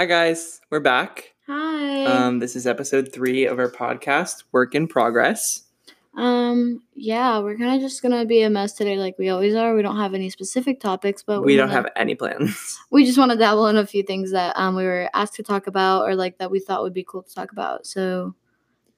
Hi, 0.00 0.06
guys. 0.06 0.62
We're 0.70 0.80
back. 0.80 1.34
Hi. 1.46 2.06
Um, 2.06 2.38
this 2.38 2.56
is 2.56 2.66
episode 2.66 3.12
three 3.12 3.44
of 3.44 3.58
our 3.58 3.70
podcast, 3.70 4.44
Work 4.50 4.74
in 4.74 4.88
Progress. 4.88 5.64
Um, 6.16 6.82
yeah, 6.94 7.38
we're 7.40 7.58
kind 7.58 7.74
of 7.74 7.82
just 7.82 8.00
gonna 8.00 8.24
be 8.24 8.40
a 8.40 8.48
mess 8.48 8.72
today, 8.72 8.96
like 8.96 9.18
we 9.18 9.28
always 9.28 9.54
are. 9.54 9.74
We 9.74 9.82
don't 9.82 9.98
have 9.98 10.14
any 10.14 10.30
specific 10.30 10.80
topics, 10.80 11.22
but 11.22 11.42
we 11.42 11.54
don't 11.54 11.68
wanna- 11.68 11.82
have 11.82 11.92
any 11.96 12.14
plans. 12.14 12.78
We 12.90 13.04
just 13.04 13.18
want 13.18 13.32
to 13.32 13.36
dabble 13.36 13.66
in 13.66 13.76
a 13.76 13.86
few 13.86 14.02
things 14.02 14.32
that 14.32 14.56
um 14.56 14.74
we 14.74 14.84
were 14.84 15.10
asked 15.12 15.34
to 15.34 15.42
talk 15.42 15.66
about, 15.66 16.08
or 16.08 16.14
like 16.14 16.38
that 16.38 16.50
we 16.50 16.60
thought 16.60 16.82
would 16.82 16.94
be 16.94 17.04
cool 17.04 17.22
to 17.24 17.34
talk 17.34 17.52
about. 17.52 17.86
So, 17.86 18.34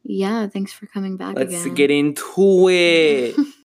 yeah, 0.05 0.47
thanks 0.47 0.73
for 0.73 0.87
coming 0.87 1.17
back 1.17 1.35
Let's 1.35 1.65
again. 1.65 1.75
get 1.75 1.91
into 1.91 2.69
it. 2.69 3.35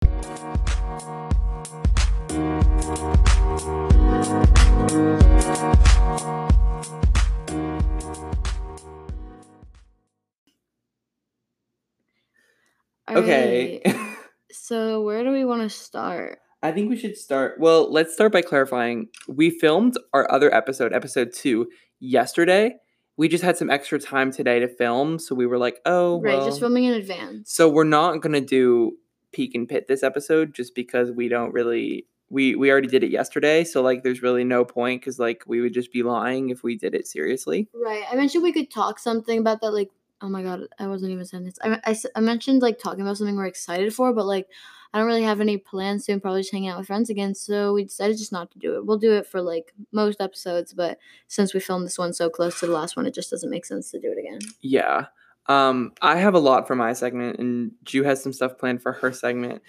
okay. 13.08 13.80
Alright, 13.86 14.18
So 14.52 15.02
where 15.02 15.22
do 15.22 15.32
we 15.32 15.44
want 15.44 15.62
to 15.62 15.68
start? 15.68 16.38
I 16.62 16.72
think 16.72 16.88
we 16.88 16.96
should 16.96 17.16
start. 17.16 17.60
Well, 17.60 17.92
let's 17.92 18.14
start 18.14 18.32
by 18.32 18.42
clarifying. 18.42 19.08
We 19.28 19.50
filmed 19.50 19.94
our 20.12 20.30
other 20.32 20.52
episode, 20.52 20.92
episode 20.92 21.32
two, 21.32 21.68
yesterday. 22.00 22.76
We 23.16 23.28
just 23.28 23.44
had 23.44 23.56
some 23.56 23.70
extra 23.70 23.98
time 23.98 24.32
today 24.32 24.58
to 24.60 24.68
film, 24.68 25.18
so 25.18 25.34
we 25.34 25.46
were 25.46 25.58
like, 25.58 25.80
"Oh, 25.86 26.20
right, 26.20 26.42
just 26.42 26.60
filming 26.60 26.84
in 26.84 26.94
advance. 26.94 27.52
So 27.52 27.68
we're 27.68 27.84
not 27.84 28.20
gonna 28.20 28.40
do 28.40 28.96
peak 29.32 29.54
and 29.54 29.68
pit 29.68 29.86
this 29.88 30.02
episode 30.02 30.54
just 30.54 30.74
because 30.74 31.12
we 31.12 31.28
don't 31.28 31.52
really 31.52 32.06
we 32.28 32.54
we 32.54 32.70
already 32.70 32.88
did 32.88 33.04
it 33.04 33.10
yesterday. 33.10 33.64
So 33.64 33.82
like, 33.82 34.02
there's 34.02 34.22
really 34.22 34.44
no 34.44 34.64
point 34.64 35.00
because 35.00 35.18
like 35.18 35.44
we 35.46 35.60
would 35.60 35.74
just 35.74 35.92
be 35.92 36.02
lying 36.02 36.50
if 36.50 36.62
we 36.62 36.76
did 36.76 36.94
it 36.94 37.06
seriously. 37.06 37.68
Right. 37.74 38.04
I 38.10 38.16
mentioned 38.16 38.42
we 38.42 38.52
could 38.52 38.70
talk 38.70 38.98
something 38.98 39.38
about 39.38 39.60
that. 39.60 39.70
Like, 39.70 39.90
oh 40.20 40.28
my 40.28 40.42
god, 40.42 40.62
I 40.78 40.86
wasn't 40.86 41.12
even 41.12 41.24
saying 41.24 41.44
this. 41.44 41.58
I, 41.62 41.78
I, 41.84 41.96
I 42.14 42.20
mentioned 42.20 42.62
like 42.62 42.78
talking 42.78 43.02
about 43.02 43.16
something 43.18 43.36
we're 43.36 43.46
excited 43.46 43.94
for, 43.94 44.12
but 44.12 44.26
like 44.26 44.48
I 44.92 44.98
don't 44.98 45.06
really 45.08 45.24
have 45.24 45.40
any 45.40 45.58
plans 45.58 46.08
and 46.08 46.22
probably 46.22 46.40
just 46.40 46.52
hanging 46.52 46.70
out 46.70 46.78
with 46.78 46.86
friends 46.86 47.10
again. 47.10 47.34
So 47.34 47.74
we 47.74 47.84
decided 47.84 48.16
just 48.16 48.32
not 48.32 48.50
to 48.52 48.58
do 48.58 48.76
it. 48.76 48.86
We'll 48.86 48.98
do 48.98 49.12
it 49.12 49.26
for 49.26 49.42
like 49.42 49.74
most 49.92 50.20
episodes, 50.20 50.72
but 50.72 50.98
since 51.28 51.52
we 51.52 51.60
filmed 51.60 51.84
this 51.84 51.98
one 51.98 52.12
so 52.12 52.30
close 52.30 52.58
to 52.60 52.66
the 52.66 52.72
last 52.72 52.96
one, 52.96 53.04
it 53.04 53.12
just 53.14 53.30
doesn't 53.30 53.50
make 53.50 53.66
sense 53.66 53.90
to 53.90 54.00
do 54.00 54.10
it 54.10 54.18
again. 54.18 54.38
Yeah. 54.60 55.06
Um, 55.48 55.92
I 56.00 56.16
have 56.16 56.34
a 56.34 56.38
lot 56.38 56.66
for 56.66 56.74
my 56.74 56.92
segment, 56.92 57.38
and 57.38 57.72
Ju 57.84 58.02
has 58.04 58.22
some 58.22 58.32
stuff 58.32 58.58
planned 58.58 58.82
for 58.82 58.92
her 58.92 59.12
segment, 59.12 59.62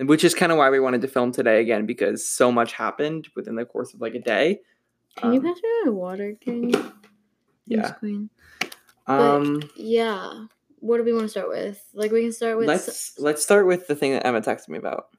which 0.00 0.24
is 0.24 0.34
kind 0.34 0.52
of 0.52 0.58
why 0.58 0.68
we 0.68 0.80
wanted 0.80 1.00
to 1.02 1.08
film 1.08 1.32
today 1.32 1.60
again 1.60 1.86
because 1.86 2.26
so 2.28 2.50
much 2.52 2.72
happened 2.72 3.28
within 3.36 3.54
the 3.54 3.64
course 3.64 3.94
of 3.94 4.00
like 4.00 4.14
a 4.14 4.20
day. 4.20 4.60
Can 5.16 5.32
you 5.32 5.40
Um, 5.40 5.46
pass 5.46 5.56
me 5.62 5.70
my 5.84 5.90
water, 5.90 6.34
King? 6.40 6.72
Thanks, 6.72 6.92
Yeah. 7.66 7.90
Queen. 7.92 8.28
Um, 9.06 9.62
Yeah. 9.76 10.46
What 10.80 10.96
do 10.96 11.04
we 11.04 11.12
want 11.12 11.24
to 11.24 11.28
start 11.28 11.48
with? 11.48 11.82
Like, 11.94 12.10
we 12.10 12.22
can 12.22 12.32
start 12.32 12.58
with. 12.58 12.66
let's 12.66 13.18
let's 13.18 13.42
start 13.42 13.66
with 13.66 13.86
the 13.86 13.94
thing 13.94 14.12
that 14.12 14.26
Emma 14.26 14.40
texted 14.40 14.68
me 14.68 14.78
about. 14.78 15.10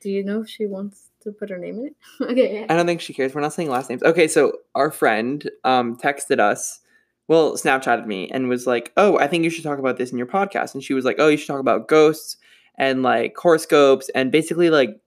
Do 0.00 0.10
you 0.10 0.24
know 0.24 0.40
if 0.40 0.48
she 0.48 0.66
wants 0.66 1.10
to 1.20 1.30
put 1.30 1.50
her 1.50 1.58
name 1.58 1.78
in 1.78 1.86
it? 1.88 1.96
okay. 2.22 2.66
I 2.68 2.74
don't 2.74 2.86
think 2.86 3.00
she 3.00 3.12
cares. 3.12 3.34
We're 3.34 3.42
not 3.42 3.52
saying 3.52 3.68
last 3.70 3.90
names. 3.90 4.02
Okay, 4.02 4.26
so 4.26 4.58
our 4.74 4.90
friend 4.90 5.48
um 5.64 5.96
texted 5.96 6.40
us, 6.40 6.80
well, 7.28 7.52
Snapchatted 7.54 8.06
me 8.06 8.30
and 8.30 8.48
was 8.48 8.66
like, 8.66 8.92
"Oh, 8.96 9.18
I 9.18 9.26
think 9.28 9.44
you 9.44 9.50
should 9.50 9.62
talk 9.64 9.78
about 9.78 9.98
this 9.98 10.10
in 10.10 10.18
your 10.18 10.26
podcast." 10.26 10.74
And 10.74 10.82
she 10.82 10.94
was 10.94 11.04
like, 11.04 11.16
"Oh, 11.18 11.28
you 11.28 11.36
should 11.36 11.48
talk 11.48 11.60
about 11.60 11.86
ghosts 11.86 12.38
and 12.76 13.02
like 13.02 13.36
horoscopes 13.36 14.08
and 14.14 14.32
basically 14.32 14.70
like 14.70 14.98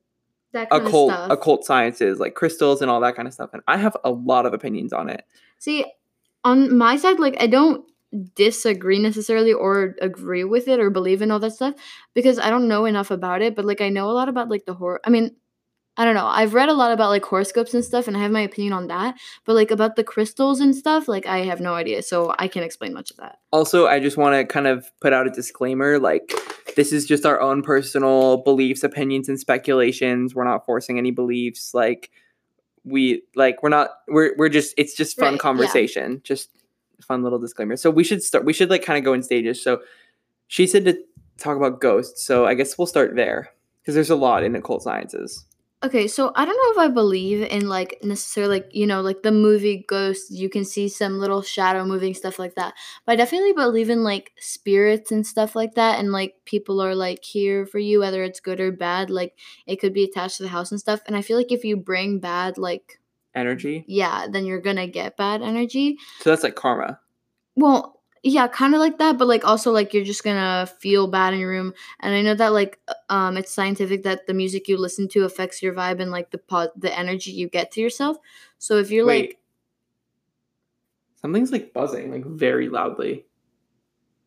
That 0.52 0.67
occult 0.72 1.11
occult 1.31 1.66
sciences, 1.66 2.20
like 2.20 2.36
crystals 2.36 2.81
and 2.83 2.92
all 2.92 3.02
that 3.02 3.16
kind 3.16 3.27
of 3.27 3.33
stuff." 3.33 3.49
And 3.52 3.64
I 3.67 3.77
have 3.77 3.97
a 4.03 4.11
lot 4.11 4.45
of 4.45 4.53
opinions 4.53 4.94
on 4.94 5.09
it. 5.09 5.25
See, 5.59 5.86
on 6.45 6.78
my 6.78 6.95
side, 6.95 7.20
like 7.20 7.36
I 7.42 7.48
don't 7.48 7.83
disagree 8.36 9.00
necessarily 9.00 9.52
or 9.52 9.95
agree 10.02 10.45
with 10.45 10.67
it 10.70 10.80
or 10.80 10.89
believe 10.89 11.22
in 11.22 11.32
all 11.32 11.39
that 11.39 11.52
stuff 11.52 11.73
because 12.14 12.39
I 12.39 12.50
don't 12.50 12.70
know 12.70 12.86
enough 12.86 13.11
about 13.11 13.42
it, 13.42 13.56
but 13.56 13.66
like 13.66 13.82
I 13.82 13.89
know 13.89 14.10
a 14.10 14.14
lot 14.14 14.30
about 14.30 14.50
like 14.50 14.66
the 14.66 14.76
horror. 14.76 15.02
I 15.04 15.10
mean, 15.10 15.36
I 15.98 16.05
don't 16.05 16.14
know. 16.14 16.26
I've 16.26 16.54
read 16.54 16.70
a 16.70 16.73
lot 16.73 16.92
about 16.92 17.10
like 17.10 17.26
horoscopes 17.26 17.73
and 17.73 17.84
stuff 17.84 18.08
and 18.08 18.16
I 18.16 18.22
have 18.22 18.32
my 18.32 18.42
opinion 18.42 18.73
on 18.73 18.88
that, 18.88 19.16
but 19.45 19.55
like 19.55 19.72
about 19.72 19.95
the 19.95 20.04
crystals 20.04 20.60
and 20.60 20.76
stuff, 20.76 21.08
like 21.08 21.26
I 21.26 21.39
have 21.39 21.60
no 21.60 21.73
idea, 21.73 22.04
so 22.04 22.34
I 22.38 22.48
can't 22.48 22.66
explain 22.66 22.94
much 22.94 23.11
of 23.11 23.17
that. 23.17 23.39
Also, 23.52 23.88
I 23.88 24.00
just 24.00 24.17
want 24.17 24.36
to 24.36 24.45
kind 24.45 24.67
of 24.67 24.89
put 25.02 25.14
out 25.14 25.28
a 25.28 25.32
disclaimer 25.32 26.00
like 26.00 26.32
this 26.76 26.94
is 26.94 27.05
just 27.05 27.26
our 27.26 27.42
own 27.42 27.64
personal 27.64 28.38
beliefs, 28.44 28.84
opinions 28.84 29.30
and 29.30 29.39
speculations. 29.39 30.36
We're 30.36 30.44
not 30.44 30.66
forcing 30.66 30.98
any 30.98 31.11
beliefs 31.11 31.73
like 31.73 32.11
we 32.86 33.23
like 33.36 33.62
we're 33.64 33.70
not 33.70 33.90
we're 34.08 34.34
we're 34.38 34.50
just 34.50 34.73
it's 34.78 34.96
just 34.96 35.18
fun 35.18 35.26
Right, 35.26 35.34
yeah. 35.34 35.38
conversation. 35.40 36.22
Just 36.23 36.50
fun 37.02 37.23
little 37.23 37.40
disclaimer. 37.40 37.76
So 37.76 37.90
we 37.90 38.04
should 38.04 38.23
start 38.23 38.46
we 38.46 38.54
should 38.54 38.70
like 38.70 38.84
kind 38.84 38.98
of 38.98 39.04
go 39.04 39.14
in 39.14 39.23
stages. 39.23 39.62
So 39.62 39.82
she 40.48 40.68
said 40.68 40.86
to 40.86 40.98
talk 41.38 41.58
about 41.58 41.82
ghosts. 41.82 42.23
So 42.23 42.46
I 42.46 42.54
guess 42.54 42.78
we'll 42.78 42.86
start 42.88 43.16
there 43.16 43.50
because 43.82 43.96
there's 43.96 44.10
a 44.10 44.16
lot 44.16 44.44
in 44.44 44.56
occult 44.56 44.84
sciences. 44.84 45.46
Okay, 45.83 46.08
so 46.08 46.31
I 46.36 46.45
don't 46.45 46.55
know 46.55 46.81
if 46.81 46.89
I 46.89 46.91
believe 46.91 47.43
in 47.43 47.67
like 47.67 47.99
necessarily 48.02 48.59
like 48.59 48.69
you 48.73 48.87
know 48.87 49.02
like 49.02 49.21
the 49.21 49.31
movie 49.31 49.86
Ghost. 49.87 50.31
You 50.31 50.49
can 50.49 50.65
see 50.65 50.87
some 50.87 51.19
little 51.19 51.41
shadow 51.41 51.86
moving 51.86 52.13
stuff 52.13 52.39
like 52.39 52.55
that, 52.55 52.73
but 53.05 53.13
I 53.13 53.15
definitely 53.17 53.53
believe 53.53 53.89
in 53.89 54.03
like 54.03 54.31
spirits 54.39 55.11
and 55.11 55.27
stuff 55.27 55.55
like 55.55 55.75
that, 55.75 55.99
and 55.99 56.11
like 56.11 56.36
people 56.45 56.81
are 56.81 56.95
like 56.95 57.23
here 57.23 57.65
for 57.65 57.77
you, 57.77 57.99
whether 57.99 58.23
it's 58.23 58.39
good 58.39 58.59
or 58.59 58.71
bad. 58.71 59.09
Like 59.09 59.36
it 59.67 59.75
could 59.75 59.93
be 59.93 60.05
attached 60.05 60.37
to 60.37 60.43
the 60.43 60.49
house 60.49 60.71
and 60.71 60.80
stuff. 60.80 61.02
And 61.08 61.15
I 61.15 61.21
feel 61.21 61.37
like 61.37 61.52
if 61.52 61.63
you 61.63 61.77
bring 61.77 62.19
bad 62.19 62.57
like 62.57 62.99
Energy. 63.36 63.83
yeah, 63.87 64.27
then 64.31 64.45
you're 64.45 64.61
gonna 64.61 64.87
get 64.87 65.17
bad 65.17 65.42
energy. 65.42 65.97
So 66.21 66.30
that's 66.30 66.43
like 66.43 66.55
karma. 66.55 66.99
Well, 67.57 67.95
yeah, 68.25 68.47
kind 68.47 68.73
of 68.73 68.80
like 68.80 68.97
that, 68.97 69.19
but 69.19 69.27
like 69.27 69.45
also 69.45 69.71
like 69.71 69.93
you're 69.93 70.03
just 70.03 70.23
gonna 70.23 70.67
feel 70.80 71.05
bad 71.05 71.36
in 71.36 71.39
your 71.39 71.49
room. 71.49 71.75
And 71.99 72.15
I 72.15 72.23
know 72.23 72.33
that 72.33 72.53
like 72.53 72.80
uh, 72.87 72.93
um 73.13 73.37
it's 73.37 73.52
scientific 73.52 74.02
that 74.03 74.25
the 74.25 74.33
music 74.33 74.67
you 74.67 74.77
listen 74.77 75.08
to 75.09 75.25
affects 75.25 75.61
your 75.61 75.73
vibe 75.73 76.02
and 76.02 76.09
like 76.09 76.31
the 76.31 76.39
po- 76.39 76.71
the 76.75 76.97
energy 76.97 77.31
you 77.31 77.47
get 77.47 77.71
to 77.73 77.81
yourself. 77.81 78.17
So 78.58 78.77
if 78.77 78.89
you're 78.89 79.05
Wait. 79.05 79.30
like 79.30 79.39
Something's 81.21 81.52
like 81.52 81.71
buzzing 81.71 82.11
like 82.11 82.25
very 82.25 82.67
loudly. 82.67 83.25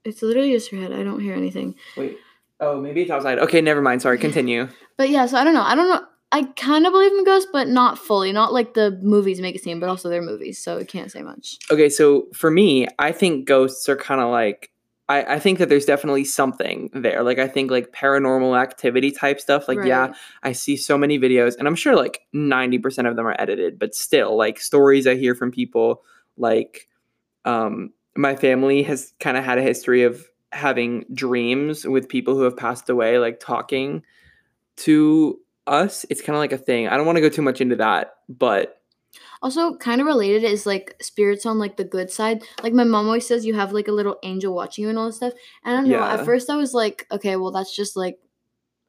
it's 0.05 0.23
literally 0.23 0.53
just 0.53 0.71
your 0.71 0.81
head. 0.81 0.93
I 0.93 1.03
don't 1.03 1.21
hear 1.21 1.35
anything. 1.35 1.75
Wait. 1.97 2.19
Oh, 2.61 2.81
maybe 2.81 3.03
it's 3.03 3.11
outside. 3.11 3.41
Okay, 3.41 3.61
never 3.61 3.83
mind. 3.83 4.03
Sorry. 4.03 4.19
Continue. 4.27 4.69
But 4.97 5.11
yeah, 5.11 5.27
so 5.27 5.39
I 5.39 5.45
don't 5.45 5.55
know. 5.55 5.63
I 5.63 5.75
don't 5.75 5.89
know. 5.89 6.07
I 6.31 6.43
kind 6.43 6.87
of 6.87 6.93
believe 6.93 7.13
in 7.13 7.25
ghosts, 7.25 7.49
but 7.53 7.69
not 7.69 7.99
fully. 7.99 8.33
Not 8.33 8.53
like 8.53 8.75
the 8.75 8.99
movies 9.03 9.41
make 9.41 9.55
it 9.55 9.63
seem, 9.63 9.81
but 9.81 9.89
also 9.89 10.09
they're 10.09 10.21
movies, 10.21 10.59
so 10.59 10.79
I 10.79 10.85
can't 10.85 11.11
say 11.11 11.23
much. 11.23 11.59
Okay, 11.71 11.89
so 11.89 12.27
for 12.35 12.51
me, 12.51 12.87
I 12.99 13.13
think 13.13 13.47
ghosts 13.47 13.89
are 13.89 13.97
kind 13.97 14.21
of 14.21 14.31
like 14.31 14.71
I, 15.09 15.37
I 15.37 15.39
think 15.39 15.59
that 15.59 15.71
there's 15.71 15.87
definitely 15.87 16.25
something 16.25 16.91
there. 16.93 17.23
Like 17.23 17.39
I 17.39 17.49
think 17.49 17.71
like 17.71 17.93
paranormal 17.93 18.61
activity 18.61 19.11
type 19.11 19.41
stuff. 19.41 19.69
Like 19.69 19.85
yeah, 19.85 20.13
I 20.43 20.53
see 20.53 20.77
so 20.77 20.99
many 20.99 21.19
videos, 21.19 21.57
and 21.59 21.67
I'm 21.67 21.75
sure 21.75 21.97
like 21.97 22.21
90% 22.35 23.09
of 23.09 23.17
them 23.17 23.27
are 23.27 23.37
edited, 23.39 23.79
but 23.79 23.95
still 23.95 24.37
like 24.37 24.61
stories 24.61 25.07
I 25.07 25.17
hear 25.17 25.35
from 25.35 25.51
people 25.51 26.03
like 26.37 26.89
um 27.45 27.91
my 28.17 28.37
family 28.37 28.83
has 28.83 29.15
kind 29.21 29.37
of 29.37 29.45
had 29.45 29.59
a 29.59 29.63
history 29.63 30.03
of 30.03 30.29
having 30.53 31.05
dreams 31.15 31.87
with 31.87 32.09
people 32.09 32.35
who 32.35 32.43
have 32.43 32.57
passed 32.57 32.91
away, 32.91 33.19
like 33.19 33.41
talking 33.41 34.03
to 34.77 35.39
us. 35.71 36.05
It's 36.11 36.23
kind 36.23 36.37
of 36.37 36.41
like 36.41 36.53
a 36.53 36.59
thing. 36.59 36.89
I 36.89 36.97
don't 36.97 37.07
want 37.07 37.17
to 37.17 37.23
go 37.23 37.29
too 37.29 37.43
much 37.43 37.61
into 37.61 37.77
that, 37.77 38.15
but 38.29 38.81
Also, 39.43 39.77
kind 39.77 40.01
of 40.01 40.07
related 40.07 40.45
is 40.45 40.67
like 40.67 40.97
spirits 41.01 41.47
on 41.47 41.59
like 41.59 41.77
the 41.77 41.85
good 41.85 42.11
side. 42.11 42.43
Like 42.63 42.73
my 42.73 42.85
mom 42.85 43.07
always 43.07 43.27
says, 43.27 43.47
you 43.47 43.55
have 43.55 43.73
like 43.73 43.89
a 43.89 43.93
little 43.93 44.17
angel 44.23 44.55
watching 44.55 44.85
you 44.85 44.89
and 44.91 44.99
all 44.99 45.07
this 45.07 45.17
stuff. 45.17 45.33
And 45.65 45.77
I 45.77 45.81
don't 45.81 45.89
know. 45.91 45.99
Yeah. 45.99 46.15
At 46.15 46.25
first, 46.25 46.51
I 46.51 46.57
was 46.57 46.75
like, 46.75 47.07
okay, 47.13 47.37
well, 47.37 47.53
that's 47.53 47.75
just 47.75 47.97
like, 47.97 48.19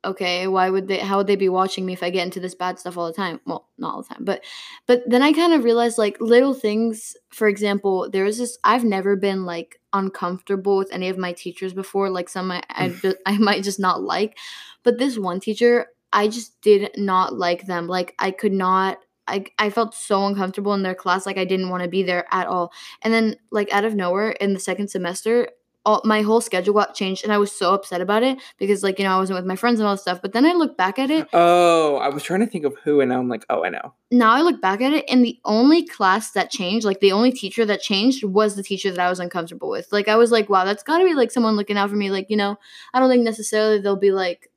okay, 0.03 0.47
why 0.47 0.69
would 0.69 0.87
they? 0.87 0.97
How 0.99 1.17
would 1.17 1.27
they 1.27 1.35
be 1.35 1.49
watching 1.49 1.85
me 1.85 1.93
if 1.93 2.03
I 2.03 2.09
get 2.09 2.25
into 2.25 2.39
this 2.39 2.55
bad 2.55 2.79
stuff 2.79 2.97
all 2.97 3.07
the 3.07 3.13
time? 3.13 3.39
Well, 3.45 3.67
not 3.77 3.93
all 3.93 4.01
the 4.01 4.09
time, 4.09 4.23
but 4.25 4.43
but 4.87 5.03
then 5.07 5.21
I 5.21 5.33
kind 5.33 5.53
of 5.53 5.63
realized 5.63 5.97
like 5.97 6.19
little 6.19 6.53
things. 6.53 7.15
For 7.31 7.47
example, 7.47 8.09
there 8.09 8.23
was 8.23 8.37
this. 8.37 8.57
I've 8.63 8.83
never 8.85 9.15
been 9.15 9.45
like 9.45 9.79
uncomfortable 9.93 10.77
with 10.77 10.91
any 10.91 11.09
of 11.09 11.17
my 11.17 11.33
teachers 11.33 11.73
before. 11.73 12.09
Like 12.09 12.29
some 12.29 12.51
I 12.51 12.63
I, 12.69 12.89
mm. 12.89 13.15
I 13.25 13.37
might 13.37 13.63
just 13.63 13.79
not 13.79 14.01
like, 14.01 14.37
but 14.83 14.97
this 14.99 15.17
one 15.17 15.39
teacher, 15.39 15.87
I 16.11 16.27
just 16.27 16.59
did 16.61 16.91
not 16.97 17.37
like 17.37 17.65
them. 17.65 17.87
Like 17.87 18.15
I 18.19 18.31
could 18.31 18.53
not. 18.53 18.99
I, 19.27 19.45
I 19.59 19.69
felt 19.69 19.93
so 19.93 20.25
uncomfortable 20.25 20.73
in 20.73 20.81
their 20.81 20.95
class 20.95 21.27
like 21.27 21.37
i 21.37 21.45
didn't 21.45 21.69
want 21.69 21.83
to 21.83 21.87
be 21.87 22.01
there 22.01 22.25
at 22.31 22.47
all 22.47 22.73
and 23.03 23.13
then 23.13 23.35
like 23.51 23.71
out 23.71 23.85
of 23.85 23.93
nowhere 23.93 24.31
in 24.31 24.55
the 24.55 24.59
second 24.59 24.87
semester 24.87 25.49
all, 25.85 26.01
my 26.03 26.21
whole 26.21 26.41
schedule 26.41 26.73
got 26.73 26.93
changed 26.93 27.23
and 27.23 27.31
i 27.31 27.37
was 27.37 27.51
so 27.51 27.73
upset 27.73 28.01
about 28.01 28.23
it 28.23 28.37
because 28.57 28.83
like 28.83 28.99
you 28.99 29.05
know 29.05 29.15
i 29.15 29.17
wasn't 29.17 29.37
with 29.37 29.45
my 29.45 29.55
friends 29.55 29.79
and 29.79 29.87
all 29.87 29.93
this 29.93 30.01
stuff 30.01 30.21
but 30.21 30.33
then 30.33 30.45
i 30.45 30.51
look 30.53 30.77
back 30.77 30.99
at 30.99 31.09
it 31.09 31.27
oh, 31.33 31.97
I 31.97 32.09
was 32.09 32.23
trying 32.23 32.41
to 32.41 32.47
think 32.47 32.65
of 32.65 32.75
who, 32.83 33.01
and 33.01 33.09
now 33.09 33.19
I'm 33.19 33.29
like, 33.29 33.45
oh, 33.49 33.63
I 33.63 33.69
know. 33.69 33.93
now 34.11 34.31
i 34.33 34.41
look 34.41 34.61
back 34.61 34.81
at 34.81 34.93
it 34.93 35.05
and 35.07 35.23
the 35.23 35.39
only 35.45 35.85
class 35.85 36.31
that 36.31 36.49
changed 36.49 36.85
like 36.85 36.99
the 36.99 37.11
only 37.11 37.31
teacher 37.31 37.65
that 37.65 37.81
changed 37.81 38.23
was 38.23 38.55
the 38.55 38.63
teacher 38.63 38.91
that 38.91 38.99
i 38.99 39.09
was 39.09 39.19
uncomfortable 39.19 39.69
with 39.69 39.87
like 39.91 40.07
i 40.07 40.15
was 40.15 40.31
like 40.31 40.49
wow 40.49 40.65
that's 40.65 40.83
gotta 40.83 41.05
be 41.05 41.13
like 41.13 41.31
someone 41.31 41.55
looking 41.55 41.77
out 41.77 41.89
for 41.89 41.95
me 41.95 42.11
like 42.11 42.29
you 42.29 42.37
know 42.37 42.57
i 42.93 42.99
don't 42.99 43.09
think 43.09 43.23
necessarily 43.23 43.79
they'll 43.79 43.95
be 43.95 44.11
like 44.11 44.48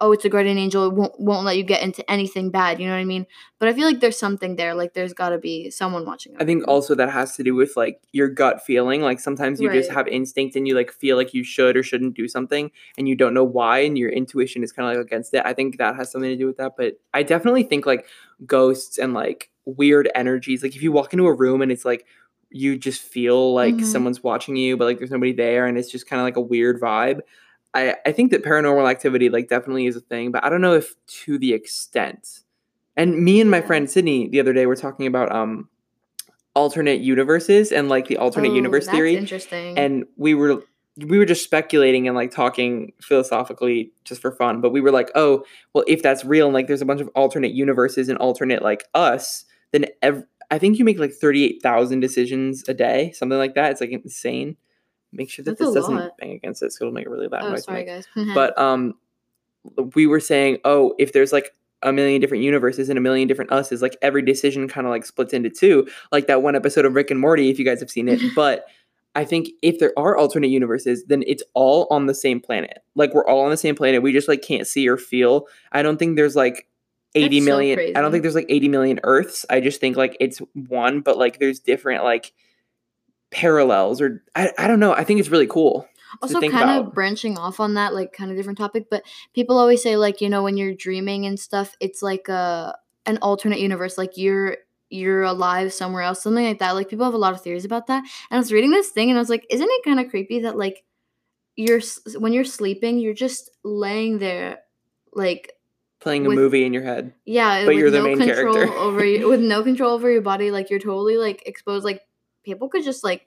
oh, 0.00 0.12
it's 0.12 0.24
a 0.24 0.28
guardian 0.28 0.58
angel, 0.58 0.86
it 0.86 0.94
won't 0.94 1.18
won't 1.18 1.44
let 1.44 1.56
you 1.56 1.64
get 1.64 1.82
into 1.82 2.08
anything 2.08 2.50
bad. 2.50 2.78
You 2.78 2.86
know 2.86 2.92
what 2.92 3.00
I 3.00 3.04
mean? 3.04 3.26
But 3.58 3.68
I 3.68 3.72
feel 3.72 3.84
like 3.84 3.98
there's 3.98 4.16
something 4.18 4.54
there. 4.56 4.74
Like 4.74 4.94
there's 4.94 5.12
got 5.12 5.30
to 5.30 5.38
be 5.38 5.70
someone 5.70 6.06
watching. 6.06 6.36
I 6.38 6.44
think 6.44 6.68
also 6.68 6.94
that 6.94 7.10
has 7.10 7.34
to 7.36 7.42
do 7.42 7.54
with 7.54 7.76
like 7.76 8.00
your 8.12 8.28
gut 8.28 8.64
feeling. 8.64 9.02
Like 9.02 9.18
sometimes 9.18 9.60
you 9.60 9.72
just 9.72 9.90
have 9.90 10.06
instinct 10.06 10.54
and 10.54 10.68
you 10.68 10.74
like 10.76 10.92
feel 10.92 11.16
like 11.16 11.34
you 11.34 11.42
should 11.42 11.76
or 11.76 11.82
shouldn't 11.82 12.14
do 12.14 12.28
something 12.28 12.70
and 12.96 13.08
you 13.08 13.16
don't 13.16 13.34
know 13.34 13.42
why 13.44 13.80
and 13.80 13.98
your 13.98 14.10
intuition 14.10 14.62
is 14.62 14.70
kind 14.70 14.88
of 14.88 14.96
like 14.96 15.04
against 15.04 15.34
it. 15.34 15.42
I 15.44 15.52
think 15.52 15.78
that 15.78 15.96
has 15.96 16.12
something 16.12 16.30
to 16.30 16.36
do 16.36 16.46
with 16.46 16.58
that. 16.58 16.74
But 16.76 17.00
I 17.12 17.24
definitely 17.24 17.64
think 17.64 17.84
like 17.84 18.06
ghosts 18.46 18.98
and 18.98 19.14
like 19.14 19.50
weird 19.64 20.08
energies. 20.14 20.62
Like 20.62 20.76
if 20.76 20.82
you 20.82 20.92
walk 20.92 21.12
into 21.12 21.26
a 21.26 21.34
room 21.34 21.60
and 21.60 21.72
it's 21.72 21.84
like 21.84 22.06
you 22.50 22.78
just 22.78 23.02
feel 23.02 23.52
like 23.52 23.74
Mhm. 23.74 23.84
someone's 23.84 24.22
watching 24.22 24.56
you, 24.56 24.76
but 24.76 24.84
like 24.86 24.98
there's 24.98 25.10
nobody 25.10 25.32
there 25.32 25.66
and 25.66 25.76
it's 25.76 25.90
just 25.90 26.06
kind 26.06 26.20
of 26.20 26.24
like 26.24 26.36
a 26.36 26.40
weird 26.40 26.80
vibe. 26.80 27.20
I, 27.74 27.96
I 28.06 28.12
think 28.12 28.30
that 28.30 28.42
paranormal 28.44 28.88
activity 28.90 29.28
like 29.28 29.48
definitely 29.48 29.86
is 29.86 29.96
a 29.96 30.00
thing, 30.00 30.30
but 30.32 30.44
I 30.44 30.48
don't 30.48 30.60
know 30.60 30.74
if 30.74 30.94
to 31.24 31.38
the 31.38 31.52
extent. 31.52 32.40
And 32.96 33.22
me 33.22 33.40
and 33.40 33.50
my 33.50 33.60
friend 33.60 33.88
Sydney 33.88 34.28
the 34.28 34.40
other 34.40 34.52
day 34.52 34.66
were 34.66 34.74
talking 34.76 35.06
about 35.06 35.30
um 35.30 35.68
alternate 36.54 37.00
universes 37.00 37.70
and 37.70 37.88
like 37.88 38.08
the 38.08 38.16
alternate 38.16 38.50
Oh, 38.50 38.54
universe 38.54 38.86
that's 38.86 38.96
theory 38.96 39.16
Interesting. 39.16 39.78
and 39.78 40.04
we 40.16 40.34
were 40.34 40.62
we 40.96 41.16
were 41.18 41.24
just 41.24 41.44
speculating 41.44 42.08
and 42.08 42.16
like 42.16 42.32
talking 42.32 42.92
philosophically 43.00 43.92
just 44.04 44.20
for 44.20 44.32
fun 44.32 44.60
but 44.60 44.70
we 44.70 44.80
were 44.80 44.90
like 44.90 45.10
oh 45.14 45.44
well 45.72 45.84
if 45.86 46.02
that's 46.02 46.24
real 46.24 46.46
and 46.46 46.54
like 46.54 46.66
there's 46.66 46.82
a 46.82 46.86
bunch 46.86 47.00
of 47.00 47.08
alternate 47.14 47.52
universes 47.52 48.08
and 48.08 48.18
alternate 48.18 48.60
like 48.62 48.82
us 48.94 49.44
then 49.70 49.84
ev- 50.02 50.24
i 50.50 50.58
think 50.58 50.78
you 50.80 50.84
make 50.84 50.98
like 50.98 51.12
38000 51.12 52.00
decisions 52.00 52.68
a 52.68 52.74
day 52.74 53.12
something 53.12 53.38
like 53.38 53.54
that 53.54 53.70
it's 53.70 53.80
like 53.80 53.90
insane 53.90 54.56
make 55.12 55.30
sure 55.30 55.44
that 55.44 55.58
That's 55.58 55.70
this 55.70 55.74
doesn't 55.74 55.96
lot. 55.96 56.16
bang 56.18 56.32
against 56.32 56.62
it 56.62 56.72
so 56.72 56.84
it'll 56.84 56.94
make 56.94 57.06
a 57.06 57.10
really 57.10 57.28
loud 57.28 57.44
oh, 57.44 57.50
noise 57.50 57.64
sorry, 57.64 57.84
guys. 57.84 58.06
but 58.34 58.58
um 58.58 58.94
we 59.94 60.06
were 60.06 60.20
saying 60.20 60.58
oh 60.64 60.94
if 60.98 61.12
there's 61.12 61.32
like 61.32 61.54
a 61.82 61.92
million 61.92 62.20
different 62.20 62.42
universes 62.42 62.88
and 62.88 62.98
a 62.98 63.00
million 63.00 63.28
different 63.28 63.52
us's 63.52 63.82
like 63.82 63.96
every 64.02 64.22
decision 64.22 64.68
kind 64.68 64.86
of 64.86 64.90
like 64.90 65.06
splits 65.06 65.32
into 65.32 65.50
two 65.50 65.86
like 66.12 66.26
that 66.26 66.42
one 66.42 66.56
episode 66.56 66.84
of 66.84 66.94
rick 66.94 67.10
and 67.10 67.20
morty 67.20 67.50
if 67.50 67.58
you 67.58 67.64
guys 67.64 67.80
have 67.80 67.90
seen 67.90 68.08
it. 68.08 68.20
But 68.34 68.66
i 69.14 69.24
think 69.24 69.48
if 69.62 69.78
there 69.78 69.92
are 69.96 70.16
alternate 70.16 70.48
universes 70.48 71.04
then 71.06 71.22
it's 71.26 71.42
all 71.54 71.86
on 71.90 72.06
the 72.06 72.14
same 72.14 72.40
planet. 72.40 72.78
Like 72.94 73.14
we're 73.14 73.26
all 73.26 73.40
on 73.44 73.50
the 73.50 73.56
same 73.56 73.74
planet. 73.74 74.02
We 74.02 74.12
just 74.12 74.28
like 74.28 74.42
can't 74.42 74.66
see 74.66 74.88
or 74.88 74.96
feel. 74.96 75.46
I 75.72 75.82
don't 75.82 75.98
think 75.98 76.16
there's 76.16 76.36
like 76.36 76.68
80 77.14 77.40
That's 77.40 77.46
so 77.46 77.98
i 77.98 78.00
don't 78.02 78.12
think 78.12 78.22
there's 78.22 78.34
like 78.34 78.46
80 78.48 78.68
million 78.68 79.00
earths. 79.02 79.46
I 79.48 79.60
just 79.60 79.80
think 79.80 79.96
like 79.96 80.16
it's 80.20 80.40
one 80.54 81.00
but 81.00 81.16
like 81.16 81.38
there's 81.38 81.58
different 81.58 82.04
like 82.04 82.32
parallels 83.30 84.00
or 84.00 84.22
i, 84.34 84.50
I 84.58 84.66
don't 84.66 84.80
know 84.80 84.92
i 84.92 85.04
think 85.04 85.20
it's 85.20 85.28
really 85.28 85.46
cool 85.46 85.86
also 86.22 86.40
think 86.40 86.52
kind 86.52 86.64
about. 86.70 86.86
of 86.88 86.94
branching 86.94 87.36
off 87.36 87.60
on 87.60 87.74
that 87.74 87.92
like 87.94 88.12
kind 88.12 88.30
of 88.30 88.36
different 88.36 88.58
topic 88.58 88.86
but 88.90 89.02
people 89.34 89.58
always 89.58 89.82
say 89.82 89.96
like 89.96 90.20
you 90.20 90.28
know 90.30 90.42
when 90.42 90.56
you're 90.56 90.74
dreaming 90.74 91.26
and 91.26 91.38
stuff 91.38 91.76
it's 91.80 92.02
like 92.02 92.28
a 92.28 92.74
an 93.06 93.18
alternate 93.18 93.60
universe 93.60 93.98
like 93.98 94.16
you're 94.16 94.56
you're 94.90 95.22
alive 95.22 95.70
somewhere 95.72 96.02
else 96.02 96.22
something 96.22 96.44
like 96.46 96.58
that 96.60 96.72
like 96.72 96.88
people 96.88 97.04
have 97.04 97.12
a 97.14 97.18
lot 97.18 97.34
of 97.34 97.42
theories 97.42 97.66
about 97.66 97.86
that 97.88 97.98
and 97.98 98.36
i 98.36 98.38
was 98.38 98.52
reading 98.52 98.70
this 98.70 98.88
thing 98.88 99.10
and 99.10 99.18
i 99.18 99.20
was 99.20 99.28
like 99.28 99.46
isn't 99.50 99.68
it 99.70 99.84
kind 99.84 100.00
of 100.00 100.08
creepy 100.08 100.40
that 100.40 100.56
like 100.56 100.82
you're 101.56 101.80
when 102.18 102.32
you're 102.32 102.44
sleeping 102.44 102.98
you're 102.98 103.12
just 103.12 103.50
laying 103.64 104.18
there 104.18 104.60
like 105.12 105.52
playing 106.00 106.24
a 106.24 106.30
movie 106.30 106.64
in 106.64 106.72
your 106.72 106.84
head 106.84 107.12
yeah 107.26 107.62
But 107.64 107.68
with 107.74 107.78
you're 107.78 107.90
the 107.90 107.98
no 107.98 108.04
main 108.04 108.18
control 108.18 108.54
character. 108.54 108.74
over 108.76 109.04
you 109.04 109.28
with 109.28 109.40
no 109.40 109.62
control 109.70 109.92
over 109.92 110.10
your 110.10 110.22
body 110.22 110.50
like 110.50 110.70
you're 110.70 110.78
totally 110.78 111.18
like 111.18 111.42
exposed 111.44 111.84
like 111.84 112.00
people 112.44 112.68
could 112.68 112.84
just 112.84 113.04
like 113.04 113.26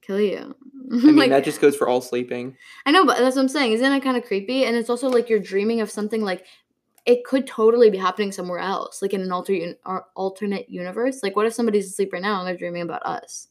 kill 0.00 0.20
you 0.20 0.54
i 0.90 0.94
mean 0.94 1.16
like 1.16 1.30
that 1.30 1.44
just 1.44 1.60
goes 1.60 1.76
for 1.76 1.88
all 1.88 2.00
sleeping 2.00 2.56
I 2.86 2.90
know, 2.90 3.04
but 3.04 3.18
that's 3.18 3.36
what 3.36 3.42
I'm 3.42 3.48
saying. 3.48 3.72
Isn't 3.72 3.92
it 3.92 4.02
kind 4.02 4.16
of 4.16 4.24
creepy? 4.24 4.64
And 4.64 4.74
it's 4.74 4.88
also 4.88 5.10
like 5.10 5.28
you're 5.28 5.38
dreaming 5.38 5.82
of 5.82 5.90
something 5.90 6.22
like 6.22 6.46
it 7.04 7.22
could 7.24 7.46
totally 7.46 7.90
be 7.90 7.98
happening 7.98 8.32
somewhere 8.32 8.58
else, 8.60 9.02
like 9.02 9.12
in 9.12 9.20
an 9.20 9.30
alter 9.30 9.74
un- 9.84 10.00
alternate 10.14 10.70
universe. 10.70 11.22
Like, 11.22 11.36
what 11.36 11.44
if 11.44 11.52
somebody's 11.52 11.86
asleep 11.86 12.14
right 12.14 12.22
now 12.22 12.38
and 12.38 12.48
they're 12.48 12.56
dreaming 12.56 12.80
about 12.80 13.04
us? 13.04 13.48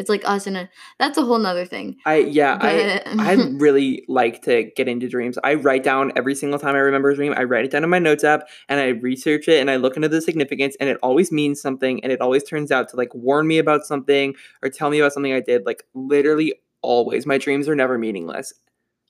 It's 0.00 0.08
like 0.08 0.22
us 0.24 0.46
in 0.46 0.56
a. 0.56 0.68
That's 0.98 1.18
a 1.18 1.22
whole 1.22 1.38
nother 1.38 1.66
thing. 1.66 1.98
I 2.06 2.16
yeah, 2.16 2.58
I 2.60 3.02
I 3.18 3.32
really 3.58 4.04
like 4.08 4.42
to 4.42 4.64
get 4.74 4.88
into 4.88 5.08
dreams. 5.08 5.38
I 5.44 5.54
write 5.54 5.82
down 5.82 6.10
every 6.16 6.34
single 6.34 6.58
time 6.58 6.74
I 6.74 6.78
remember 6.78 7.10
a 7.10 7.14
dream. 7.14 7.34
I 7.36 7.44
write 7.44 7.66
it 7.66 7.70
down 7.70 7.84
in 7.84 7.90
my 7.90 7.98
notes 7.98 8.24
app 8.24 8.48
and 8.68 8.80
I 8.80 8.88
research 8.88 9.46
it 9.46 9.60
and 9.60 9.70
I 9.70 9.76
look 9.76 9.96
into 9.96 10.08
the 10.08 10.22
significance 10.22 10.74
and 10.80 10.88
it 10.88 10.96
always 11.02 11.30
means 11.30 11.60
something 11.60 12.02
and 12.02 12.10
it 12.10 12.20
always 12.20 12.42
turns 12.42 12.72
out 12.72 12.88
to 12.88 12.96
like 12.96 13.14
warn 13.14 13.46
me 13.46 13.58
about 13.58 13.84
something 13.84 14.34
or 14.62 14.70
tell 14.70 14.88
me 14.88 14.98
about 14.98 15.12
something 15.12 15.34
I 15.34 15.40
did. 15.40 15.66
Like 15.66 15.84
literally 15.94 16.54
always. 16.80 17.26
My 17.26 17.36
dreams 17.36 17.68
are 17.68 17.76
never 17.76 17.98
meaningless. 17.98 18.54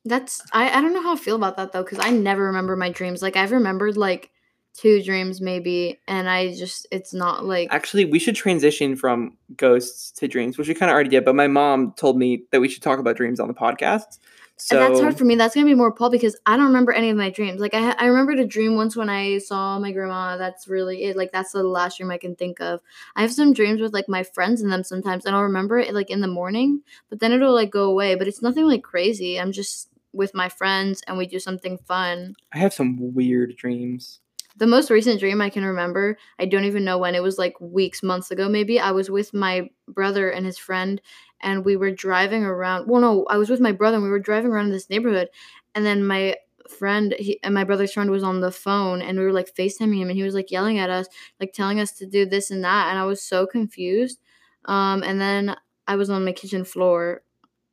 That's 0.05 0.43
I. 0.53 0.71
I 0.71 0.81
don't 0.81 0.93
know 0.93 1.03
how 1.03 1.13
I 1.13 1.17
feel 1.17 1.37
about 1.37 1.57
that 1.57 1.73
though, 1.73 1.85
because 1.85 2.01
I 2.01 2.11
never 2.11 2.45
remember 2.47 2.75
my 2.75 2.91
dreams. 2.91 3.23
Like 3.23 3.37
I've 3.37 3.53
remembered 3.53 3.97
like 3.97 4.31
two 4.75 5.03
dreams 5.03 5.41
maybe, 5.41 6.01
and 6.07 6.29
I 6.29 6.55
just 6.55 6.87
it's 6.91 7.13
not 7.13 7.45
like 7.45 7.69
Actually, 7.73 8.05
we 8.05 8.19
should 8.19 8.37
transition 8.37 8.97
from 8.97 9.37
ghosts 9.57 10.13
to 10.13 10.29
dreams, 10.29 10.59
which 10.59 10.69
we 10.69 10.75
kind 10.75 10.91
of 10.91 10.95
already 10.95 11.11
did, 11.11 11.25
but 11.25 11.35
my 11.35 11.47
mom 11.47 11.93
told 11.97 12.19
me 12.19 12.45
that 12.53 12.61
we 12.61 12.69
should 12.69 12.83
talk 12.83 12.99
about 12.99 13.17
dreams 13.17 13.41
on 13.41 13.49
the 13.49 13.55
podcast. 13.55 14.19
So 14.57 14.77
And 14.77 14.93
that's 14.95 15.01
hard 15.01 15.17
for 15.17 15.25
me. 15.25 15.37
That's 15.37 15.55
gonna 15.55 15.67
be 15.67 15.75
more 15.75 15.91
Paul 15.91 16.11
because 16.11 16.37
I 16.45 16.57
don't 16.57 16.67
remember 16.67 16.93
any 16.93 17.09
of 17.09 17.17
my 17.17 17.31
dreams. 17.31 17.61
Like 17.63 17.73
I, 17.73 17.93
I 17.93 18.07
remembered 18.07 18.41
a 18.41 18.47
dream 18.47 18.77
once 18.77 18.95
when 18.95 19.09
I 19.09 19.39
saw 19.39 19.79
my 19.79 19.91
grandma. 19.91 20.37
That's 20.37 20.69
really 20.69 21.05
it. 21.05 21.17
Like 21.17 21.33
that's 21.33 21.53
the 21.53 21.63
last 21.63 21.97
dream 21.97 22.11
I 22.11 22.19
can 22.19 22.37
think 22.37 22.61
of. 22.61 22.81
I 23.17 23.23
have 23.23 23.33
some 23.33 23.55
dreams 23.55 23.81
with 23.81 23.95
like 23.95 24.07
my 24.07 24.23
friends 24.23 24.61
in 24.61 24.69
them 24.69 24.85
sometimes, 24.85 25.25
and 25.25 25.35
I'll 25.35 25.45
remember 25.45 25.79
it 25.79 25.95
like 25.95 26.11
in 26.11 26.21
the 26.21 26.29
morning, 26.29 26.83
but 27.09 27.21
then 27.21 27.33
it'll 27.33 27.55
like 27.55 27.71
go 27.71 27.85
away. 27.85 28.17
But 28.17 28.29
it's 28.29 28.43
nothing 28.43 28.67
like 28.67 28.83
crazy. 28.83 29.41
I'm 29.41 29.53
just 29.53 29.89
with 30.13 30.35
my 30.35 30.49
friends 30.49 31.03
and 31.07 31.17
we 31.17 31.27
do 31.27 31.39
something 31.39 31.79
fun. 31.79 32.35
I 32.53 32.59
have 32.59 32.75
some 32.75 33.15
weird 33.15 33.57
dreams. 33.57 34.21
The 34.61 34.67
most 34.67 34.91
recent 34.91 35.21
dream 35.21 35.41
I 35.41 35.49
can 35.49 35.65
remember, 35.65 36.19
I 36.39 36.45
don't 36.45 36.67
even 36.67 36.85
know 36.85 36.99
when. 36.99 37.15
It 37.15 37.23
was 37.23 37.39
like 37.39 37.59
weeks, 37.61 38.03
months 38.03 38.31
ago, 38.31 38.47
maybe. 38.47 38.79
I 38.79 38.91
was 38.91 39.11
with 39.11 39.33
my 39.33 39.71
brother 39.89 40.29
and 40.29 40.45
his 40.45 40.59
friend, 40.59 41.01
and 41.41 41.65
we 41.65 41.77
were 41.77 41.91
driving 41.91 42.45
around. 42.45 42.87
Well, 42.87 43.01
no, 43.01 43.27
I 43.31 43.39
was 43.39 43.49
with 43.49 43.61
my 43.61 43.73
brother, 43.73 43.97
and 43.97 44.05
we 44.05 44.11
were 44.11 44.19
driving 44.19 44.51
around 44.51 44.67
in 44.67 44.73
this 44.73 44.91
neighborhood, 44.91 45.29
and 45.75 45.87
then 45.87 46.07
my 46.07 46.37
friend 46.69 47.15
he, 47.19 47.41
and 47.43 47.55
my 47.55 47.65
brother's 47.65 47.95
friend 47.95 48.11
was 48.11 48.23
on 48.23 48.41
the 48.41 48.53
phone, 48.53 49.01
and 49.01 49.19
we 49.19 49.25
were 49.25 49.33
like 49.33 49.55
FaceTiming 49.55 49.97
him, 49.97 50.11
and 50.11 50.19
he 50.19 50.25
was 50.25 50.35
like 50.35 50.51
yelling 50.51 50.79
at 50.79 50.91
us, 50.91 51.07
like 51.41 51.55
telling 51.55 51.81
us 51.81 51.93
to 51.93 52.07
do 52.07 52.27
this 52.27 52.51
and 52.51 52.63
that, 52.63 52.91
and 52.91 52.99
I 52.99 53.07
was 53.07 53.23
so 53.23 53.47
confused. 53.47 54.21
Um, 54.67 55.03
and 55.03 55.19
then 55.19 55.57
I 55.89 55.97
was 55.97 56.11
on 56.11 56.27
my 56.27 56.33
kitchen 56.33 56.67
floor, 56.67 57.23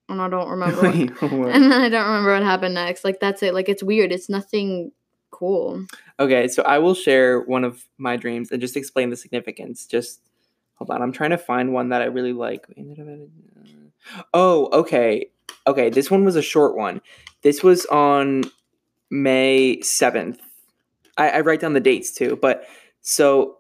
and 0.08 0.22
I 0.22 0.30
don't 0.30 0.50
remember. 0.50 0.84
what, 0.84 0.96
and 1.54 1.70
then 1.70 1.74
I 1.74 1.90
don't 1.90 2.08
remember 2.08 2.32
what 2.32 2.44
happened 2.44 2.76
next. 2.76 3.04
Like 3.04 3.20
that's 3.20 3.44
it. 3.44 3.54
Like 3.54 3.68
it's 3.68 3.84
weird. 3.84 4.14
It's 4.14 4.30
nothing 4.30 4.94
cool. 5.32 5.86
Okay, 6.20 6.48
so 6.48 6.64
I 6.64 6.80
will 6.80 6.94
share 6.94 7.42
one 7.42 7.64
of 7.64 7.86
my 7.98 8.18
dreams 8.18 8.52
and 8.52 8.62
just 8.62 8.78
explain 8.78 9.10
the 9.10 9.18
significance. 9.18 9.86
Just 9.86 10.22
hold 10.76 10.90
on, 10.90 11.02
I'm 11.02 11.12
trying 11.12 11.32
to 11.32 11.38
find 11.38 11.74
one 11.74 11.90
that 11.90 12.02
I 12.02 12.06
really 12.06 12.34
like. 12.34 12.66
Oh, 14.34 14.70
okay. 14.72 15.30
Okay, 15.66 15.90
this 15.90 16.10
one 16.10 16.24
was 16.24 16.36
a 16.36 16.42
short 16.42 16.76
one. 16.76 17.02
This 17.42 17.64
was 17.64 17.86
on 17.88 18.44
May 19.10 19.78
7th. 19.78 20.40
I, 21.18 21.30
I 21.30 21.40
write 21.42 21.60
down 21.60 21.74
the 21.74 21.80
dates 21.80 22.12
too, 22.12 22.38
but 22.42 22.66
so 23.02 23.58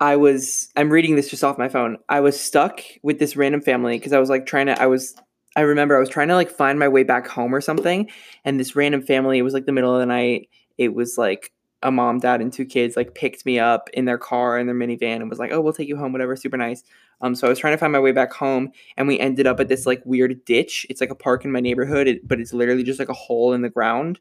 I 0.00 0.16
was 0.16 0.70
I'm 0.76 0.90
reading 0.90 1.16
this 1.16 1.28
just 1.28 1.44
off 1.44 1.58
my 1.58 1.68
phone. 1.68 1.98
I 2.08 2.20
was 2.20 2.40
stuck 2.40 2.82
with 3.02 3.18
this 3.18 3.36
random 3.36 3.60
family 3.60 3.98
because 3.98 4.12
I 4.12 4.18
was 4.18 4.30
like 4.30 4.46
trying 4.46 4.66
to 4.66 4.80
I 4.80 4.86
was 4.86 5.14
I 5.56 5.62
remember 5.62 5.96
I 5.96 6.00
was 6.00 6.08
trying 6.08 6.28
to 6.28 6.34
like 6.34 6.50
find 6.50 6.78
my 6.78 6.88
way 6.88 7.02
back 7.02 7.26
home 7.26 7.54
or 7.54 7.60
something, 7.60 8.08
and 8.44 8.58
this 8.58 8.76
random 8.76 9.02
family, 9.02 9.38
it 9.38 9.42
was 9.42 9.52
like 9.52 9.66
the 9.66 9.72
middle 9.72 9.94
of 9.94 10.00
the 10.00 10.06
night. 10.06 10.48
It 10.80 10.94
was 10.94 11.18
like 11.18 11.52
a 11.82 11.90
mom, 11.90 12.20
dad, 12.20 12.40
and 12.40 12.50
two 12.50 12.64
kids 12.64 12.96
like 12.96 13.14
picked 13.14 13.44
me 13.44 13.58
up 13.58 13.90
in 13.92 14.06
their 14.06 14.16
car 14.16 14.58
in 14.58 14.66
their 14.66 14.74
minivan 14.74 15.16
and 15.16 15.28
was 15.28 15.38
like, 15.38 15.52
"Oh, 15.52 15.60
we'll 15.60 15.74
take 15.74 15.88
you 15.88 15.96
home, 15.98 16.10
whatever." 16.10 16.34
Super 16.36 16.56
nice. 16.56 16.82
Um, 17.20 17.34
so 17.34 17.46
I 17.46 17.50
was 17.50 17.58
trying 17.58 17.74
to 17.74 17.78
find 17.78 17.92
my 17.92 18.00
way 18.00 18.12
back 18.12 18.32
home, 18.32 18.72
and 18.96 19.06
we 19.06 19.18
ended 19.18 19.46
up 19.46 19.60
at 19.60 19.68
this 19.68 19.84
like 19.84 20.02
weird 20.06 20.42
ditch. 20.46 20.86
It's 20.88 21.02
like 21.02 21.10
a 21.10 21.14
park 21.14 21.44
in 21.44 21.52
my 21.52 21.60
neighborhood, 21.60 22.08
it, 22.08 22.26
but 22.26 22.40
it's 22.40 22.54
literally 22.54 22.82
just 22.82 22.98
like 22.98 23.10
a 23.10 23.14
hole 23.14 23.52
in 23.52 23.60
the 23.60 23.68
ground. 23.68 24.20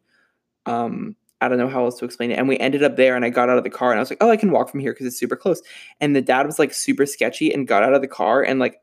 Um, 0.65 1.15
I 1.39 1.47
don't 1.47 1.57
know 1.57 1.69
how 1.69 1.85
else 1.85 1.97
to 1.99 2.05
explain 2.05 2.31
it. 2.31 2.37
And 2.37 2.49
we 2.49 2.57
ended 2.57 2.83
up 2.83 2.97
there, 2.97 3.15
and 3.15 3.23
I 3.23 3.29
got 3.29 3.49
out 3.49 3.57
of 3.57 3.63
the 3.63 3.69
car, 3.69 3.91
and 3.91 3.99
I 3.99 4.01
was 4.01 4.09
like, 4.09 4.21
"Oh, 4.21 4.29
I 4.29 4.37
can 4.37 4.51
walk 4.51 4.69
from 4.69 4.81
here 4.81 4.91
because 4.91 5.07
it's 5.07 5.17
super 5.17 5.37
close." 5.37 5.61
And 6.01 6.13
the 6.13 6.21
dad 6.21 6.45
was 6.45 6.59
like 6.59 6.73
super 6.73 7.05
sketchy 7.05 7.53
and 7.53 7.67
got 7.67 7.83
out 7.83 7.93
of 7.93 8.01
the 8.01 8.07
car, 8.07 8.43
and 8.43 8.59
like 8.59 8.81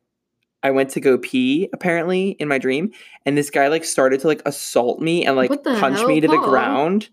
I 0.62 0.70
went 0.70 0.90
to 0.90 1.00
go 1.00 1.18
pee 1.18 1.68
apparently 1.72 2.30
in 2.30 2.48
my 2.48 2.58
dream, 2.58 2.92
and 3.24 3.36
this 3.36 3.50
guy 3.50 3.68
like 3.68 3.84
started 3.84 4.20
to 4.20 4.26
like 4.26 4.42
assault 4.46 5.00
me 5.00 5.24
and 5.26 5.36
like 5.36 5.50
punch 5.62 5.98
hell, 5.98 6.08
me 6.08 6.20
to 6.20 6.28
the 6.28 6.38
ground, 6.38 7.08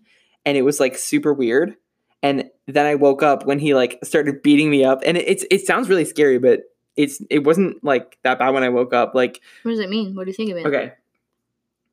and 0.46 0.56
it 0.56 0.62
was 0.62 0.80
like 0.80 0.96
super 0.96 1.32
weird. 1.32 1.76
And 2.22 2.50
then 2.66 2.86
I 2.86 2.94
woke 2.94 3.22
up 3.22 3.44
when 3.44 3.58
he 3.58 3.74
like 3.74 3.98
started 4.02 4.42
beating 4.42 4.70
me 4.70 4.84
up, 4.84 5.02
and 5.04 5.16
it, 5.16 5.28
it's 5.28 5.44
it 5.50 5.66
sounds 5.66 5.88
really 5.88 6.04
scary, 6.04 6.38
but 6.38 6.60
it's 6.96 7.22
it 7.30 7.44
wasn't 7.44 7.82
like 7.84 8.18
that 8.22 8.38
bad 8.38 8.50
when 8.50 8.62
I 8.62 8.70
woke 8.70 8.94
up. 8.94 9.14
Like 9.14 9.40
What 9.62 9.72
does 9.72 9.80
it 9.80 9.90
mean? 9.90 10.14
What 10.14 10.24
do 10.24 10.30
you 10.30 10.34
think 10.34 10.50
of 10.50 10.56
it? 10.58 10.66
okay, 10.66 10.92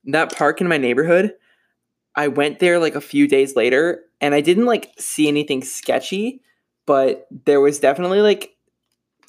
that 0.06 0.36
park 0.36 0.62
in 0.62 0.68
my 0.68 0.78
neighborhood, 0.78 1.34
I 2.16 2.30
went 2.30 2.60
there 2.60 2.80
like 2.80 2.96
a 2.96 3.02
few 3.02 3.28
days 3.28 3.56
later, 3.56 4.04
and 4.22 4.34
I 4.34 4.42
didn't 4.42 4.66
like 4.66 4.94
see 4.98 5.28
anything 5.28 5.64
sketchy, 5.64 6.42
but 6.86 7.28
there 7.46 7.60
was 7.60 7.80
definitely 7.80 8.22
like 8.22 8.56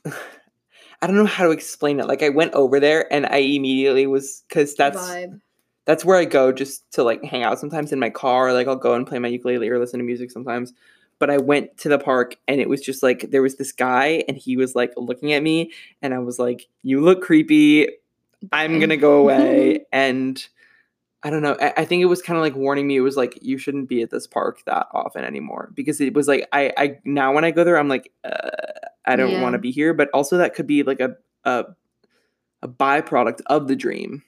I 0.06 1.08
don't 1.08 1.16
know 1.16 1.26
how 1.26 1.46
to 1.46 1.50
explain 1.50 1.98
it. 1.98 2.06
Like 2.06 2.22
I 2.22 2.28
went 2.28 2.54
over 2.54 2.78
there 2.78 3.12
and 3.12 3.26
I 3.26 3.38
immediately 3.38 4.06
was 4.06 4.44
because 4.48 4.76
that's 4.76 4.96
vibe. 4.98 5.40
That's 5.84 6.04
where 6.04 6.16
I 6.18 6.24
go 6.24 6.52
just 6.52 6.90
to 6.92 7.02
like 7.02 7.22
hang 7.24 7.42
out 7.42 7.58
sometimes 7.58 7.92
in 7.92 7.98
my 7.98 8.10
car. 8.10 8.52
Like 8.52 8.68
I'll 8.68 8.76
go 8.76 8.94
and 8.94 9.06
play 9.06 9.18
my 9.18 9.28
ukulele 9.28 9.68
or 9.68 9.78
listen 9.78 9.98
to 9.98 10.04
music 10.04 10.30
sometimes. 10.30 10.72
But 11.18 11.30
I 11.30 11.38
went 11.38 11.76
to 11.78 11.88
the 11.88 11.98
park 11.98 12.36
and 12.48 12.60
it 12.60 12.68
was 12.68 12.80
just 12.80 13.02
like 13.02 13.30
there 13.30 13.42
was 13.42 13.56
this 13.56 13.72
guy 13.72 14.24
and 14.28 14.36
he 14.36 14.56
was 14.56 14.74
like 14.74 14.92
looking 14.96 15.32
at 15.32 15.42
me 15.42 15.72
and 16.02 16.14
I 16.14 16.18
was 16.18 16.38
like, 16.38 16.68
"You 16.82 17.00
look 17.00 17.22
creepy. 17.22 17.88
I'm 18.52 18.78
gonna 18.80 18.96
go 18.96 19.18
away." 19.18 19.84
and 19.92 20.44
I 21.24 21.30
don't 21.30 21.42
know. 21.42 21.56
I, 21.60 21.72
I 21.78 21.84
think 21.84 22.02
it 22.02 22.06
was 22.06 22.22
kind 22.22 22.36
of 22.36 22.42
like 22.42 22.56
warning 22.56 22.86
me. 22.88 22.96
It 22.96 23.00
was 23.00 23.16
like 23.16 23.38
you 23.42 23.56
shouldn't 23.58 23.88
be 23.88 24.02
at 24.02 24.10
this 24.10 24.26
park 24.26 24.62
that 24.66 24.88
often 24.92 25.24
anymore 25.24 25.70
because 25.74 26.00
it 26.00 26.14
was 26.14 26.26
like 26.26 26.48
I 26.52 26.72
I 26.76 26.98
now 27.04 27.32
when 27.32 27.44
I 27.44 27.52
go 27.52 27.62
there 27.64 27.78
I'm 27.78 27.88
like 27.88 28.10
uh, 28.24 28.50
I 29.06 29.14
don't 29.16 29.30
Yeah. 29.32 29.42
want 29.42 29.52
to 29.54 29.58
be 29.58 29.70
here. 29.70 29.94
But 29.94 30.10
also 30.12 30.38
that 30.38 30.54
could 30.54 30.66
be 30.66 30.82
like 30.82 31.00
a 31.00 31.16
a 31.44 31.66
a 32.62 32.68
byproduct 32.68 33.42
of 33.46 33.68
the 33.68 33.76
dream. 33.76 34.22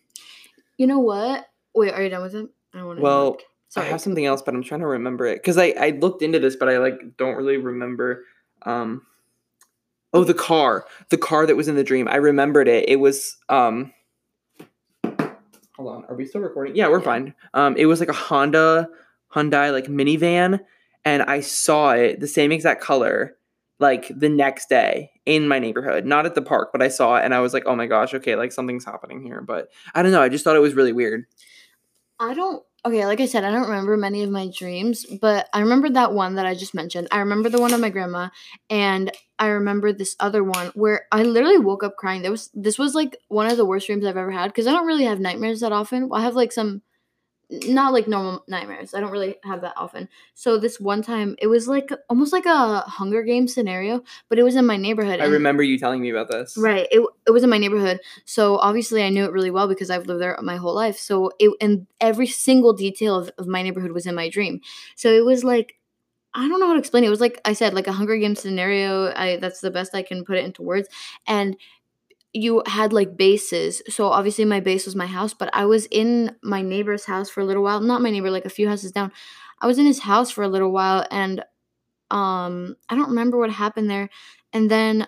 You 0.79 0.87
know 0.87 0.99
what? 0.99 1.47
Wait, 1.75 1.93
are 1.93 2.03
you 2.03 2.09
done 2.09 2.23
with 2.23 2.35
it? 2.35 2.47
I 2.73 2.79
don't 2.79 2.87
want 2.87 2.99
to. 2.99 3.03
Well, 3.03 3.37
sorry. 3.69 3.87
I 3.87 3.91
have 3.91 4.01
something 4.01 4.25
else, 4.27 4.43
but 4.43 4.55
I'm 4.55 4.63
trying 4.63 4.81
to 4.81 4.87
remember 4.87 5.27
it 5.27 5.37
because 5.37 5.59
I 5.59 5.75
I 5.79 5.91
looked 5.91 6.23
into 6.23 6.39
this, 6.39 6.57
but 6.57 6.69
I 6.69 6.79
like 6.79 6.95
don't 7.17 7.37
really 7.37 7.57
remember. 7.57 8.25
Um, 8.63 9.03
oh, 10.13 10.25
the 10.25 10.35
car, 10.35 10.87
the 11.11 11.19
car 11.19 11.47
that 11.47 11.57
was 11.57 11.69
in 11.69 11.77
the 11.77 11.85
dream. 11.85 12.09
I 12.09 12.17
remembered 12.17 12.69
it. 12.69 12.89
It 12.89 12.97
was 12.97 13.37
um. 13.49 13.93
Hold 15.77 15.89
on, 15.97 16.05
are 16.09 16.15
we 16.15 16.25
still 16.25 16.41
recording? 16.41 16.77
Yeah, 16.77 16.89
we're 16.89 16.99
Yeah. 17.01 17.05
fine. 17.05 17.35
Um, 17.53 17.77
it 17.77 17.87
was 17.87 17.99
like 17.99 18.09
a 18.09 18.13
Honda 18.13 18.89
Hyundai 19.35 19.73
like 19.73 19.87
minivan, 19.87 20.61
and 21.05 21.23
I 21.25 21.41
saw 21.41 21.91
it 21.91 22.21
the 22.21 22.29
same 22.29 22.53
exact 22.53 22.81
color 22.81 23.37
like 23.79 24.11
the 24.17 24.29
next 24.29 24.69
day 24.69 25.11
in 25.27 25.49
my 25.49 25.59
neighborhood, 25.59 26.05
not 26.05 26.27
at 26.27 26.35
the 26.35 26.43
park, 26.43 26.71
but 26.73 26.83
I 26.83 26.89
saw 26.89 27.17
it 27.17 27.25
and 27.25 27.35
I 27.35 27.41
was 27.41 27.53
like, 27.53 27.65
oh 27.67 27.75
my 27.75 27.87
gosh, 27.87 28.15
okay, 28.15 28.37
like 28.37 28.53
something's 28.53 28.85
happening 28.85 29.23
here. 29.23 29.41
But 29.41 29.69
I 29.95 30.03
don't 30.03 30.13
know. 30.13 30.23
I 30.23 30.29
just 30.29 30.45
thought 30.45 30.57
it 30.57 30.61
was 30.61 30.75
really 30.75 30.93
weird. 30.93 31.25
I 32.21 32.35
don't. 32.35 32.63
Okay, 32.87 33.07
like 33.07 33.21
I 33.21 33.25
said, 33.25 33.45
I 33.45 33.51
don't 33.51 33.63
remember 33.63 33.97
many 33.97 34.23
of 34.23 34.31
my 34.31 34.51
dreams, 34.55 35.07
but 35.23 35.49
I 35.55 35.61
remember 35.61 35.89
that 35.89 36.13
one 36.13 36.35
that 36.35 36.45
I 36.45 36.55
just 36.55 36.75
mentioned. 36.75 37.09
I 37.11 37.21
remember 37.21 37.49
the 37.49 37.59
one 37.59 37.73
of 37.73 37.81
my 37.81 37.89
grandma, 37.89 38.29
and 38.69 39.11
I 39.39 39.47
remember 39.47 39.91
this 39.91 40.15
other 40.21 40.45
one 40.45 40.67
where 40.75 41.07
I 41.11 41.23
literally 41.23 41.57
woke 41.57 41.83
up 41.83 41.97
crying. 41.97 42.21
There 42.21 42.31
was 42.31 42.51
this 42.53 42.79
was 42.79 42.95
like 42.95 43.17
one 43.29 43.51
of 43.51 43.57
the 43.57 43.65
worst 43.65 43.87
dreams 43.87 44.05
I've 44.05 44.19
ever 44.19 44.31
had 44.31 44.49
because 44.49 44.67
I 44.67 44.73
don't 44.73 44.87
really 44.87 45.05
have 45.05 45.19
nightmares 45.19 45.61
that 45.61 45.73
often. 45.73 46.11
I 46.13 46.21
have 46.21 46.35
like 46.35 46.53
some, 46.53 46.83
not 47.67 47.93
like 47.93 48.09
normal 48.09 48.45
nightmares. 48.49 48.95
I 48.95 49.01
don't 49.01 49.11
really 49.11 49.37
have 49.45 49.61
that 49.63 49.75
often. 49.77 50.09
So 50.35 50.59
this 50.59 50.81
one 50.81 51.03
time, 51.03 51.37
it 51.39 51.47
was 51.47 51.69
like 51.69 51.91
almost 52.09 52.33
like 52.33 52.47
a 52.47 52.81
Hunger 52.81 53.23
Game 53.23 53.49
scenario, 53.49 54.03
but 54.29 54.39
it 54.39 54.43
was 54.43 54.57
in 54.57 54.67
my 54.67 54.77
neighborhood. 54.77 55.21
I 55.21 55.27
remember 55.27 55.63
you 55.63 55.79
telling 55.79 56.01
me 56.01 56.11
about 56.11 56.29
this. 56.29 56.57
Right. 56.57 56.87
It, 56.91 57.07
it 57.27 57.31
was 57.31 57.43
in 57.43 57.51
my 57.51 57.59
neighborhood. 57.59 58.01
So 58.25 58.57
obviously 58.59 59.03
I 59.03 59.09
knew 59.09 59.25
it 59.25 59.33
really 59.33 59.51
well 59.51 59.69
because 59.69 59.91
I've 59.91 60.07
lived 60.07 60.21
there 60.21 60.39
my 60.43 60.57
whole 60.57 60.75
life. 60.75 60.99
So 60.99 61.33
it 61.39 61.51
and 61.61 61.87
every 62.01 62.27
single 62.27 62.73
detail 62.73 63.17
of, 63.17 63.31
of 63.39 63.47
my 63.47 63.63
neighborhood 63.63 63.93
was 63.93 64.07
in 64.07 64.15
my 64.15 64.29
dream. 64.29 64.61
So 64.97 65.13
it 65.13 65.25
was 65.25 65.45
like 65.45 65.77
I 66.37 66.49
don't 66.49 66.59
know 66.59 66.67
how 66.67 66.73
to 66.73 66.81
explain 66.81 67.05
it. 67.05 67.07
It 67.07 67.11
was 67.11 67.21
like 67.21 67.41
I 67.45 67.53
said, 67.53 67.75
like 67.75 67.87
a 67.87 67.93
Hunger 67.93 68.17
Games 68.17 68.41
scenario. 68.41 69.13
I 69.15 69.37
that's 69.37 69.61
the 69.61 69.71
best 69.71 69.95
I 69.95 70.03
can 70.03 70.25
put 70.25 70.37
it 70.37 70.45
into 70.45 70.63
words. 70.63 70.89
And 71.29 71.57
you 72.35 72.63
had 72.67 72.93
like 72.93 73.17
bases. 73.17 73.83
So 73.89 74.09
obviously 74.09 74.45
my 74.45 74.61
base 74.61 74.87
was 74.87 74.97
my 74.97 75.07
house, 75.07 75.35
but 75.35 75.51
I 75.55 75.67
was 75.67 75.87
in 75.87 76.37
my 76.43 76.63
neighbor's 76.63 77.05
house 77.07 77.31
for 77.31 77.41
a 77.41 77.45
little 77.45 77.63
while. 77.63 77.81
Not 77.81 78.03
my 78.03 78.11
neighbor, 78.11 78.31
like 78.31 78.45
a 78.45 78.51
few 78.51 78.69
houses 78.69 78.93
down. 78.93 79.13
I 79.61 79.67
was 79.69 79.79
in 79.79 79.87
his 79.87 80.01
house 80.01 80.31
for 80.31 80.43
a 80.45 80.49
little 80.49 80.73
while 80.73 81.07
and 81.11 81.45
um 82.11 82.77
I 82.89 82.95
don't 82.97 83.11
remember 83.11 83.39
what 83.39 83.51
happened 83.51 83.91
there. 83.91 84.11
And 84.53 84.71
then 84.71 85.07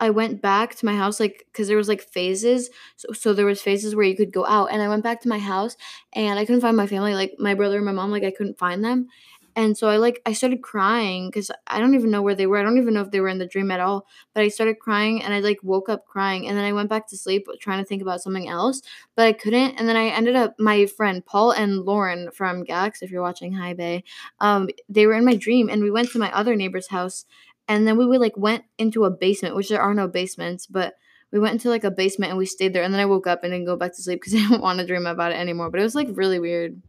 I 0.00 0.10
went 0.10 0.42
back 0.42 0.74
to 0.76 0.86
my 0.86 0.96
house 0.96 1.20
like 1.20 1.46
cuz 1.54 1.68
there 1.68 1.76
was 1.76 1.88
like 1.88 2.02
phases. 2.02 2.70
So 2.96 3.12
so 3.12 3.32
there 3.34 3.46
was 3.46 3.62
phases 3.62 3.94
where 3.96 4.06
you 4.06 4.16
could 4.16 4.32
go 4.32 4.46
out 4.46 4.66
and 4.72 4.82
I 4.82 4.88
went 4.88 5.04
back 5.04 5.20
to 5.22 5.28
my 5.28 5.38
house 5.38 5.76
and 6.14 6.38
I 6.38 6.44
couldn't 6.44 6.62
find 6.62 6.76
my 6.76 6.86
family 6.86 7.14
like 7.14 7.34
my 7.38 7.54
brother 7.54 7.76
and 7.76 7.86
my 7.86 7.92
mom 7.92 8.10
like 8.10 8.24
I 8.24 8.32
couldn't 8.32 8.58
find 8.58 8.84
them. 8.84 9.08
And 9.56 9.76
so 9.78 9.88
I 9.88 9.98
like 9.98 10.20
I 10.26 10.32
started 10.32 10.62
crying 10.62 11.30
cuz 11.30 11.50
I 11.66 11.78
don't 11.78 11.94
even 11.94 12.10
know 12.10 12.22
where 12.22 12.34
they 12.34 12.46
were. 12.46 12.58
I 12.58 12.62
don't 12.62 12.78
even 12.78 12.94
know 12.94 13.02
if 13.02 13.10
they 13.10 13.20
were 13.20 13.28
in 13.28 13.38
the 13.38 13.46
dream 13.46 13.70
at 13.70 13.80
all. 13.80 14.06
But 14.34 14.42
I 14.42 14.48
started 14.48 14.78
crying 14.80 15.22
and 15.22 15.32
I 15.32 15.40
like 15.40 15.60
woke 15.62 15.88
up 15.88 16.06
crying 16.06 16.46
and 16.48 16.56
then 16.56 16.64
I 16.64 16.72
went 16.72 16.88
back 16.88 17.06
to 17.08 17.16
sleep 17.16 17.46
trying 17.60 17.78
to 17.78 17.84
think 17.84 18.02
about 18.02 18.20
something 18.22 18.48
else, 18.48 18.82
but 19.16 19.26
I 19.26 19.32
couldn't 19.32 19.76
and 19.78 19.88
then 19.88 19.96
I 19.96 20.06
ended 20.08 20.36
up 20.36 20.54
my 20.58 20.86
friend 20.86 21.24
Paul 21.24 21.52
and 21.52 21.82
Lauren 21.84 22.30
from 22.32 22.64
Gax 22.64 23.02
if 23.02 23.10
you're 23.10 23.22
watching 23.22 23.52
Hi 23.54 23.74
Bay. 23.74 24.04
Um 24.40 24.68
they 24.88 25.06
were 25.06 25.14
in 25.14 25.24
my 25.24 25.36
dream 25.36 25.68
and 25.68 25.82
we 25.82 25.90
went 25.90 26.10
to 26.10 26.18
my 26.18 26.32
other 26.32 26.56
neighbor's 26.56 26.88
house 26.88 27.24
and 27.68 27.86
then 27.86 27.96
we 27.96 28.06
would 28.06 28.20
like 28.20 28.36
went 28.36 28.64
into 28.78 29.04
a 29.04 29.10
basement, 29.10 29.56
which 29.56 29.68
there 29.68 29.80
are 29.80 29.94
no 29.94 30.08
basements, 30.08 30.66
but 30.66 30.94
we 31.32 31.38
went 31.40 31.54
into 31.54 31.68
like 31.68 31.84
a 31.84 31.90
basement 31.90 32.30
and 32.30 32.38
we 32.38 32.46
stayed 32.46 32.72
there. 32.72 32.82
And 32.82 32.92
then 32.92 33.00
I 33.00 33.06
woke 33.06 33.26
up 33.26 33.42
and 33.42 33.52
didn't 33.52 33.66
go 33.66 33.76
back 33.76 33.94
to 33.94 34.02
sleep 34.02 34.20
because 34.20 34.34
I 34.36 34.38
didn't 34.38 34.60
want 34.62 34.78
to 34.80 34.86
dream 34.86 35.06
about 35.06 35.32
it 35.32 35.36
anymore. 35.38 35.70
But 35.70 35.80
it 35.80 35.84
was 35.84 35.94
like 35.94 36.08
really 36.12 36.38
weird. 36.38 36.80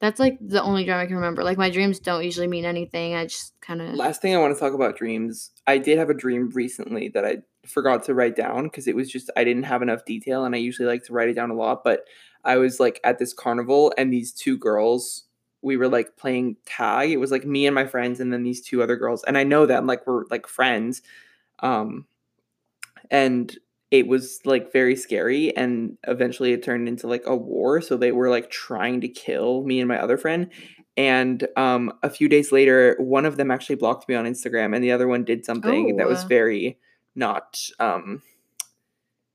That's 0.00 0.18
like 0.18 0.38
the 0.40 0.62
only 0.62 0.84
dream 0.84 0.96
I 0.96 1.06
can 1.06 1.16
remember. 1.16 1.44
Like 1.44 1.58
my 1.58 1.68
dreams 1.68 1.98
don't 1.98 2.24
usually 2.24 2.46
mean 2.46 2.64
anything. 2.64 3.14
I 3.14 3.26
just 3.26 3.52
kind 3.60 3.82
of 3.82 3.94
Last 3.94 4.22
thing 4.22 4.34
I 4.34 4.38
want 4.38 4.54
to 4.54 4.60
talk 4.60 4.72
about 4.72 4.96
dreams. 4.96 5.50
I 5.66 5.76
did 5.76 5.98
have 5.98 6.08
a 6.08 6.14
dream 6.14 6.48
recently 6.50 7.08
that 7.10 7.24
I 7.24 7.38
forgot 7.66 8.04
to 8.04 8.14
write 8.14 8.34
down 8.34 8.64
because 8.64 8.88
it 8.88 8.96
was 8.96 9.10
just 9.10 9.30
I 9.36 9.44
didn't 9.44 9.64
have 9.64 9.82
enough 9.82 10.06
detail 10.06 10.44
and 10.44 10.54
I 10.54 10.58
usually 10.58 10.88
like 10.88 11.04
to 11.04 11.12
write 11.12 11.28
it 11.28 11.34
down 11.34 11.50
a 11.50 11.54
lot, 11.54 11.84
but 11.84 12.04
I 12.44 12.56
was 12.56 12.80
like 12.80 12.98
at 13.04 13.18
this 13.18 13.34
carnival 13.34 13.92
and 13.98 14.10
these 14.10 14.32
two 14.32 14.56
girls 14.56 15.24
we 15.62 15.76
were 15.76 15.88
like 15.88 16.16
playing 16.16 16.56
tag. 16.64 17.10
It 17.10 17.18
was 17.18 17.30
like 17.30 17.44
me 17.44 17.66
and 17.66 17.74
my 17.74 17.86
friends 17.86 18.20
and 18.20 18.32
then 18.32 18.42
these 18.42 18.62
two 18.62 18.82
other 18.82 18.96
girls 18.96 19.22
and 19.24 19.36
I 19.36 19.44
know 19.44 19.66
them 19.66 19.86
like 19.86 20.06
we're 20.06 20.24
like 20.30 20.46
friends. 20.46 21.02
Um 21.58 22.06
and 23.10 23.54
it 23.90 24.06
was 24.06 24.40
like 24.44 24.72
very 24.72 24.94
scary 24.94 25.54
and 25.56 25.96
eventually 26.06 26.52
it 26.52 26.62
turned 26.62 26.88
into 26.88 27.06
like 27.08 27.22
a 27.26 27.34
war 27.36 27.80
so 27.80 27.96
they 27.96 28.12
were 28.12 28.28
like 28.30 28.50
trying 28.50 29.00
to 29.00 29.08
kill 29.08 29.62
me 29.64 29.80
and 29.80 29.88
my 29.88 29.98
other 30.00 30.16
friend 30.16 30.48
and 30.96 31.46
um 31.56 31.92
a 32.02 32.10
few 32.10 32.28
days 32.28 32.52
later 32.52 32.96
one 32.98 33.24
of 33.26 33.36
them 33.36 33.50
actually 33.50 33.76
blocked 33.76 34.08
me 34.08 34.14
on 34.14 34.24
instagram 34.26 34.74
and 34.74 34.82
the 34.84 34.92
other 34.92 35.08
one 35.08 35.24
did 35.24 35.44
something 35.44 35.96
that 35.96 36.08
was 36.08 36.24
Oh. 36.24 36.28
very 36.28 36.78
not 37.14 37.60
um 37.78 38.22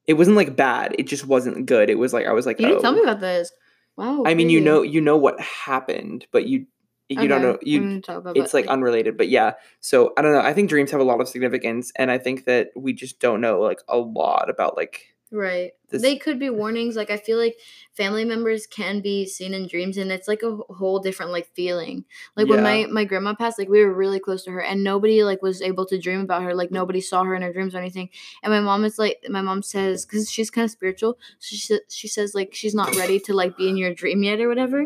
it 0.07 0.13
wasn't 0.13 0.35
like 0.37 0.55
bad 0.55 0.95
it 0.99 1.07
just 1.07 1.25
wasn't 1.27 1.65
good 1.65 1.89
it 1.89 1.97
was 1.97 2.13
like 2.13 2.25
i 2.25 2.31
was 2.33 2.45
like 2.45 2.59
you 2.59 2.67
didn't 2.67 2.81
tell 2.81 2.93
"Oh." 2.93 2.95
me 2.95 3.01
about 3.03 3.19
this. 3.19 3.51
Wow. 3.97 4.23
i 4.25 4.33
mean 4.33 4.49
you 4.49 4.59
know 4.61 4.81
you 4.81 5.01
know 5.01 5.17
what 5.17 5.39
happened 5.39 6.27
but 6.31 6.47
you 6.47 6.65
you 7.09 7.27
don't 7.27 7.41
know 7.41 7.57
you 7.61 7.81
we 7.81 8.01
talk 8.01 8.17
about 8.17 8.37
it's 8.37 8.53
like 8.53 8.65
unrelated 8.67 9.17
but 9.17 9.29
yeah 9.29 9.53
so 9.79 10.13
i 10.17 10.21
don't 10.21 10.33
know 10.33 10.39
i 10.39 10.53
think 10.53 10.69
dreams 10.69 10.91
have 10.91 10.99
a 10.99 11.03
lot 11.03 11.21
of 11.21 11.27
significance 11.27 11.91
and 11.97 12.09
i 12.09 12.17
think 12.17 12.45
that 12.45 12.69
we 12.75 12.93
just 12.93 13.19
don't 13.19 13.41
know 13.41 13.59
like 13.59 13.79
a 13.87 13.97
lot 13.97 14.49
about 14.49 14.75
like 14.75 15.15
Right. 15.31 15.71
this 15.89 16.01
they 16.01 16.17
could 16.17 16.39
be 16.39 16.49
warnings. 16.49 16.95
Like 16.95 17.09
I 17.09 17.17
feel 17.17 17.37
like 17.37 17.57
family 17.93 18.25
members 18.25 18.67
can 18.67 19.01
be 19.01 19.25
seen 19.25 19.53
in 19.53 19.67
dreams 19.67 19.97
and 19.97 20.11
it's 20.11 20.27
like 20.27 20.43
a 20.43 20.55
whole 20.55 20.99
different 20.99 21.31
like 21.31 21.47
feeling. 21.55 22.05
Like 22.37 22.47
when 22.47 22.61
my 22.61 22.85
my 22.89 23.05
grandma 23.05 23.33
passed, 23.33 23.57
like 23.57 23.67
we 23.67 23.83
were 23.83 23.93
really 23.93 24.19
close 24.19 24.43
to 24.43 24.51
her 24.51 24.61
and 24.61 24.83
nobody 24.83 25.23
like 25.23 25.41
was 25.41 25.61
able 25.61 25.85
to 25.87 25.99
dream 25.99 26.21
about 26.21 26.43
her. 26.43 26.53
Like 26.53 26.71
nobody 26.71 27.01
saw 27.01 27.23
her 27.23 27.35
in 27.35 27.41
her 27.41 27.51
dreams 27.51 27.73
or 27.73 27.79
anything. 27.79 28.09
And 28.43 28.53
my 28.53 28.61
mom 28.61 28.85
is 28.85 28.99
like 28.99 29.25
my 29.27 29.41
mom 29.41 29.63
says 29.63 30.05
cuz 30.05 30.29
she's 30.31 30.51
kind 30.51 30.65
of 30.65 30.71
spiritual, 30.71 31.17
so 31.39 31.55
she 31.55 31.79
she 31.89 32.07
says 32.07 32.35
like 32.35 32.53
she's 32.53 32.75
not 32.75 32.95
ready 32.95 33.19
to 33.21 33.33
like 33.33 33.57
be 33.57 33.67
in 33.67 33.77
your 33.77 33.93
dream 33.93 34.23
yet 34.23 34.39
or 34.39 34.47
whatever. 34.47 34.85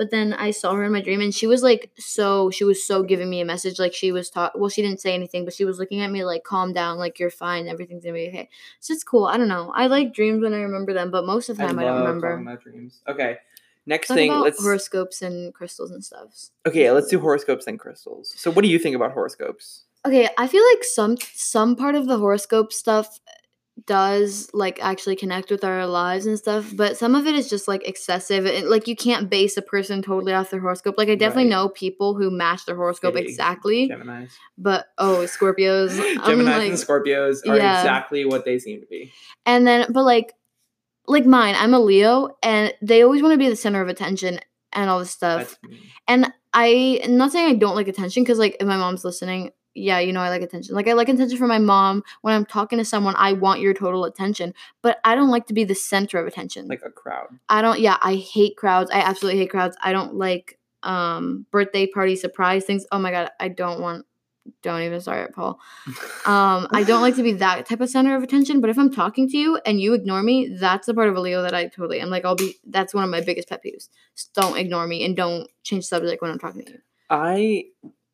But 0.00 0.10
then 0.10 0.32
I 0.32 0.50
saw 0.50 0.72
her 0.72 0.84
in 0.84 0.92
my 0.92 1.02
dream 1.02 1.20
and 1.20 1.34
she 1.34 1.46
was 1.46 1.62
like 1.62 1.90
so 1.98 2.50
she 2.50 2.64
was 2.64 2.82
so 2.82 3.02
giving 3.02 3.28
me 3.28 3.42
a 3.42 3.44
message 3.44 3.78
like 3.78 3.92
she 3.92 4.12
was 4.12 4.30
taught 4.30 4.58
well 4.58 4.70
she 4.70 4.80
didn't 4.80 5.02
say 5.02 5.12
anything 5.12 5.44
but 5.44 5.52
she 5.52 5.66
was 5.66 5.78
looking 5.78 6.00
at 6.00 6.10
me 6.10 6.24
like 6.24 6.42
calm 6.42 6.72
down 6.72 6.96
like 6.96 7.18
you're 7.18 7.28
fine 7.28 7.68
everything's 7.68 8.04
to 8.04 8.12
be 8.12 8.28
okay. 8.28 8.48
So 8.80 8.94
it's 8.94 9.04
cool. 9.04 9.26
I 9.26 9.36
don't 9.36 9.48
know. 9.48 9.70
I 9.76 9.88
like 9.88 10.14
dreams 10.14 10.42
when 10.42 10.54
I 10.54 10.60
remember 10.60 10.94
them, 10.94 11.10
but 11.10 11.26
most 11.26 11.50
of 11.50 11.58
the 11.58 11.66
time 11.66 11.78
I, 11.78 11.84
don't 11.84 12.00
remember. 12.00 12.38
my 12.38 12.56
dreams 12.56 13.00
okay 13.06 13.36
next 13.84 14.08
Talk 14.08 14.16
thing 14.16 14.32
let's 14.32 14.62
horoscopes 14.62 15.20
and 15.20 15.52
crystals 15.52 15.90
and 15.90 16.02
stuff. 16.02 16.48
okay 16.66 16.90
let's 16.90 17.08
do 17.08 17.20
horoscopes 17.20 17.66
and 17.66 17.78
crystals 17.78 18.32
so 18.38 18.50
what 18.50 18.62
do 18.62 18.68
you 18.70 18.78
think 18.78 18.96
about 18.96 19.12
horoscopes 19.12 19.84
Okay, 20.06 20.26
I 20.38 20.46
feel 20.46 20.64
like 20.72 20.82
some 20.82 21.18
some 21.34 21.76
part 21.76 21.94
of 21.94 22.06
the 22.06 22.16
horoscope 22.16 22.72
stuff 22.72 23.20
does 23.86 24.50
like 24.52 24.78
actually 24.82 25.16
connect 25.16 25.50
with 25.50 25.64
our 25.64 25.86
lives 25.86 26.26
and 26.26 26.38
stuff, 26.38 26.72
but 26.74 26.96
some 26.96 27.14
of 27.14 27.26
it 27.26 27.34
is 27.34 27.48
just 27.48 27.68
like 27.68 27.86
excessive. 27.86 28.46
It, 28.46 28.66
like 28.66 28.88
you 28.88 28.96
can't 28.96 29.30
base 29.30 29.56
a 29.56 29.62
person 29.62 30.02
totally 30.02 30.32
off 30.32 30.50
their 30.50 30.60
horoscope. 30.60 30.96
Like 30.98 31.08
I 31.08 31.14
definitely 31.14 31.44
Right. 31.44 31.50
know 31.50 31.68
people 31.68 32.14
who 32.14 32.30
match 32.30 32.66
their 32.66 32.76
horoscope 32.76 33.16
exactly, 33.16 33.88
Gemini's. 33.88 34.36
but 34.58 34.86
oh, 34.98 35.24
Scorpios. 35.26 35.98
I'm 36.20 36.38
Geminis 36.38 36.44
like, 36.44 36.68
and 36.68 36.78
Scorpios 36.78 37.38
are 37.48 37.56
yeah. 37.56 37.80
exactly 37.80 38.24
what 38.24 38.44
they 38.44 38.58
seem 38.58 38.80
to 38.80 38.86
be. 38.86 39.12
And 39.46 39.66
then, 39.66 39.86
but 39.92 40.04
like, 40.04 40.34
like 41.06 41.26
mine, 41.26 41.54
I'm 41.56 41.74
a 41.74 41.80
Leo, 41.80 42.36
and 42.42 42.72
they 42.82 43.02
always 43.02 43.22
want 43.22 43.32
to 43.32 43.38
be 43.38 43.48
the 43.48 43.56
center 43.56 43.80
of 43.82 43.88
attention 43.88 44.40
and 44.72 44.88
all 44.90 44.98
this 45.00 45.10
stuff. 45.10 45.58
And 46.06 46.32
I, 46.52 47.00
am 47.02 47.16
not 47.16 47.32
saying 47.32 47.48
I 47.48 47.54
don't 47.54 47.74
like 47.74 47.88
attention, 47.88 48.22
because 48.22 48.38
like 48.38 48.56
if 48.60 48.66
my 48.66 48.76
mom's 48.76 49.04
listening, 49.04 49.50
yeah, 49.74 49.98
you 49.98 50.12
know 50.12 50.20
I 50.20 50.30
like 50.30 50.42
attention. 50.42 50.74
Like 50.74 50.88
I 50.88 50.94
like 50.94 51.08
attention 51.08 51.38
from 51.38 51.48
my 51.48 51.58
mom. 51.58 52.02
When 52.22 52.34
I'm 52.34 52.44
talking 52.44 52.78
to 52.78 52.84
someone, 52.84 53.14
I 53.16 53.32
want 53.32 53.60
your 53.60 53.74
total 53.74 54.04
attention, 54.04 54.54
but 54.82 54.98
I 55.04 55.14
don't 55.14 55.30
like 55.30 55.46
to 55.46 55.54
be 55.54 55.64
the 55.64 55.74
center 55.74 56.18
of 56.18 56.26
attention. 56.26 56.68
like 56.68 56.82
a 56.84 56.90
crowd. 56.90 57.28
I 57.48 57.62
don't. 57.62 57.80
Yeah, 57.80 57.96
I 58.00 58.14
hate 58.16 58.56
crowds. 58.56 58.90
I 58.90 59.00
absolutely 59.00 59.40
hate 59.40 59.50
crowds. 59.50 59.76
I 59.82 59.92
don't 59.92 60.14
like 60.14 60.58
um 60.82 61.46
birthday 61.50 61.86
party 61.86 62.16
surprise 62.16 62.64
things. 62.64 62.86
Oh 62.90 62.98
my 62.98 63.10
god, 63.10 63.30
I 63.38 63.48
don't 63.48 63.80
want 63.80 64.06
don't 64.62 64.82
even 64.82 65.00
start 65.00 65.28
it, 65.28 65.34
Paul. 65.34 65.60
Um, 66.26 66.66
I 66.72 66.82
don't 66.86 67.02
like 67.02 67.16
to 67.16 67.22
be 67.22 67.32
that 67.34 67.66
type 67.66 67.80
of 67.80 67.90
center 67.90 68.16
of 68.16 68.22
attention, 68.22 68.60
but 68.60 68.70
if 68.70 68.78
I'm 68.78 68.92
talking 68.92 69.28
to 69.28 69.36
you 69.36 69.60
and 69.64 69.80
you 69.80 69.94
ignore 69.94 70.22
me, 70.22 70.56
that's 70.58 70.86
the 70.86 70.94
part 70.94 71.08
of 71.08 71.16
a 71.16 71.20
Leo 71.20 71.42
that 71.42 71.54
I 71.54 71.68
totally 71.68 72.00
am 72.00 72.10
like, 72.10 72.24
I'll 72.24 72.36
be, 72.36 72.56
that's 72.66 72.94
one 72.94 73.04
of 73.04 73.10
my 73.10 73.20
biggest 73.20 73.48
pet 73.48 73.62
peeves. 73.64 73.88
Just 74.16 74.34
don't 74.34 74.58
ignore 74.58 74.86
me 74.86 75.04
and 75.04 75.16
don't 75.16 75.48
change 75.62 75.84
subject 75.84 76.20
when 76.20 76.30
I'm 76.30 76.38
talking 76.38 76.64
to 76.64 76.72
you. 76.72 76.78
I 77.08 77.64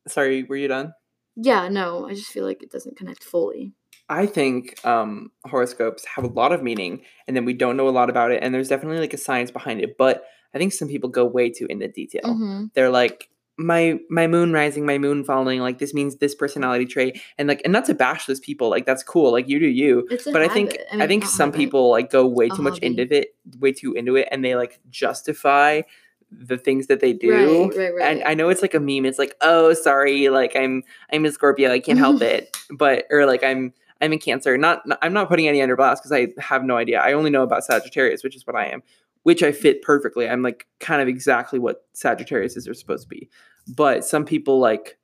sorry, 0.08 0.42
were 0.42 0.56
you 0.56 0.68
done? 0.68 0.92
Yeah, 1.36 1.68
no, 1.68 2.06
I 2.08 2.14
just 2.14 2.30
feel 2.30 2.44
like 2.44 2.62
it 2.62 2.70
doesn't 2.70 2.96
connect 2.96 3.22
fully. 3.22 3.72
I 4.08 4.26
think 4.26 4.84
um, 4.86 5.32
horoscopes 5.44 6.04
have 6.14 6.24
a 6.24 6.28
lot 6.28 6.52
of 6.52 6.62
meaning, 6.62 7.02
and 7.26 7.36
then 7.36 7.44
we 7.44 7.54
don't 7.54 7.76
know 7.76 7.88
a 7.88 7.90
lot 7.90 8.08
about 8.08 8.30
it, 8.30 8.42
and 8.42 8.54
there's 8.54 8.68
definitely 8.68 8.98
like 8.98 9.14
a 9.14 9.18
science 9.18 9.50
behind 9.50 9.80
it. 9.80 9.98
But 9.98 10.24
I 10.54 10.58
think 10.58 10.72
some 10.72 10.88
people 10.88 11.10
go 11.10 11.24
way 11.24 11.50
too 11.50 11.66
into 11.68 11.88
detail. 11.88 12.22
Mhm. 12.24 12.72
They're 12.74 12.90
like, 12.90 13.28
my 13.58 13.98
my 14.08 14.26
moon 14.26 14.52
rising, 14.52 14.86
my 14.86 14.98
moon 14.98 15.24
falling, 15.24 15.60
like 15.60 15.78
this 15.78 15.92
means 15.92 16.16
this 16.16 16.34
personality 16.34 16.86
trait, 16.86 17.20
and 17.36 17.48
like, 17.48 17.62
and 17.64 17.72
not 17.72 17.84
to 17.86 17.94
bash 17.94 18.26
those 18.26 18.40
people, 18.40 18.70
like 18.70 18.86
that's 18.86 19.02
cool, 19.02 19.32
like 19.32 19.48
you 19.48 19.58
do 19.58 19.66
you. 19.66 20.06
But 20.26 20.42
I 20.42 20.48
think. 20.48 20.76
I, 20.92 20.96
mean, 20.96 21.08
think 21.08 21.24
some 21.24 21.48
habit. 21.48 21.58
people 21.58 21.90
like 21.90 22.10
go 22.10 22.26
way 22.26 22.48
too 22.48 22.62
much 22.62 22.74
hobby. 22.74 22.86
into 22.86 23.14
it, 23.14 23.34
way 23.58 23.72
too 23.72 23.92
into 23.94 24.14
it, 24.16 24.28
and 24.30 24.44
they 24.44 24.54
like 24.54 24.78
justify 24.88 25.82
the 26.30 26.58
things 26.58 26.88
that 26.88 27.00
they 27.00 27.12
do. 27.12 27.68
Right, 27.68 27.76
right, 27.76 27.94
right. 27.94 28.12
And 28.16 28.24
I 28.24 28.34
know 28.34 28.48
it's 28.48 28.62
like 28.62 28.74
a 28.74 28.80
meme. 28.80 29.04
It's 29.06 29.18
like, 29.18 29.34
oh, 29.40 29.72
sorry, 29.74 30.28
like 30.28 30.56
I'm 30.56 30.82
I'm 31.12 31.24
a 31.24 31.30
Scorpio, 31.32 31.70
I 31.70 31.78
can't 31.80 31.98
help 31.98 32.20
it. 32.34 32.56
But 32.70 33.04
or 33.10 33.26
like 33.26 33.44
I'm 33.44 33.72
I'm 34.00 34.12
in 34.12 34.18
Cancer. 34.18 34.56
Not 34.58 34.82
I'm 35.02 35.12
not 35.12 35.28
putting 35.28 35.48
any 35.48 35.62
under 35.62 35.76
blast 35.76 36.02
because 36.02 36.12
I 36.12 36.28
have 36.40 36.64
no 36.64 36.76
idea. 36.76 37.00
I 37.00 37.12
only 37.12 37.30
know 37.30 37.42
about 37.42 37.64
Sagittarius, 37.64 38.22
which 38.24 38.36
is 38.36 38.46
what 38.46 38.56
I 38.56 38.66
am, 38.66 38.82
which 39.22 39.42
I 39.42 39.52
fit 39.52 39.82
perfectly. 39.82 40.28
I'm 40.28 40.42
like 40.42 40.66
kind 40.80 41.00
of 41.00 41.08
exactly 41.08 41.58
what 41.58 41.84
Sagittarius 41.92 42.56
is 42.56 42.66
are 42.68 42.74
supposed 42.74 43.04
to 43.04 43.08
be. 43.08 43.28
But 43.68 44.04
some 44.04 44.24
people 44.24 44.58
like 44.58 44.98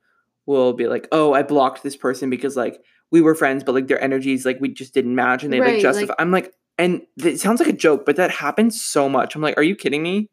will 0.45 0.73
be 0.73 0.87
like, 0.87 1.07
oh, 1.11 1.33
I 1.33 1.41
blocked 1.43 1.83
this 1.83 1.95
person 1.95 2.29
because 2.29 2.55
like 2.57 2.81
we 3.11 3.21
were 3.21 3.35
friends, 3.35 3.63
but 3.63 3.73
like 3.75 3.87
their 3.87 4.01
energies 4.03 4.45
like 4.45 4.59
we 4.59 4.69
just 4.69 4.93
didn't 4.93 5.15
match, 5.15 5.43
and 5.43 5.53
they 5.53 5.59
like 5.59 5.67
Right, 5.73 5.81
justify. 5.81 6.11
like- 6.11 6.21
I'm 6.21 6.31
like, 6.31 6.53
and 6.77 7.01
it 7.17 7.39
sounds 7.39 7.59
like 7.59 7.69
a 7.69 7.73
joke, 7.73 8.05
but 8.05 8.15
that 8.17 8.31
happens 8.31 8.81
so 8.83 9.07
much. 9.07 9.35
I'm 9.35 9.41
like, 9.41 9.55
are 9.57 9.63
you 9.63 9.75
kidding 9.75 10.01
me? 10.03 10.29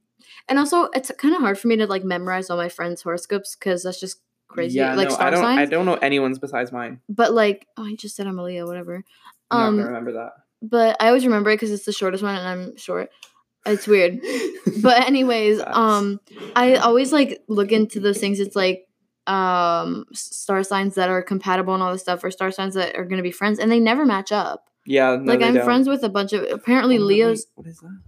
And 0.50 0.58
also, 0.58 0.84
it's 0.94 1.10
kind 1.16 1.34
of 1.34 1.40
hard 1.40 1.58
for 1.58 1.68
me 1.68 1.76
to 1.76 1.86
like 1.86 2.04
memorize 2.04 2.50
all 2.50 2.56
my 2.58 2.68
friends' 2.68 3.00
horoscopes 3.02 3.56
because 3.56 3.84
that's 3.84 3.98
just 4.00 4.20
crazy. 4.48 4.78
Yeah, 4.78 4.94
like 4.94 5.08
no, 5.08 5.14
star 5.14 5.28
I 5.28 5.30
don't. 5.30 5.42
signs. 5.42 5.58
I 5.60 5.64
don't 5.66 5.86
know 5.86 5.94
anyone's 5.94 6.38
besides 6.38 6.72
mine. 6.72 7.00
But 7.08 7.32
like, 7.32 7.66
oh, 7.78 7.84
I 7.86 7.94
just 7.94 8.16
said 8.16 8.26
I'm 8.26 8.38
a 8.38 8.42
Leo, 8.42 8.66
whatever. 8.66 9.04
I'm 9.50 9.58
not 9.58 9.66
Um, 9.68 9.76
gonna 9.76 9.86
remember 9.88 10.12
that. 10.14 10.32
but 10.60 10.96
I 11.00 11.06
always 11.08 11.24
remember 11.24 11.50
it 11.50 11.54
because 11.54 11.70
it's 11.70 11.84
the 11.86 11.92
shortest 11.92 12.22
one, 12.22 12.34
and 12.36 12.46
I'm 12.46 12.76
short. 12.76 13.10
It's 13.64 13.86
weird. 13.86 14.20
But 14.82 15.06
anyways, 15.06 15.60
um, 15.66 16.20
I 16.56 16.76
always 16.76 17.12
like 17.12 17.42
look 17.48 17.72
into 17.72 18.00
those 18.00 18.18
things. 18.18 18.40
It's 18.40 18.56
like 18.56 18.86
um 19.26 20.06
star 20.12 20.62
signs 20.62 20.94
that 20.96 21.08
are 21.10 21.22
compatible 21.22 21.74
and 21.74 21.82
all 21.82 21.92
this 21.92 22.02
stuff, 22.02 22.24
or 22.24 22.30
star 22.30 22.50
signs 22.50 22.74
that 22.74 22.96
are 22.96 23.04
gonna 23.04 23.22
be 23.22 23.30
friends, 23.30 23.58
and 23.58 23.70
they 23.70 23.78
never 23.80 24.04
match 24.06 24.32
up. 24.32 24.68
yeah, 24.86 25.16
no, 25.16 25.32
like 25.32 25.42
I'm 25.42 25.54
don't. 25.54 25.64
friends 25.64 25.88
with 25.88 26.02
a 26.02 26.08
bunch 26.08 26.32
of 26.32 26.42
apparently 26.50 26.96
Oh, 26.96 27.00
no, 27.00 27.06
wait, 27.06 27.14
Leos. 27.14 27.46
What 27.54 27.66
is 27.66 27.78
that? 27.80 28.00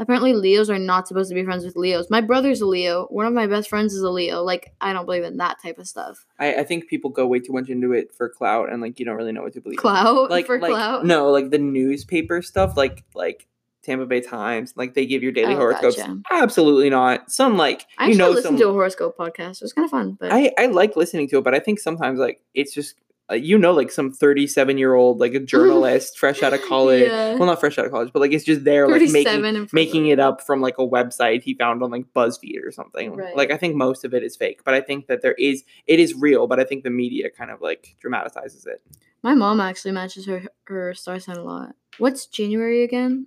Apparently 0.00 0.32
Leos 0.32 0.70
are 0.70 0.78
not 0.78 1.08
supposed 1.08 1.28
to 1.28 1.34
be 1.34 1.44
friends 1.44 1.64
with 1.64 1.74
Leos. 1.76 2.08
My 2.08 2.20
brother's 2.20 2.60
a 2.60 2.66
Leo. 2.66 3.06
One 3.10 3.26
of 3.26 3.32
my 3.32 3.46
best 3.48 3.68
friends 3.68 3.94
is 3.94 4.02
a 4.02 4.10
Leo. 4.10 4.42
Like 4.44 4.72
I 4.80 4.92
don't 4.92 5.06
believe 5.06 5.24
in 5.24 5.38
that 5.38 5.60
type 5.60 5.78
of 5.78 5.88
stuff. 5.88 6.24
I, 6.38 6.56
I 6.56 6.64
think 6.64 6.88
people 6.88 7.10
go 7.10 7.26
way 7.26 7.40
too 7.40 7.52
much 7.52 7.68
into 7.68 7.92
it 7.92 8.14
for 8.14 8.28
clout, 8.28 8.70
and 8.72 8.80
like 8.80 8.98
you 9.00 9.04
don't 9.04 9.16
really 9.16 9.32
know 9.32 9.42
what 9.42 9.54
to 9.54 9.60
believe. 9.60 9.78
Clout 9.78 10.30
like 10.30 10.46
for 10.46 10.60
like 10.60 10.70
clout. 10.70 11.04
no, 11.04 11.30
like 11.30 11.50
the 11.50 11.58
newspaper 11.58 12.42
stuff, 12.42 12.76
like 12.76 13.04
like 13.14 13.46
Tampa 13.82 14.06
Bay 14.06 14.20
Times, 14.20 14.72
like 14.76 14.94
they 14.94 15.04
give 15.06 15.22
your 15.22 15.32
daily 15.32 15.54
Oh, 15.54 15.58
horoscopes. 15.58 15.96
gotcha. 15.96 16.20
Absolutely 16.30 16.90
not. 16.90 17.30
Some 17.32 17.56
like 17.56 17.84
I 17.98 18.08
you 18.08 18.16
know 18.16 18.28
listened 18.30 18.44
some. 18.44 18.56
to 18.58 18.68
a 18.68 18.72
horoscope 18.72 19.16
podcast. 19.18 19.60
It 19.60 19.62
was 19.62 19.72
kind 19.72 19.84
of 19.86 19.90
fun, 19.90 20.16
but 20.20 20.30
I 20.32 20.52
I 20.58 20.66
like 20.66 20.94
listening 20.94 21.28
to 21.30 21.38
it, 21.38 21.44
but 21.44 21.54
I 21.54 21.58
think 21.58 21.80
sometimes 21.80 22.18
like 22.20 22.40
it's 22.54 22.72
just 22.72 22.94
uh, 23.30 23.34
you 23.34 23.58
know 23.58 23.72
like 23.72 23.90
some 23.90 24.12
thirty 24.12 24.46
seven 24.46 24.78
year 24.78 24.94
old 24.94 25.20
like 25.20 25.34
a 25.34 25.40
journalist 25.40 26.18
fresh 26.20 26.42
out 26.42 26.54
of 26.54 26.62
college. 26.62 27.06
Yeah. 27.06 27.34
Well, 27.34 27.46
not 27.46 27.60
fresh 27.60 27.78
out 27.78 27.84
of 27.84 27.92
college, 27.92 28.10
but 28.12 28.20
like 28.20 28.32
it's 28.32 28.44
just 28.44 28.64
there 28.64 28.88
like 28.88 29.02
making 29.10 29.68
making 29.72 30.06
it 30.06 30.18
up 30.18 30.40
from 30.40 30.60
like 30.60 30.78
a 30.78 30.86
website 30.86 31.42
he 31.42 31.54
found 31.54 31.82
on 31.82 31.90
like 31.90 32.06
BuzzFeed 32.14 32.64
or 32.64 32.70
something. 32.70 33.14
Right. 33.14 33.36
Like 33.36 33.50
I 33.50 33.56
think 33.56 33.76
most 33.76 34.04
of 34.04 34.14
it 34.14 34.22
is 34.22 34.36
fake, 34.36 34.62
but 34.64 34.74
I 34.74 34.80
think 34.80 35.06
that 35.08 35.22
there 35.22 35.34
is 35.34 35.64
it 35.86 36.00
is 36.00 36.14
real, 36.14 36.46
but 36.46 36.58
I 36.58 36.64
think 36.64 36.84
the 36.84 36.90
media 36.90 37.30
kind 37.30 37.50
of 37.50 37.60
like 37.60 37.96
dramatizes 38.00 38.66
it. 38.66 38.82
My 39.22 39.34
mom 39.34 39.60
actually 39.60 39.92
matches 39.92 40.26
her 40.26 40.44
her 40.64 40.94
star 40.94 41.18
sign 41.18 41.36
a 41.36 41.42
lot. 41.42 41.74
What's 41.98 42.26
January 42.26 42.82
again? 42.82 43.26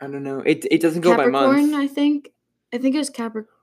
I 0.00 0.06
don't 0.06 0.22
know. 0.22 0.40
It 0.40 0.66
it 0.70 0.80
doesn't 0.80 1.02
go 1.02 1.10
by 1.10 1.24
Capricorn, 1.24 1.70
month. 1.70 1.74
I 1.74 1.86
think. 1.86 2.30
I 2.72 2.78
think 2.78 2.94
it 2.94 2.98
was 2.98 3.10
Capricorn. 3.10 3.54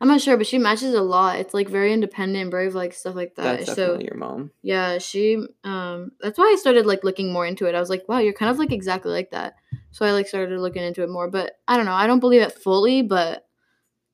I'm 0.00 0.08
not 0.08 0.20
sure, 0.20 0.36
but 0.36 0.46
she 0.46 0.58
matches 0.58 0.94
a 0.94 1.02
lot. 1.02 1.38
It's 1.38 1.54
like 1.54 1.68
very 1.68 1.92
independent, 1.92 2.50
brave, 2.50 2.74
like 2.74 2.92
stuff 2.92 3.14
like 3.14 3.34
that. 3.36 3.58
That's 3.58 3.66
so 3.66 3.74
definitely 3.74 4.04
your 4.06 4.16
mom. 4.16 4.50
yeah, 4.62 4.98
she 4.98 5.46
um 5.64 6.12
that's 6.20 6.38
why 6.38 6.52
I 6.52 6.56
started 6.60 6.86
like 6.86 7.04
looking 7.04 7.32
more 7.32 7.46
into 7.46 7.66
it. 7.66 7.74
I 7.74 7.80
was 7.80 7.90
like, 7.90 8.08
wow, 8.08 8.18
you're 8.18 8.34
kind 8.34 8.50
of 8.50 8.58
like 8.58 8.72
exactly 8.72 9.12
like 9.12 9.30
that. 9.30 9.54
So 9.92 10.04
I 10.04 10.12
like 10.12 10.28
started 10.28 10.60
looking 10.60 10.82
into 10.82 11.02
it 11.02 11.08
more. 11.08 11.30
But 11.30 11.58
I 11.66 11.76
don't 11.76 11.86
know. 11.86 11.94
I 11.94 12.06
don't 12.06 12.20
believe 12.20 12.42
it 12.42 12.52
fully, 12.52 13.02
but 13.02 13.46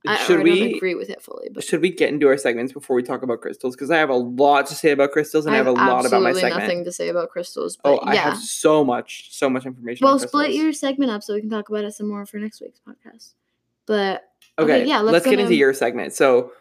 I, 0.07 0.16
should 0.16 0.40
I 0.40 0.42
don't 0.42 0.45
we 0.45 0.75
agree 0.75 0.95
with 0.95 1.11
it 1.11 1.23
fully. 1.23 1.49
But 1.53 1.62
should 1.62 1.81
we 1.81 1.90
get 1.90 2.09
into 2.09 2.27
our 2.27 2.37
segments 2.37 2.73
before 2.73 2.97
we 2.97 3.03
talk 3.03 3.23
about 3.23 3.40
crystals? 3.40 3.77
Because 3.77 3.90
I 3.90 3.99
have 3.99 4.11
a 4.11 4.16
lot 4.16 4.66
to 4.66 4.75
say 4.75 4.90
about 4.90 5.12
crystals, 5.12 5.47
and 5.47 5.55
I 5.55 5.59
have, 5.59 5.68
a 5.68 5.73
lot 5.73 6.05
about 6.07 6.23
my 6.23 6.31
absolutely 6.31 6.40
segment. 6.40 6.62
nothing 6.62 6.85
to 6.85 6.92
say 6.92 7.09
about 7.09 7.31
crystals. 7.31 7.79
Oh, 7.85 8.01
But 8.01 8.09
I 8.09 8.16
have 8.16 8.38
so 8.38 8.85
much, 8.85 9.29
so 9.33 9.49
much 9.49 9.64
information. 9.64 10.05
Well, 10.05 10.18
split 10.18 10.55
your 10.55 10.73
segment 10.73 11.12
up 11.12 11.23
so 11.23 11.35
we 11.35 11.40
can 11.40 11.51
talk 11.51 11.68
about 11.68 11.85
it 11.85 11.95
some 11.95 12.09
more 12.09 12.27
for 12.27 12.38
next 12.38 12.61
week's 12.61 12.81
podcast. 12.81 13.35
But 13.87 14.23
Okay, 14.59 14.81
okay, 14.81 14.85
yeah, 14.87 15.01
let's, 15.01 15.12
let's 15.12 15.25
get 15.25 15.38
into 15.38 15.51
to- 15.53 15.57
your 15.57 15.73
segment. 15.73 16.12
So, 16.12 16.53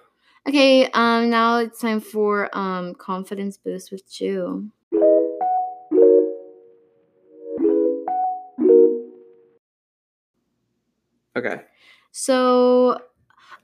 okay, 0.48 0.90
um, 0.92 1.30
now 1.30 1.58
it's 1.58 1.80
time 1.80 2.00
for 2.00 2.50
um 2.58 2.96
confidence 2.96 3.58
boost 3.58 3.92
with 3.92 4.10
Ju. 4.10 4.72
okay, 11.36 11.62
So 12.12 13.00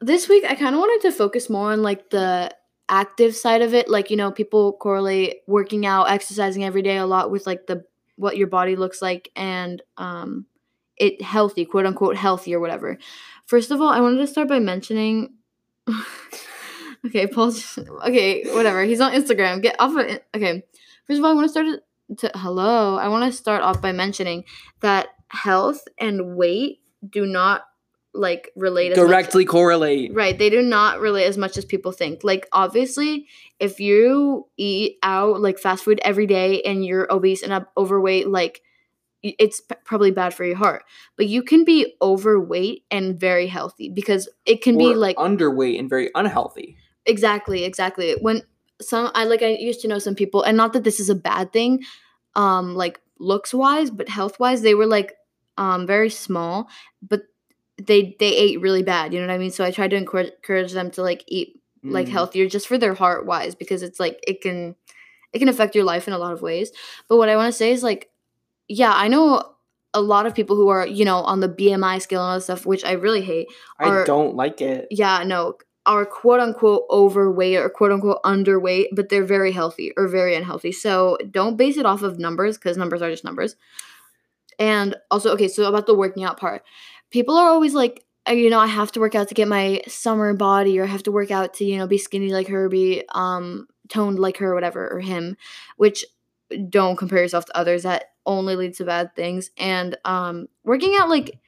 this 0.01 0.29
week 0.29 0.43
I 0.47 0.55
kind 0.55 0.75
of 0.75 0.79
wanted 0.79 1.07
to 1.09 1.15
focus 1.15 1.49
more 1.49 1.71
on 1.71 1.81
like 1.81 2.09
the 2.09 2.53
active 2.89 3.35
side 3.35 3.61
of 3.61 3.73
it. 3.73 3.89
Like 3.89 4.09
you 4.11 4.17
know, 4.17 4.31
people 4.31 4.73
correlate 4.73 5.37
working 5.47 5.85
out, 5.85 6.09
exercising 6.09 6.63
every 6.63 6.81
day 6.81 6.97
a 6.97 7.05
lot 7.05 7.31
with 7.31 7.45
like 7.45 7.67
the 7.67 7.85
what 8.17 8.35
your 8.37 8.47
body 8.47 8.75
looks 8.75 9.01
like 9.01 9.31
and 9.35 9.81
um 9.97 10.45
it 10.97 11.21
healthy, 11.21 11.65
quote 11.65 11.85
unquote 11.85 12.15
healthy 12.17 12.53
or 12.55 12.59
whatever. 12.59 12.97
First 13.45 13.71
of 13.71 13.79
all, 13.81 13.89
I 13.89 14.01
wanted 14.01 14.17
to 14.19 14.27
start 14.27 14.47
by 14.49 14.59
mentioning. 14.59 15.33
okay, 17.05 17.27
Paul. 17.27 17.51
just- 17.51 17.77
Okay, 17.79 18.43
whatever. 18.53 18.83
He's 18.83 19.01
on 19.01 19.13
Instagram. 19.13 19.61
Get 19.61 19.75
off 19.79 19.91
of 19.91 19.99
it. 19.99 20.25
Okay. 20.35 20.63
First 21.05 21.19
of 21.19 21.25
all, 21.25 21.31
I 21.31 21.35
want 21.35 21.45
to 21.45 21.49
start 21.51 21.67
to 22.19 22.31
hello. 22.35 22.97
I 22.97 23.07
want 23.07 23.31
to 23.31 23.37
start 23.37 23.61
off 23.61 23.81
by 23.81 23.91
mentioning 23.91 24.43
that 24.81 25.07
health 25.29 25.81
and 25.99 26.35
weight 26.37 26.79
do 27.07 27.25
not 27.25 27.63
like 28.13 28.51
relate 28.55 28.91
as 28.93 28.97
much- 28.97 29.07
directly 29.07 29.45
correlate. 29.45 30.13
Right, 30.13 30.37
they 30.37 30.49
do 30.49 30.61
not 30.61 30.99
relate 30.99 31.25
as 31.25 31.37
much 31.37 31.57
as 31.57 31.65
people 31.65 31.91
think. 31.91 32.23
Like 32.23 32.47
obviously, 32.51 33.27
if 33.59 33.79
you 33.79 34.47
eat 34.57 34.97
out 35.03 35.39
like 35.41 35.59
fast 35.59 35.83
food 35.83 35.99
every 36.03 36.25
day 36.25 36.61
and 36.63 36.83
you're 36.85 37.11
obese 37.11 37.43
and 37.43 37.53
up 37.53 37.71
overweight, 37.77 38.27
like 38.27 38.61
it's 39.23 39.61
probably 39.83 40.11
bad 40.11 40.33
for 40.33 40.45
your 40.45 40.55
heart. 40.55 40.83
But 41.15 41.27
you 41.27 41.43
can 41.43 41.65
be 41.65 41.95
overweight 42.01 42.83
and 42.91 43.19
very 43.19 43.47
healthy 43.47 43.89
because 43.89 44.29
it 44.45 44.61
can 44.61 44.77
be 44.77 44.93
like 44.95 45.17
underweight 45.17 45.79
and 45.79 45.89
very 45.89 46.09
unhealthy. 46.15 46.77
exactly, 47.05 47.63
exactly. 47.63 48.15
When 48.21 48.43
some 48.81 49.11
I 49.15 49.25
like 49.25 49.41
I 49.41 49.49
used 49.49 49.81
to 49.81 49.87
know 49.87 49.99
some 49.99 50.15
people 50.15 50.43
and 50.43 50.55
not 50.55 50.73
that 50.73 50.83
this 50.83 50.99
is 50.99 51.09
a 51.09 51.15
bad 51.15 51.51
thing 51.51 51.83
um 52.35 52.75
like 52.75 52.99
looks 53.19 53.53
wise, 53.53 53.89
but 53.89 54.09
health 54.09 54.39
wise 54.39 54.61
they 54.61 54.75
were 54.75 54.85
like 54.85 55.13
um 55.57 55.87
very 55.87 56.09
small, 56.09 56.69
but 57.01 57.21
they 57.81 58.15
they 58.19 58.35
ate 58.35 58.61
really 58.61 58.83
bad, 58.83 59.13
you 59.13 59.19
know 59.19 59.27
what 59.27 59.33
I 59.33 59.37
mean? 59.37 59.51
So 59.51 59.63
I 59.63 59.71
tried 59.71 59.91
to 59.91 59.95
encourage, 59.95 60.31
encourage 60.33 60.71
them 60.73 60.91
to 60.91 61.01
like 61.01 61.23
eat 61.27 61.59
like 61.89 62.07
Mm. 62.07 62.11
healthier 62.11 62.47
just 62.49 62.67
for 62.67 62.77
their 62.77 62.93
heart 62.95 63.25
wise 63.25 63.55
because 63.55 63.81
it's 63.81 63.99
like 63.99 64.19
it 64.27 64.41
can 64.41 64.75
it 65.31 65.39
can 65.39 65.47
affect 65.49 65.75
your 65.75 65.85
life 65.85 66.07
in 66.07 66.13
a 66.13 66.17
lot 66.17 66.33
of 66.33 66.41
ways 66.41 66.71
but 67.07 67.17
what 67.17 67.29
i 67.29 67.35
want 67.35 67.47
to 67.51 67.57
say 67.57 67.71
is 67.71 67.83
like 67.83 68.09
yeah 68.67 68.91
i 68.93 69.07
know 69.07 69.53
a 69.93 70.01
lot 70.01 70.25
of 70.25 70.35
people 70.35 70.55
who 70.55 70.67
are 70.67 70.85
you 70.85 71.05
know 71.05 71.17
on 71.17 71.39
the 71.39 71.49
bmi 71.49 72.01
scale 72.01 72.21
and 72.21 72.29
all 72.29 72.35
that 72.35 72.41
stuff 72.41 72.65
which 72.65 72.83
i 72.85 72.91
really 72.91 73.21
hate 73.21 73.47
I 73.79 74.03
don't 74.03 74.35
like 74.35 74.61
it. 74.61 74.87
yeah 74.91 75.23
no 75.23 75.55
are 75.87 76.05
quote 76.05 76.41
unquote 76.41 76.83
overweight 76.89 77.57
or 77.57 77.69
quote 77.69 77.93
unquote 77.93 78.21
underweight 78.23 78.87
but 78.91 79.07
they're 79.09 79.23
very 79.23 79.53
healthy 79.53 79.93
or 79.95 80.07
very 80.07 80.35
unhealthy. 80.35 80.73
So 80.73 81.17
don't 81.31 81.55
base 81.55 81.77
it 81.77 81.85
off 81.85 82.01
of 82.01 82.19
numbers 82.19 82.57
because 82.57 82.77
numbers 82.77 83.01
are 83.01 83.09
just 83.09 83.23
numbers. 83.23 83.55
And 84.59 84.97
also 85.09 85.31
okay 85.31 85.47
so 85.47 85.63
about 85.63 85.87
the 85.87 85.95
working 85.95 86.25
out 86.25 86.37
part. 86.37 86.63
People 87.09 87.37
are 87.37 87.49
always 87.49 87.73
like 87.73 88.03
uh, 88.27 88.33
you 88.33 88.49
know 88.49 88.59
i 88.59 88.67
have 88.67 88.91
to 88.91 88.99
work 88.99 89.15
out 89.15 89.29
to 89.29 89.33
get 89.33 89.47
my 89.47 89.81
summer 89.87 90.33
body 90.33 90.77
or 90.77 90.83
i 90.83 90.87
have 90.87 91.03
to 91.03 91.13
work 91.13 91.31
out 91.31 91.53
to 91.53 91.63
you 91.63 91.77
know 91.77 91.87
be 91.87 91.97
skinny 91.97 92.33
like 92.33 92.49
her 92.49 92.67
be 92.67 93.01
um 93.15 93.67
toned 93.87 94.19
like 94.19 94.35
her 94.37 94.51
or 94.51 94.53
whatever 94.53 94.91
or 94.91 94.99
him 94.99 95.37
which 95.77 96.03
don't 96.69 96.97
compare 96.97 97.19
yourself 97.21 97.45
to 97.45 97.57
others 97.57 97.83
that 97.83 98.11
only 98.27 98.55
leads 98.55 98.77
to 98.77 98.85
bad 98.85 99.15
things 99.15 99.49
and 99.57 99.97
um 100.05 100.47
working 100.63 100.95
out 100.99 101.09
like 101.09 101.39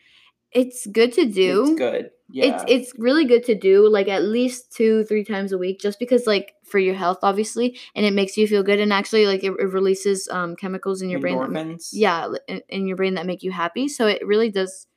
it's 0.52 0.88
good 0.88 1.14
to 1.14 1.26
do 1.26 1.62
It's 1.64 1.78
good. 1.78 2.10
Yeah. 2.32 2.46
it's 2.46 2.64
it's 2.68 3.00
really 3.00 3.26
good 3.26 3.44
to 3.46 3.56
do 3.56 3.88
like 3.88 4.08
at 4.08 4.24
least 4.24 4.72
two 4.72 5.04
three 5.06 5.24
times 5.24 5.52
a 5.52 5.58
week 5.60 5.80
just 5.80 6.00
because 6.00 6.26
like 6.26 6.54
for 6.64 6.80
your 6.80 6.96
health 6.96 7.20
obviously 7.24 7.78
and 7.96 8.06
it 8.06 8.14
makes 8.14 8.38
you 8.38 8.48
feel 8.48 8.64
good 8.64 8.80
and 8.80 8.92
actually 8.94 9.26
like 9.28 9.44
it, 9.44 9.52
it 9.60 9.72
releases 9.74 10.28
um 10.30 10.56
chemicals 10.56 11.02
in 11.04 11.10
your 11.10 11.20
brain 11.20 11.38
that, 11.40 11.50
Endorphins. 11.50 11.90
yeah 11.92 12.28
in, 12.48 12.62
in 12.70 12.88
your 12.88 12.98
brain 12.98 13.16
that 13.16 13.26
make 13.28 13.44
you 13.44 13.52
happy 13.52 13.88
so 13.88 14.08
it 14.08 14.26
really 14.26 14.50
does 14.50 14.88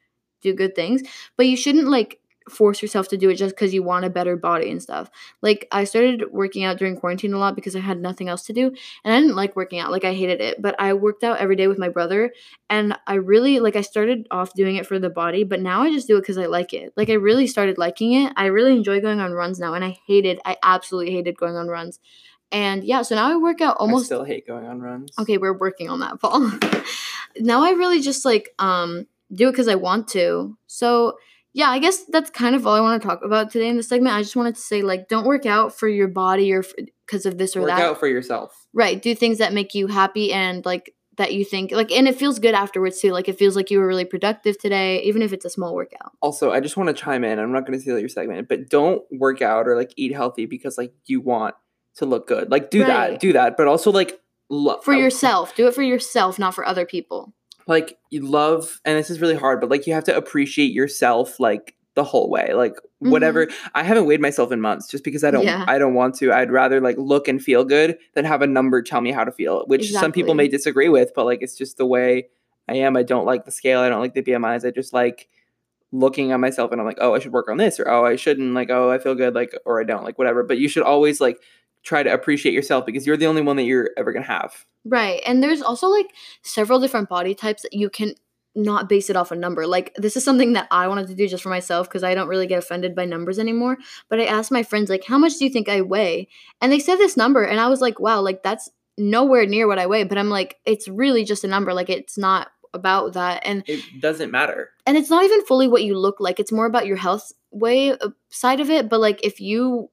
do 0.41 0.55
good 0.55 0.75
things 0.75 1.03
but 1.37 1.47
you 1.47 1.57
shouldn't 1.57 1.89
like 1.89 2.21
force 2.49 2.83
yourself 2.83 3.09
to 3.09 3.17
do 3.17 3.31
it 3.31 3.35
just 3.35 3.55
because 3.55 3.73
you 3.75 3.83
want 3.83 4.05
a 4.05 4.11
better 4.11 4.37
body 4.37 4.71
and 4.71 4.83
stuff. 4.83 5.11
Like 5.41 5.69
i 5.73 5.85
started 5.85 6.25
working 6.33 6.65
out 6.65 6.79
during 6.79 6.97
quarantine 6.97 7.33
a 7.33 7.39
lot 7.39 7.55
because 7.55 7.75
i 7.77 7.81
had 7.81 8.01
nothing 8.01 8.29
else 8.29 8.43
to 8.45 8.53
do 8.53 8.69
and 9.05 9.15
i 9.15 9.21
didn't 9.21 9.37
like 9.37 9.57
working 9.57 9.79
out 9.79 9.91
like 9.91 10.05
i 10.05 10.13
hated 10.13 10.41
it 10.41 10.61
but 10.61 10.75
i 10.79 10.93
worked 10.93 11.25
out 11.25 11.39
every 11.39 11.57
day 11.57 11.67
with 11.69 11.79
my 11.79 11.89
brother 11.89 12.33
and 12.71 12.97
i 13.07 13.15
really 13.15 13.61
like 13.61 13.77
i 13.77 13.81
started 13.81 14.27
off 14.31 14.53
doing 14.55 14.77
it 14.77 14.87
for 14.87 14.99
the 14.99 15.11
body 15.11 15.45
but 15.45 15.61
now 15.61 15.83
i 15.83 15.91
just 15.91 16.07
do 16.07 16.17
it 16.17 16.21
because 16.21 16.39
i 16.39 16.47
like 16.47 16.73
it. 16.73 16.93
Like 16.97 17.11
i 17.11 17.15
really 17.15 17.47
started 17.47 17.79
liking 17.79 18.13
it. 18.13 18.33
I 18.37 18.47
really 18.47 18.73
enjoy 18.73 19.01
going 19.01 19.21
on 19.21 19.33
runs 19.33 19.59
now 19.59 19.75
and 19.75 19.85
i 19.85 19.99
hated 20.07 20.41
i 20.45 20.57
absolutely 20.63 21.13
hated 21.13 21.37
going 21.37 21.57
on 21.57 21.69
runs. 21.69 21.99
And 22.51 22.85
yeah 22.85 23.03
so 23.03 23.15
now 23.15 23.31
i 23.31 23.37
work 23.37 23.61
out 23.61 23.77
I 23.79 23.81
almost 23.81 24.07
still 24.07 24.25
hate 24.25 24.47
going 24.47 24.67
on 24.67 24.81
runs. 24.81 25.11
okay 25.19 25.39
we're 25.39 25.57
working 25.57 25.89
on 25.91 26.01
that 26.01 26.21
paul. 26.21 26.51
Now 27.39 27.65
i 27.65 27.71
really 27.71 28.01
just 28.01 28.25
like 28.27 28.51
um 28.59 29.07
do 29.33 29.49
it 29.49 29.53
because 29.53 29.69
i 29.69 29.75
want 29.75 30.09
to. 30.09 30.57
So 30.67 31.17
yeah 31.55 31.69
i 31.71 31.79
guess 31.79 32.05
that's 32.07 32.31
kind 32.31 32.55
of 32.55 32.67
all 32.67 32.75
i 32.75 32.81
want 32.81 33.01
to 33.01 33.07
talk 33.09 33.21
about 33.25 33.51
today 33.51 33.69
in 33.69 33.77
this 33.77 33.89
segment 33.89 34.15
i 34.15 34.23
just 34.23 34.37
wanted 34.37 34.55
to 34.55 34.61
say 34.61 34.83
like 34.83 35.09
don't 35.09 35.27
work 35.27 35.47
out 35.47 35.75
for 35.75 35.89
your 35.89 36.09
body 36.09 36.53
or 36.53 36.65
because 37.07 37.27
of 37.27 37.39
this 37.39 37.57
or 37.57 37.61
Work 37.61 37.69
that 37.71 37.79
Work 37.79 37.91
out 37.91 38.01
for 38.01 38.09
yourself. 38.09 38.67
right 38.73 39.01
do 39.01 39.15
things 39.15 39.39
that 39.39 39.53
make 39.53 39.75
you 39.75 39.87
happy 39.87 40.33
and 40.33 40.65
like 40.65 40.95
that 41.19 41.35
you 41.35 41.45
think 41.45 41.73
like 41.73 41.93
and 41.93 42.09
it 42.09 42.17
feels 42.17 42.39
good 42.39 42.55
afterwards 42.55 43.01
too 43.01 43.13
like 43.13 43.29
it 43.29 43.39
feels 43.39 43.55
like 43.55 43.71
you 43.71 43.79
were 43.79 43.87
really 43.87 44.07
productive 44.07 44.59
today 44.59 45.03
even 45.03 45.21
if 45.21 45.33
it's 45.33 45.45
a 45.45 45.51
small 45.51 45.75
workout 45.75 46.13
Also, 46.23 46.51
I 46.51 46.61
just 46.61 46.77
want 46.79 46.89
to 46.89 46.95
chime 46.95 47.23
in. 47.23 47.39
I'm 47.39 47.53
not 47.53 47.67
going 47.67 47.79
to 47.79 47.83
steal 47.83 47.99
your 47.99 48.09
segment, 48.09 48.49
but 48.49 48.71
don't 48.71 49.03
work 49.13 49.43
out 49.43 49.69
or 49.69 49.77
like 49.77 49.93
eat 49.97 50.15
healthy 50.15 50.47
because 50.47 50.79
like 50.79 50.95
you 51.05 51.21
want 51.21 51.55
to 51.97 52.07
look 52.07 52.27
good. 52.27 52.51
Like 52.51 52.71
do 52.71 52.81
Right. 52.81 53.11
that, 53.11 53.21
do 53.21 53.35
that, 53.35 53.59
but 53.59 53.69
also 53.69 53.93
like 53.93 54.19
love 54.49 54.83
for 54.85 54.95
yourself 54.95 55.55
do 55.55 55.67
it 55.67 55.75
for 55.75 55.83
yourself 55.83 56.39
not 56.39 56.55
for 56.55 56.67
other 56.67 56.85
people 56.85 57.33
Like 57.67 57.99
you 58.11 58.23
love, 58.23 58.81
and 58.85 58.99
this 58.99 59.11
is 59.11 59.21
really 59.21 59.37
hard, 59.37 59.61
but 59.61 59.71
like 59.71 59.87
you 59.87 59.95
have 59.95 60.05
to 60.05 60.17
appreciate 60.17 60.73
yourself 60.73 61.39
like 61.39 61.77
the 61.95 62.05
whole 62.05 62.31
way. 62.31 62.53
Like 62.55 62.75
whatever. 62.99 63.49
I 63.75 63.83
haven't 63.83 64.07
weighed 64.07 64.21
myself 64.21 64.53
in 64.53 64.61
months 64.61 64.89
just 64.89 65.05
because 65.05 65.25
I 65.25 65.31
don't. 65.31 65.45
Mm-hmm. 65.45 65.61
Yeah. 65.61 65.65
I 65.69 65.79
don't 65.79 65.95
want 65.95 66.15
to. 66.17 66.33
I'd 66.33 66.51
rather 66.51 66.81
like 66.81 66.97
look 66.99 67.29
and 67.29 67.43
feel 67.43 67.65
good 67.65 67.99
than 68.15 68.25
have 68.25 68.43
a 68.43 68.47
number 68.47 68.83
tell 68.83 69.01
me 69.01 69.13
how 69.13 69.25
to 69.25 69.33
feel, 69.33 69.65
which 69.67 69.93
some 69.93 70.13
people 70.13 70.35
may 70.35 70.49
disagree 70.49 70.89
with, 70.89 71.13
but 71.15 71.25
like 71.25 71.43
it's 71.43 71.57
just 71.57 71.77
the 71.77 71.87
way 71.87 72.29
I 72.69 72.77
am. 72.77 72.97
I 72.97 73.03
don't 73.03 73.27
like 73.27 73.45
the 73.45 73.51
scale. 73.51 73.81
I 73.81 73.89
don't 73.89 74.01
like 74.01 74.15
the 74.15 74.23
BMIs. 74.23 74.67
I 74.67 74.71
just 74.71 74.93
like 74.93 75.29
looking 75.93 76.33
at 76.33 76.41
myself 76.41 76.73
and 76.73 76.81
I'm 76.81 76.87
like, 76.87 76.99
oh, 77.01 77.15
I 77.15 77.19
should 77.19 77.33
work 77.33 77.49
on 77.49 77.59
this, 77.59 77.79
or 77.79 77.89
oh, 77.89 78.05
I 78.05 78.17
shouldn't. 78.17 78.55
Like, 78.55 78.71
oh, 78.71 78.91
I 78.91 78.99
feel 78.99 79.15
good, 79.15 79.35
like, 79.35 79.55
or 79.67 79.81
I 79.81 79.85
don't, 79.85 80.05
like, 80.05 80.19
whatever. 80.19 80.43
But 80.43 80.59
you 80.59 80.69
should 80.69 80.83
always 80.83 81.21
like 81.21 81.39
try 81.83 82.03
to 82.03 82.13
appreciate 82.13 82.55
yourself 82.55 82.87
because 82.87 83.07
you're 83.07 83.17
the 83.17 83.27
only 83.27 83.43
one 83.43 83.57
that 83.57 83.65
you're 83.65 83.91
ever 83.97 84.13
gonna 84.13 84.25
have. 84.27 84.65
Right. 84.85 85.23
And 85.27 85.43
there's 85.43 85.63
also 85.63 85.89
like 85.89 86.07
several 86.43 86.81
different 86.81 87.09
body 87.09 87.35
types 87.35 87.63
that 87.63 87.73
you 87.73 87.89
can 87.91 88.15
not 88.55 88.89
base 88.89 89.09
it 89.09 89.17
off 89.17 89.31
a 89.31 89.37
number. 89.37 89.67
Like 89.67 89.95
this 89.97 90.17
is 90.17 90.25
something 90.25 90.53
that 90.53 90.69
I 90.71 90.87
wanted 90.89 91.07
to 91.09 91.15
do 91.15 91.27
just 91.27 91.43
for 91.43 91.49
myself 91.49 91.89
because 91.89 92.03
I 92.05 92.15
don't 92.15 92.29
really 92.29 92.47
get 92.47 92.59
offended 92.59 92.95
by 92.95 93.05
numbers 93.07 93.39
anymore. 93.39 93.79
But 94.11 94.21
I 94.21 94.25
asked 94.27 94.51
my 94.51 94.63
friends 94.63 94.91
like, 94.91 95.05
"How 95.05 95.17
much 95.19 95.39
do 95.39 95.45
you 95.45 95.51
think 95.51 95.69
I 95.69 95.81
weigh?" 95.81 96.29
And 96.61 96.71
they 96.71 96.79
said 96.79 96.97
this 96.97 97.17
number 97.17 97.43
and 97.45 97.59
I 97.61 97.69
was 97.69 97.81
like, 97.81 97.99
"Wow, 97.99 98.21
like 98.21 98.43
that's 98.43 98.69
nowhere 98.99 99.47
near 99.47 99.67
what 99.67 99.79
I 99.79 99.87
weigh." 99.87 100.05
But 100.05 100.19
I'm 100.19 100.29
like, 100.29 100.59
it's 100.67 100.87
really 100.87 101.25
just 101.25 101.45
a 101.45 101.49
number. 101.49 101.73
Like 101.73 101.89
it's 101.89 102.19
not 102.19 102.49
about 102.75 103.15
that. 103.15 103.43
And 103.47 103.63
It 103.67 103.83
doesn't 104.01 104.31
matter. 104.31 104.71
and 104.87 104.97
it's 104.99 105.11
not 105.11 105.25
even 105.25 105.45
fully 105.47 105.69
what 105.69 105.85
you 105.85 105.97
look 105.99 106.21
like. 106.21 106.39
It's 106.39 106.53
more 106.53 106.67
about 106.67 106.87
your 106.87 106.97
health 106.97 107.33
way 107.53 107.93
uh, 107.93 108.09
side 108.29 108.61
of 108.61 108.69
it. 108.71 108.89
But 108.91 109.01
like 109.01 109.25
if 109.25 109.41
you 109.41 109.89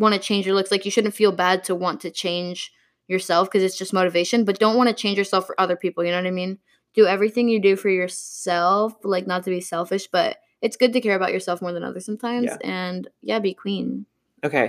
want 0.00 0.14
to 0.14 0.20
change 0.20 0.46
your 0.46 0.54
looks, 0.56 0.70
like 0.72 0.84
you 0.84 0.90
shouldn't 0.90 1.14
feel 1.14 1.30
bad 1.30 1.62
to 1.64 1.74
want 1.74 2.00
to 2.00 2.10
change 2.10 2.72
yourself 3.06 3.48
because 3.48 3.62
it's 3.62 3.78
just 3.78 3.92
motivation. 3.92 4.44
But 4.44 4.58
don't 4.58 4.76
want 4.76 4.88
to 4.88 4.94
change 4.94 5.18
yourself 5.18 5.46
for 5.46 5.60
other 5.60 5.76
people. 5.76 6.02
You 6.04 6.10
know 6.10 6.18
what 6.18 6.26
I 6.26 6.30
mean? 6.32 6.58
Do 6.94 7.06
everything 7.06 7.48
you 7.48 7.60
do 7.60 7.76
for 7.76 7.88
yourself, 7.88 8.94
like 9.04 9.26
not 9.26 9.44
to 9.44 9.50
be 9.50 9.60
selfish, 9.60 10.08
but 10.08 10.38
it's 10.62 10.76
good 10.76 10.92
to 10.94 11.00
care 11.00 11.14
about 11.16 11.32
yourself 11.32 11.62
more 11.62 11.72
than 11.72 11.84
others 11.84 12.04
sometimes. 12.04 12.46
Yeah. 12.46 12.56
And 12.64 13.08
yeah, 13.22 13.38
be 13.38 13.54
queen. 13.54 14.06
Okay, 14.42 14.68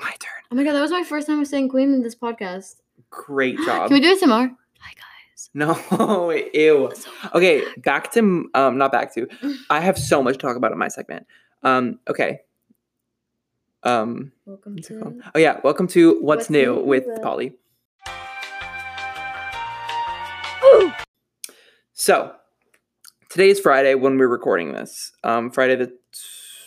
my 0.00 0.10
turn. 0.18 0.42
Oh 0.50 0.54
my 0.54 0.64
god, 0.64 0.72
that 0.72 0.80
was 0.80 0.90
my 0.90 1.02
first 1.04 1.26
time 1.26 1.44
saying 1.44 1.68
queen 1.68 1.92
in 1.92 2.02
this 2.02 2.14
podcast. 2.14 2.76
Great 3.10 3.56
job. 3.66 3.88
Can 3.88 3.94
we 3.94 4.00
do 4.00 4.10
it 4.12 4.20
tomorrow? 4.20 4.48
Hi 4.80 4.92
guys. 4.94 5.50
No, 5.54 6.30
ew. 6.54 6.90
So- 6.94 7.10
Okay, 7.34 7.64
back 7.78 8.12
to 8.12 8.48
um, 8.54 8.78
not 8.78 8.92
back 8.92 9.12
to. 9.14 9.26
I 9.70 9.80
have 9.80 9.98
so 9.98 10.22
much 10.22 10.34
to 10.34 10.38
talk 10.38 10.56
about 10.56 10.72
in 10.72 10.78
my 10.78 10.88
segment. 10.88 11.26
Um, 11.62 11.98
okay. 12.08 12.40
Um, 13.84 14.32
Welcome 14.44 14.76
to. 14.78 15.22
oh 15.34 15.38
yeah, 15.38 15.60
welcome 15.62 15.86
to 15.88 16.14
What's, 16.14 16.22
What's 16.22 16.50
New, 16.50 16.74
New 16.76 16.84
with 16.84 17.04
with- 17.06 17.22
Polly. 17.22 17.54
So, 21.92 22.32
today 23.28 23.50
is 23.50 23.58
Friday 23.60 23.94
when 23.94 24.18
we're 24.18 24.28
recording 24.28 24.72
this. 24.72 25.12
Um, 25.24 25.50
Friday 25.50 25.74
the 25.76 25.92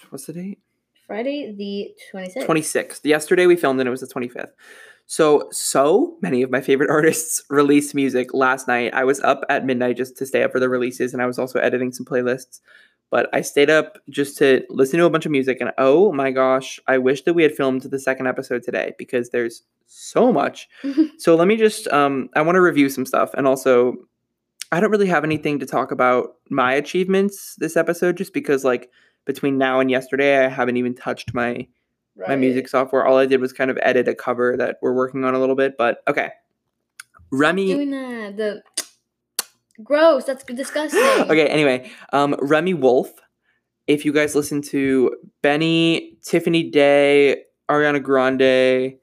what's 0.10 0.26
the 0.26 0.34
date? 0.34 0.60
Friday 1.08 1.54
the 1.58 1.92
26th. 2.14 2.46
26th. 2.46 3.00
Yesterday 3.06 3.46
we 3.48 3.56
filmed 3.56 3.80
and 3.80 3.88
it 3.88 3.92
was 3.92 4.02
the 4.02 4.08
25th. 4.08 4.52
So, 5.08 5.48
so 5.52 6.18
many 6.22 6.42
of 6.42 6.52
my 6.52 6.62
favorite 6.62 6.90
artists 6.92 7.44
released 7.50 7.96
music 7.96 8.34
last 8.34 8.68
night. 8.68 8.94
I 8.94 9.04
was 9.06 9.20
up 9.22 9.44
at 9.50 9.66
midnight 9.66 9.98
just 9.98 10.18
to 10.18 10.26
stay 10.26 10.44
up 10.44 10.52
for 10.52 10.60
the 10.60 10.70
releases 10.70 11.14
and 11.14 11.22
I 11.22 11.26
was 11.26 11.40
also 11.40 11.60
editing 11.60 11.92
some 11.94 12.06
playlists. 12.06 12.60
But 13.12 13.30
I 13.34 13.42
stayed 13.42 13.70
up 13.70 14.00
just 14.10 14.38
to 14.40 14.64
listen 14.70 14.98
to 15.00 15.06
a 15.06 15.10
bunch 15.10 15.26
of 15.28 15.32
music 15.32 15.60
and 15.62 15.72
oh 15.78 16.12
my 16.12 16.32
gosh, 16.32 16.80
I 16.88 16.98
wish 16.98 17.22
that 17.24 17.34
we 17.34 17.44
had 17.44 17.54
filmed 17.54 17.84
the 17.84 18.00
second 18.00 18.26
episode 18.26 18.64
today 18.64 18.94
because 18.98 19.30
there's 19.30 19.64
so 19.86 20.32
much. 20.32 20.68
so 21.18 21.36
let 21.36 21.48
me 21.48 21.58
just 21.58 21.88
um 21.90 22.30
I 22.36 22.42
want 22.42 22.56
to 22.56 22.62
review 22.62 22.90
some 22.90 23.06
stuff 23.06 23.32
and 23.36 23.48
also 23.48 23.94
I 24.72 24.80
don't 24.80 24.92
really 24.92 25.08
have 25.08 25.26
anything 25.26 25.60
to 25.60 25.66
talk 25.66 25.92
about 25.92 26.38
my 26.50 26.74
achievements 26.74 27.56
this 27.60 27.78
episode 27.78 28.18
just 28.18 28.34
because 28.34 28.64
like 28.64 28.90
between 29.26 29.58
now 29.58 29.80
and 29.80 29.92
yesterday 29.92 30.44
I 30.44 30.50
haven't 30.50 30.78
even 30.78 30.96
touched 30.96 31.34
my 31.34 31.68
my 32.28 32.36
music 32.36 32.68
software. 32.68 33.06
All 33.06 33.18
I 33.18 33.26
did 33.26 33.42
was 33.42 33.54
kind 33.54 33.72
of 33.72 33.78
edit 33.82 34.08
a 34.08 34.16
cover 34.16 34.56
that 34.58 34.78
we're 34.82 34.94
working 34.94 35.24
on 35.24 35.34
a 35.34 35.40
little 35.40 35.56
bit, 35.56 35.76
but 35.78 36.04
okay. 36.08 36.30
Remi. 37.32 37.68
Doing. 37.68 37.92
The 37.92 38.62
gross. 39.84 40.26
That's 40.26 40.44
disgusting. 40.44 41.00
okay, 41.04 41.48
anyway, 41.48 41.92
um, 42.14 42.36
Remi 42.40 42.74
Wolf. 42.74 43.12
If 43.88 44.06
you 44.06 44.14
guys 44.14 44.36
listen 44.36 44.62
to 44.64 45.16
Benny, 45.42 46.18
Tiffany 46.24 46.70
Day, 46.70 47.44
Ariana 47.70 48.02
Grande, 48.02 48.98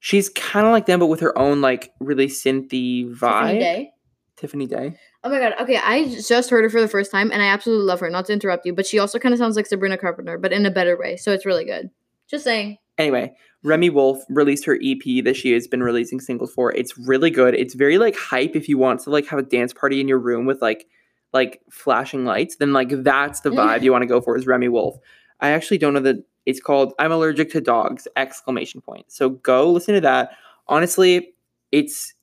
she's 0.00 0.28
kind 0.30 0.66
of 0.66 0.72
like 0.72 0.86
them, 0.86 1.00
but 1.00 1.06
with 1.06 1.20
her 1.20 1.36
own 1.38 1.60
like 1.60 1.92
really 2.00 2.26
synthy 2.26 3.14
vibe. 3.14 3.42
Tiffany 3.42 3.58
Day. 3.58 3.90
Tiffany 4.36 4.66
Day. 4.66 4.98
Oh 5.24 5.30
my 5.30 5.38
god. 5.38 5.54
Okay, 5.60 5.76
I 5.76 6.08
just 6.08 6.50
heard 6.50 6.64
her 6.64 6.70
for 6.70 6.80
the 6.80 6.88
first 6.88 7.12
time 7.12 7.30
and 7.30 7.40
I 7.40 7.46
absolutely 7.46 7.86
love 7.86 8.00
her. 8.00 8.10
Not 8.10 8.26
to 8.26 8.32
interrupt 8.32 8.66
you, 8.66 8.74
but 8.74 8.86
she 8.86 8.98
also 8.98 9.18
kind 9.18 9.32
of 9.32 9.38
sounds 9.38 9.54
like 9.54 9.66
Sabrina 9.66 9.96
Carpenter, 9.96 10.38
but 10.38 10.52
in 10.52 10.66
a 10.66 10.70
better 10.70 10.98
way. 10.98 11.16
So 11.16 11.32
it's 11.32 11.46
really 11.46 11.64
good. 11.64 11.90
Just 12.28 12.44
saying. 12.44 12.78
Anyway, 12.98 13.34
Remi 13.62 13.90
Wolf 13.90 14.22
released 14.28 14.64
her 14.64 14.78
EP 14.82 15.24
that 15.24 15.36
she 15.36 15.52
has 15.52 15.66
been 15.66 15.82
releasing 15.82 16.20
singles 16.20 16.52
for. 16.52 16.72
It's 16.72 16.98
really 16.98 17.30
good. 17.30 17.54
It's 17.54 17.74
very 17.74 17.98
like 17.98 18.16
hype 18.16 18.56
if 18.56 18.68
you 18.68 18.78
want 18.78 19.00
to 19.00 19.10
like 19.10 19.26
have 19.28 19.38
a 19.38 19.42
dance 19.42 19.72
party 19.72 20.00
in 20.00 20.08
your 20.08 20.18
room 20.18 20.46
with 20.46 20.60
like 20.60 20.86
like 21.32 21.60
flashing 21.70 22.24
lights, 22.24 22.56
then 22.56 22.72
like 22.72 22.90
that's 23.02 23.40
the 23.40 23.50
mm. 23.50 23.56
vibe 23.56 23.82
you 23.82 23.92
want 23.92 24.02
to 24.02 24.06
go 24.06 24.20
for 24.20 24.36
is 24.36 24.46
Remi 24.46 24.68
Wolf. 24.68 24.98
I 25.40 25.50
actually 25.50 25.78
don't 25.78 25.94
know 25.94 26.00
that 26.00 26.24
it's 26.44 26.60
called 26.60 26.92
I'm 26.98 27.12
allergic 27.12 27.50
to 27.52 27.60
dogs 27.60 28.08
exclamation 28.16 28.80
point. 28.80 29.10
So 29.10 29.30
go 29.30 29.70
listen 29.70 29.94
to 29.94 30.00
that. 30.02 30.32
Honestly, 30.68 31.34
it's 31.70 32.14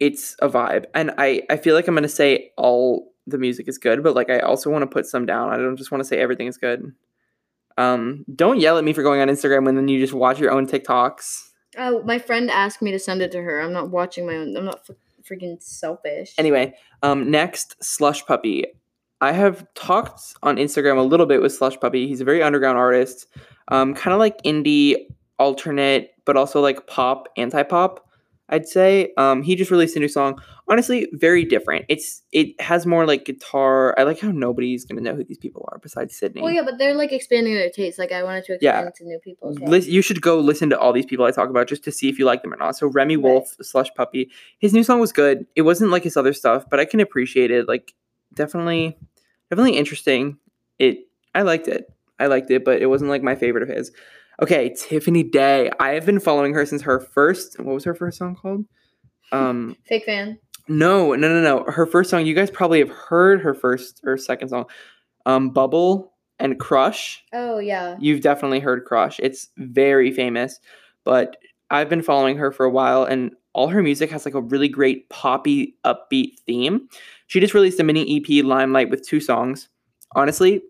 it's 0.00 0.36
a 0.40 0.48
vibe. 0.48 0.84
And 0.94 1.12
I 1.18 1.42
I 1.50 1.56
feel 1.56 1.74
like 1.74 1.88
I'm 1.88 1.94
going 1.94 2.02
to 2.02 2.08
say 2.08 2.52
all 2.56 3.12
the 3.26 3.38
music 3.38 3.68
is 3.68 3.78
good, 3.78 4.02
but 4.02 4.14
like 4.14 4.30
I 4.30 4.40
also 4.40 4.70
want 4.70 4.82
to 4.82 4.86
put 4.86 5.06
some 5.06 5.26
down. 5.26 5.50
I 5.50 5.56
don't 5.56 5.76
just 5.76 5.90
want 5.90 6.00
to 6.00 6.04
say 6.06 6.18
everything 6.18 6.46
is 6.46 6.58
good. 6.58 6.92
Um, 7.76 8.24
don't 8.34 8.60
yell 8.60 8.78
at 8.78 8.84
me 8.84 8.92
for 8.92 9.02
going 9.02 9.20
on 9.20 9.28
Instagram 9.28 9.64
when 9.64 9.74
then 9.74 9.88
you 9.88 9.98
just 9.98 10.12
watch 10.12 10.38
your 10.38 10.52
own 10.52 10.66
TikToks. 10.66 11.50
Oh, 11.76 12.02
my 12.04 12.18
friend 12.18 12.50
asked 12.50 12.82
me 12.82 12.92
to 12.92 12.98
send 12.98 13.20
it 13.20 13.32
to 13.32 13.42
her. 13.42 13.60
I'm 13.60 13.72
not 13.72 13.90
watching 13.90 14.26
my 14.26 14.34
own. 14.36 14.56
I'm 14.56 14.64
not 14.64 14.80
f- 14.88 14.96
freaking 15.28 15.60
selfish. 15.60 16.34
Anyway, 16.38 16.74
um, 17.02 17.30
next 17.30 17.82
Slush 17.82 18.24
Puppy. 18.26 18.66
I 19.20 19.32
have 19.32 19.66
talked 19.74 20.20
on 20.42 20.56
Instagram 20.56 20.98
a 20.98 21.02
little 21.02 21.26
bit 21.26 21.42
with 21.42 21.52
Slush 21.52 21.78
Puppy. 21.80 22.06
He's 22.06 22.20
a 22.20 22.24
very 22.24 22.42
underground 22.42 22.78
artist, 22.78 23.26
um, 23.68 23.94
kind 23.94 24.12
of 24.12 24.20
like 24.20 24.42
indie 24.42 25.06
alternate, 25.38 26.10
but 26.24 26.36
also 26.36 26.60
like 26.60 26.86
pop, 26.86 27.28
anti-pop. 27.36 28.06
I'd 28.50 28.68
say. 28.68 29.12
Um, 29.16 29.42
he 29.42 29.56
just 29.56 29.70
released 29.70 29.96
a 29.96 30.00
new 30.00 30.08
song. 30.08 30.40
Honestly, 30.66 31.08
very 31.12 31.44
different. 31.44 31.84
It's 31.90 32.22
it 32.32 32.58
has 32.60 32.86
more 32.86 33.06
like 33.06 33.26
guitar. 33.26 33.94
I 33.98 34.04
like 34.04 34.18
how 34.18 34.30
nobody's 34.30 34.86
gonna 34.86 35.02
know 35.02 35.14
who 35.14 35.22
these 35.22 35.36
people 35.36 35.68
are 35.70 35.78
besides 35.78 36.16
Sydney. 36.16 36.40
Well, 36.40 36.50
yeah, 36.50 36.62
but 36.64 36.78
they're 36.78 36.94
like 36.94 37.12
expanding 37.12 37.52
their 37.52 37.68
taste. 37.68 37.98
Like 37.98 38.12
I 38.12 38.22
wanted 38.22 38.44
to 38.44 38.58
Yeah. 38.62 38.78
expand 38.78 38.94
to 38.96 39.04
new 39.04 39.18
people. 39.22 39.50
As 39.50 39.58
well. 39.60 39.70
Lis- 39.72 39.86
you 39.88 40.00
should 40.00 40.22
go 40.22 40.38
listen 40.40 40.70
to 40.70 40.78
all 40.78 40.94
these 40.94 41.04
people 41.04 41.26
I 41.26 41.32
talk 41.32 41.50
about 41.50 41.68
just 41.68 41.84
to 41.84 41.92
see 41.92 42.08
if 42.08 42.18
you 42.18 42.24
like 42.24 42.40
them 42.40 42.52
or 42.54 42.56
not. 42.56 42.76
So 42.76 42.86
Remi 42.86 43.16
Right. 43.16 43.22
Wolf, 43.24 43.54
Slush 43.60 43.92
Puppy, 43.94 44.30
his 44.58 44.72
new 44.72 44.82
song 44.82 45.00
was 45.00 45.12
good. 45.12 45.46
It 45.54 45.62
wasn't 45.62 45.90
like 45.90 46.02
his 46.02 46.16
other 46.16 46.32
stuff, 46.32 46.64
but 46.70 46.80
I 46.80 46.86
can 46.86 46.98
appreciate 47.00 47.50
it. 47.50 47.68
Like 47.68 47.92
definitely, 48.32 48.96
definitely 49.50 49.76
interesting. 49.76 50.38
It 50.78 51.00
I 51.34 51.42
liked 51.42 51.68
it. 51.68 51.92
I 52.18 52.26
liked 52.26 52.50
it, 52.50 52.64
but 52.64 52.80
it 52.80 52.86
wasn't 52.86 53.10
like 53.10 53.22
my 53.22 53.34
favorite 53.34 53.64
of 53.64 53.68
his. 53.68 53.92
Okay, 54.40 54.74
Tiffany 54.74 55.22
Day. 55.24 55.70
I 55.78 55.90
have 55.90 56.06
been 56.06 56.20
following 56.20 56.54
her 56.54 56.64
since 56.64 56.82
her 56.82 57.00
first. 57.00 57.60
What 57.60 57.74
was 57.74 57.84
her 57.84 57.94
first 57.94 58.16
song 58.18 58.34
called? 58.34 58.64
Um, 59.30 59.76
Fake 59.86 60.04
fan. 60.04 60.38
No, 60.68 61.14
no, 61.14 61.28
no, 61.28 61.40
no. 61.40 61.64
Her 61.70 61.86
first 61.86 62.10
song. 62.10 62.26
You 62.26 62.34
guys 62.34 62.50
probably 62.50 62.78
have 62.78 62.90
heard 62.90 63.40
her 63.42 63.54
first 63.54 64.00
or 64.04 64.16
second 64.16 64.48
song. 64.48 64.66
Um, 65.26 65.50
Bubble 65.50 66.12
and 66.38 66.58
Crush. 66.58 67.22
Oh 67.32 67.58
yeah. 67.58 67.96
You've 68.00 68.20
definitely 68.20 68.60
heard 68.60 68.84
Crush. 68.84 69.20
It's 69.20 69.48
very 69.56 70.10
famous, 70.12 70.60
but 71.04 71.36
I've 71.70 71.88
been 71.88 72.02
following 72.02 72.36
her 72.36 72.52
for 72.52 72.64
a 72.66 72.70
while 72.70 73.04
and 73.04 73.32
all 73.54 73.68
her 73.68 73.82
music 73.82 74.10
has 74.10 74.24
like 74.24 74.34
a 74.34 74.40
really 74.40 74.68
great 74.68 75.08
poppy 75.10 75.76
upbeat 75.84 76.38
theme. 76.46 76.88
She 77.28 77.40
just 77.40 77.54
released 77.54 77.80
a 77.80 77.84
mini 77.84 78.16
EP 78.16 78.44
Limelight 78.44 78.90
with 78.90 79.06
two 79.06 79.20
songs. 79.20 79.68
Honestly, 80.16 80.60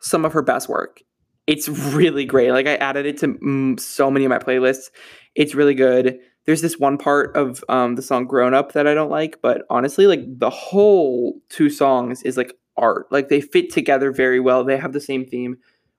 some 0.00 0.24
of 0.24 0.32
her 0.32 0.42
best 0.42 0.68
work. 0.68 1.02
It's 1.46 1.68
really 1.68 2.24
great. 2.24 2.52
Like 2.52 2.66
I 2.66 2.76
added 2.76 3.06
it 3.06 3.18
to 3.18 3.28
mm, 3.28 3.80
so 3.80 4.10
many 4.10 4.24
of 4.24 4.30
my 4.30 4.38
playlists. 4.38 4.90
It's 5.34 5.54
really 5.54 5.74
good. 5.74 6.18
There's 6.44 6.62
this 6.62 6.78
one 6.78 6.98
part 6.98 7.36
of 7.36 7.64
um, 7.68 7.94
the 7.94 8.02
song 8.02 8.26
"Grown 8.26 8.54
Up" 8.54 8.72
that 8.72 8.86
I 8.86 8.94
don't 8.94 9.10
like, 9.10 9.40
but 9.42 9.62
honestly, 9.70 10.06
like 10.06 10.22
the 10.26 10.50
whole 10.50 11.40
two 11.48 11.70
songs 11.70 12.22
is 12.22 12.36
like 12.36 12.54
art. 12.76 13.06
Like 13.10 13.28
they 13.28 13.40
fit 13.40 13.72
together 13.72 14.12
very 14.12 14.40
well. 14.40 14.64
They 14.64 14.76
have 14.76 14.92
the 14.92 15.00
same 15.00 15.24
theme. 15.24 15.58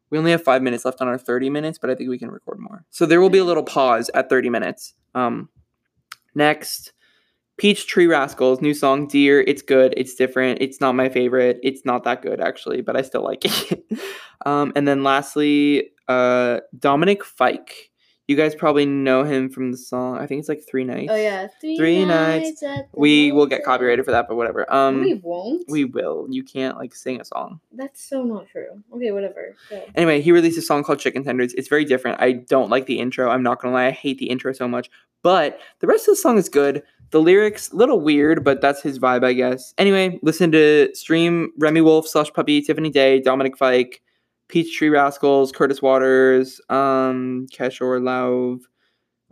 We 0.09 0.17
only 0.19 0.31
have 0.31 0.43
five 0.43 0.61
minutes 0.61 0.85
left 0.85 1.01
on 1.01 1.07
our 1.07 1.17
30 1.17 1.49
minutes, 1.49 1.79
but 1.79 1.89
I 1.89 1.95
think 1.95 2.09
we 2.09 2.19
can 2.19 2.29
record 2.29 2.59
more. 2.59 2.85
So 2.91 3.05
there 3.05 3.19
will 3.19 3.31
be 3.31 3.39
a 3.39 3.43
little 3.43 3.63
pause 3.63 4.11
at 4.13 4.29
30 4.29 4.49
minutes. 4.49 4.93
Um, 5.15 5.49
next, 6.35 6.93
Peach 7.57 7.87
Tree 7.87 8.07
Rascals, 8.07 8.61
new 8.61 8.73
song, 8.73 9.07
Dear. 9.07 9.41
It's 9.41 9.61
good. 9.61 9.93
It's 9.97 10.15
different. 10.15 10.61
It's 10.61 10.81
not 10.81 10.93
my 10.93 11.09
favorite. 11.09 11.59
It's 11.63 11.85
not 11.85 12.03
that 12.03 12.21
good, 12.21 12.41
actually, 12.41 12.81
but 12.81 12.95
I 12.95 13.01
still 13.01 13.23
like 13.23 13.43
it. 13.45 13.83
um, 14.45 14.71
and 14.75 14.87
then 14.87 15.03
lastly, 15.03 15.91
uh, 16.07 16.59
Dominic 16.77 17.23
Fike. 17.23 17.91
You 18.27 18.37
guys 18.37 18.55
probably 18.55 18.85
know 18.85 19.23
him 19.25 19.49
from 19.49 19.71
the 19.71 19.77
song. 19.77 20.17
I 20.17 20.25
think 20.27 20.39
it's 20.39 20.47
like 20.47 20.63
Three 20.65 20.85
Nights. 20.85 21.11
Oh 21.11 21.15
yeah. 21.15 21.47
Three, 21.59 21.75
Three 21.75 22.05
nights. 22.05 22.61
the 22.61 22.85
We 22.93 23.33
will 23.33 23.47
get 23.47 23.65
copyrighted 23.65 24.05
for 24.05 24.11
that, 24.11 24.29
but 24.29 24.35
whatever. 24.35 24.71
Um, 24.73 25.01
we 25.01 25.15
won't. 25.15 25.65
we 25.67 25.83
will. 25.83 26.27
You 26.29 26.41
can't 26.43 26.77
like 26.77 26.95
sing 26.95 27.19
a 27.19 27.25
song. 27.25 27.59
That's 27.73 28.01
so 28.01 28.23
not 28.23 28.47
true. 28.47 28.81
Okay, 28.95 29.11
whatever. 29.11 29.55
Go. 29.69 29.83
Anyway, 29.95 30.21
he 30.21 30.31
released 30.31 30.57
a 30.57 30.61
song 30.61 30.85
called 30.85 30.99
Chicken 30.99 31.25
Tenders. 31.25 31.53
It's 31.55 31.67
very 31.67 31.83
different. 31.83 32.21
I 32.21 32.31
don't 32.31 32.69
like 32.69 32.85
the 32.85 32.99
intro. 32.99 33.29
I'm 33.29 33.43
not 33.43 33.61
gonna 33.61 33.73
lie. 33.73 33.87
I 33.87 33.91
hate 33.91 34.19
the 34.19 34.29
intro 34.29 34.53
so 34.53 34.69
much. 34.69 34.89
But 35.21 35.59
the 35.79 35.87
rest 35.87 36.07
of 36.07 36.13
the 36.13 36.17
song 36.17 36.37
is 36.37 36.47
good. 36.47 36.83
The 37.11 37.21
lyrics, 37.21 37.73
little 37.73 37.99
weird, 37.99 38.43
but 38.43 38.59
that's 38.61 38.81
his 38.81 38.99
vibe, 38.99 39.23
I 39.23 39.33
guess. 39.33 39.73
Anyway, 39.77 40.19
listen 40.23 40.51
to 40.53 40.89
stream 40.95 41.51
Remi 41.59 41.81
Wolf, 41.81 42.07
Slush 42.07 42.31
Puppy, 42.33 42.61
Tiffany 42.61 42.89
Day, 42.89 43.19
Dominic 43.21 43.57
Fike, 43.57 44.01
Peachtree 44.47 44.89
Rascals, 44.89 45.51
Curtis 45.51 45.81
Waters, 45.81 46.61
um, 46.69 47.47
Keshore 47.51 48.01
Lauv. 48.01 48.61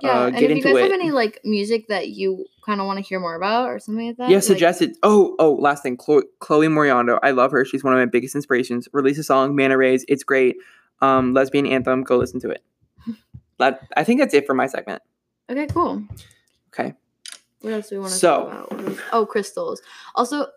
Yeah, 0.01 0.21
uh, 0.21 0.27
and 0.27 0.35
if 0.37 0.57
you 0.57 0.63
guys 0.63 0.75
it. 0.77 0.81
have 0.81 0.91
any 0.91 1.11
like 1.11 1.39
music 1.43 1.87
that 1.89 2.09
you 2.09 2.45
kind 2.65 2.81
of 2.81 2.87
want 2.87 2.97
to 2.97 3.03
hear 3.03 3.19
more 3.19 3.35
about 3.35 3.69
or 3.69 3.77
something 3.79 4.07
like 4.07 4.17
that, 4.17 4.29
Yeah, 4.29 4.37
like- 4.37 4.81
it. 4.81 4.97
Oh, 5.03 5.35
oh, 5.37 5.53
last 5.53 5.83
thing. 5.83 5.95
Chloe, 5.95 6.23
Chloe 6.39 6.67
Moriondo. 6.67 7.19
I 7.21 7.31
love 7.31 7.51
her. 7.51 7.63
She's 7.65 7.83
one 7.83 7.93
of 7.93 7.99
my 7.99 8.05
biggest 8.05 8.33
inspirations. 8.33 8.87
Release 8.93 9.19
a 9.19 9.23
song, 9.23 9.55
Manta 9.55 9.77
Rays. 9.77 10.03
It's 10.07 10.23
great. 10.23 10.55
Um, 11.01 11.33
lesbian 11.33 11.67
anthem. 11.67 12.03
Go 12.03 12.17
listen 12.17 12.39
to 12.41 12.49
it. 12.49 12.63
That 13.59 13.87
I 13.95 14.03
think 14.03 14.19
that's 14.19 14.33
it 14.33 14.47
for 14.47 14.55
my 14.55 14.65
segment. 14.65 15.03
Okay, 15.47 15.67
cool. 15.67 16.03
Okay. 16.73 16.95
What 17.59 17.73
else 17.73 17.89
do 17.89 17.95
we 17.97 17.99
want 17.99 18.13
to 18.13 18.17
So- 18.17 18.49
talk 18.49 18.71
about? 18.71 18.97
Oh, 19.13 19.25
crystals. 19.27 19.83
Also, 20.15 20.47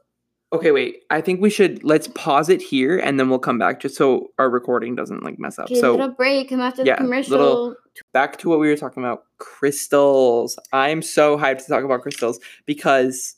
Okay, 0.55 0.71
wait. 0.71 1.03
I 1.11 1.21
think 1.21 1.41
we 1.41 1.51
should 1.51 1.83
let's 1.85 2.07
pause 2.09 2.49
it 2.49 2.63
here 2.63 2.97
and 2.99 3.19
then 3.19 3.29
we'll 3.29 3.39
come 3.41 3.59
back 3.59 3.81
just 3.81 3.97
so 3.97 4.29
our 4.39 4.49
recording 4.49 4.95
doesn't 4.95 5.23
like 5.25 5.39
mess 5.39 5.59
up. 5.59 5.67
okay, 5.67 5.81
So 5.81 5.93
little 5.93 6.09
break. 6.11 6.51
Come 6.51 6.61
after 6.61 6.85
yeah, 6.85 6.95
the 6.95 7.03
commercial. 7.03 7.39
little- 7.39 7.77
back 8.13 8.37
to 8.39 8.49
what 8.49 8.59
we 8.59 8.67
were 8.69 8.77
talking 8.77 9.05
about 9.05 9.25
crystals 9.39 10.59
i'm 10.73 11.01
so 11.01 11.39
hyped 11.39 11.59
to 11.65 11.69
talk 11.69 11.85
about 11.85 12.03
crystals 12.03 12.41
because 12.67 13.37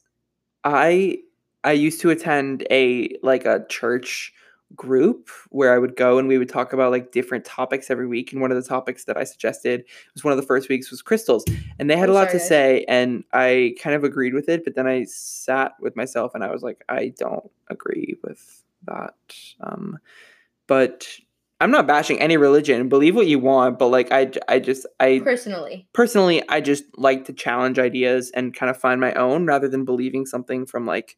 i 0.65 1.19
i 1.63 1.73
used 1.73 2.01
to 2.01 2.09
attend 2.09 2.67
a 2.71 3.15
like 3.23 3.45
a 3.45 3.67
church 3.69 4.33
group 4.75 5.31
where 5.51 5.73
i 5.73 5.79
would 5.79 5.95
go 5.95 6.19
and 6.19 6.27
we 6.27 6.39
would 6.39 6.49
talk 6.49 6.73
about 6.73 6.91
like 6.91 7.13
different 7.13 7.45
topics 7.45 7.89
every 7.89 8.07
week 8.07 8.33
and 8.33 8.41
one 8.41 8.51
of 8.51 8.61
the 8.61 8.69
topics 8.69 9.05
that 9.05 9.17
i 9.17 9.23
suggested 9.23 9.85
was 10.13 10.25
one 10.25 10.33
of 10.33 10.37
the 10.37 10.47
first 10.47 10.69
weeks 10.69 10.91
was 10.91 11.03
crystals 11.03 11.45
and 11.79 11.89
they 11.89 11.97
had 11.97 12.09
I'm 12.09 12.11
a 12.11 12.15
lot 12.15 12.29
sorry, 12.29 12.39
to 12.41 12.45
say 12.45 12.85
and 12.89 13.23
i 13.33 13.75
kind 13.81 13.95
of 13.95 14.03
agreed 14.03 14.35
with 14.35 14.49
it 14.49 14.65
but 14.65 14.75
then 14.75 14.89
i 14.89 15.05
sat 15.05 15.73
with 15.81 15.95
myself 15.95 16.35
and 16.35 16.43
i 16.43 16.51
was 16.51 16.63
like 16.63 16.83
i 16.89 17.13
don't 17.17 17.49
agree 17.69 18.17
with 18.25 18.65
that 18.87 19.15
um 19.61 19.99
but 20.67 21.07
i'm 21.61 21.71
not 21.71 21.87
bashing 21.87 22.21
any 22.21 22.37
religion 22.37 22.89
believe 22.89 23.15
what 23.15 23.29
you 23.29 23.39
want 23.39 23.79
but 23.79 23.87
like 23.87 24.11
I, 24.11 24.33
I 24.49 24.59
just 24.59 24.85
i 24.99 25.21
Personally, 25.23 25.87
personally 25.93 26.43
i 26.49 26.61
just 26.61 26.85
like 26.97 27.27
to 27.27 27.33
challenge 27.33 27.79
ideas 27.79 28.33
and 28.35 28.53
kind 28.53 28.69
of 28.69 28.77
find 28.77 29.01
my 29.01 29.15
own 29.15 29.47
rather 29.47 29.69
than 29.69 29.85
believing 29.85 30.27
something 30.27 30.67
from 30.67 30.87
like 30.87 31.17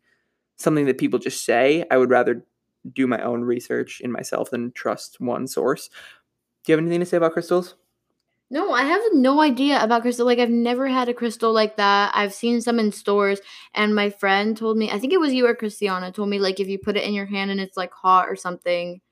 something 0.59 0.87
that 0.87 0.99
people 0.99 1.19
just 1.19 1.45
say. 1.45 1.85
I 1.91 1.97
would 1.97 2.11
rather 2.11 2.45
do 2.93 3.07
my 3.07 3.21
own 3.23 3.43
research 3.43 4.01
in 4.01 4.11
myself 4.13 4.51
than 4.51 4.73
trust 4.73 5.21
one 5.21 5.47
source 5.47 5.89
do 6.65 6.73
you 6.73 6.77
have 6.77 6.83
anything 6.85 7.01
to 7.01 7.07
say 7.07 7.17
about 7.17 7.33
crystals 7.33 7.75
no, 8.51 8.73
I 8.73 8.83
have 8.85 9.03
no 9.13 9.43
idea 9.43 9.79
about 9.85 10.01
crystal. 10.01 10.25
Like, 10.25 10.39
I've 10.39 10.49
never 10.49 10.89
had 10.89 11.11
a 11.11 11.13
crystal 11.13 11.53
like 11.53 11.77
that. 11.77 12.13
I've 12.15 12.33
seen 12.33 12.63
some 12.63 12.79
in 12.79 12.93
stores, 12.93 13.41
and 13.75 13.95
my 13.95 14.09
friend 14.09 14.57
told 14.57 14.79
me, 14.79 14.91
I 14.91 14.99
think 14.99 15.13
it 15.13 15.21
was 15.21 15.35
you 15.35 15.47
or 15.47 15.55
Christiana, 15.55 16.13
told 16.13 16.31
me 16.31 16.39
like 16.39 16.59
if 16.59 16.67
you 16.67 16.79
put 16.79 16.97
it 16.97 17.05
in 17.05 17.13
your 17.13 17.27
hand 17.27 17.51
and 17.51 17.61
it's 17.61 17.77
like 17.77 17.93
hot 17.93 18.27
or 18.27 18.37
something, 18.37 19.03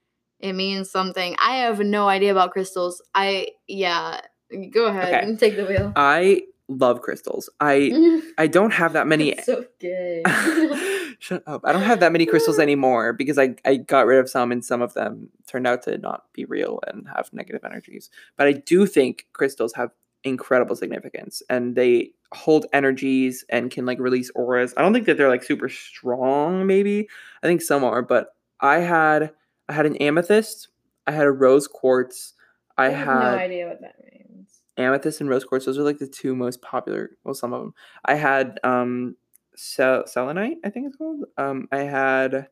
it 0.41 0.55
means 0.55 0.91
something. 0.91 1.37
I 1.39 1.57
have 1.59 1.81
no 1.81 2.09
idea 2.09 2.31
about 2.33 2.53
crystals. 2.53 3.03
I 3.15 3.49
yeah. 3.69 4.23
Go 4.71 4.87
ahead 4.87 5.13
Okay. 5.13 5.23
and 5.23 5.39
take 5.39 5.57
the 5.57 5.67
wheel. 5.67 5.93
i 5.97 6.41
love 6.69 7.01
crystals 7.03 7.51
i 7.61 7.93
i 8.39 8.47
don't 8.47 8.73
have 8.73 8.95
that 8.95 9.07
many 9.07 9.37
so 9.45 9.65
gay. 9.79 10.23
Shut 11.19 11.43
up. 11.47 11.63
I 11.65 11.73
don't 11.73 11.83
have 11.83 12.01
that 12.01 12.13
many 12.13 12.27
crystals 12.27 12.59
anymore 12.61 13.13
because 13.13 13.39
I, 13.39 13.55
I 13.65 13.77
got 13.77 14.07
rid 14.07 14.19
of 14.19 14.29
some 14.29 14.53
and 14.53 14.65
some 14.65 14.83
of 14.83 14.95
them 14.95 15.31
turned 15.47 15.67
out 15.67 15.83
to 15.85 15.99
not 15.99 16.25
be 16.33 16.45
real 16.45 16.81
and 16.87 17.09
have 17.15 17.33
negative 17.33 17.65
energies. 17.65 18.11
But 18.37 18.47
I 18.47 18.53
do 18.53 18.87
think 18.87 19.27
crystals 19.33 19.75
have 19.75 19.91
incredible 20.25 20.77
significance 20.77 21.43
and 21.49 21.77
they 21.77 22.11
hold 22.35 22.67
energies 22.73 23.45
and 23.49 23.71
can 23.71 23.87
like 23.87 23.99
release 24.01 24.31
auras. 24.35 24.75
I 24.77 24.83
don't 24.83 24.93
think 24.93 25.07
that 25.07 25.17
they're 25.17 25.29
like 25.29 25.45
super 25.45 25.69
strong, 25.69 26.67
maybe. 26.67 27.09
I 27.43 27.47
think 27.47 27.63
some 27.63 27.85
are, 27.85 28.03
but 28.03 28.35
I 28.61 28.79
had 28.79 29.33
I 29.69 29.73
had 29.73 29.87
an 29.87 29.97
amethyst, 29.97 30.69
I 31.07 31.13
had 31.13 31.27
a 31.27 31.33
rose 31.33 31.67
quartz, 31.67 32.35
I, 32.79 32.87
I 32.87 32.89
have 32.91 33.07
had 33.07 33.33
no 33.33 33.39
idea 33.39 33.69
what 33.69 33.81
that 33.81 33.97
means. 34.13 34.49
amethyst 34.77 35.21
and 35.21 35.31
rose 35.31 35.45
quartz 35.45 35.67
those 35.67 35.79
are 35.79 35.83
like 35.83 35.99
the 35.99 36.07
two 36.07 36.35
most 36.35 36.63
popular 36.63 37.11
well 37.25 37.35
some 37.35 37.53
of 37.53 37.61
them 37.61 37.75
i 38.05 38.15
had 38.15 38.59
um 38.65 39.17
sel- 39.57 40.07
selenite 40.07 40.59
i 40.65 40.71
think 40.71 40.87
it's 40.87 40.97
called? 40.97 41.25
Um 41.39 41.69
i 41.73 41.79
had 41.79 42.49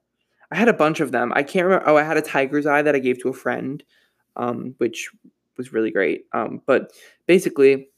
i 0.51 0.57
had 0.57 0.69
a 0.69 0.73
bunch 0.73 1.01
of 1.01 1.13
them. 1.13 1.33
I 1.35 1.43
can't 1.43 1.67
remember 1.67 1.89
oh 1.89 1.97
i 1.97 2.03
had 2.03 2.17
a 2.17 2.23
tiger's 2.23 2.67
eye 2.67 2.83
that 2.83 2.95
i 2.95 2.99
gave 2.99 3.21
to 3.23 3.29
a 3.29 3.35
friend 3.35 3.83
um 4.37 4.75
which 4.79 5.11
was 5.57 5.73
really 5.73 5.91
great. 5.91 6.27
Um 6.33 6.63
but 6.67 6.93
basically 7.27 7.89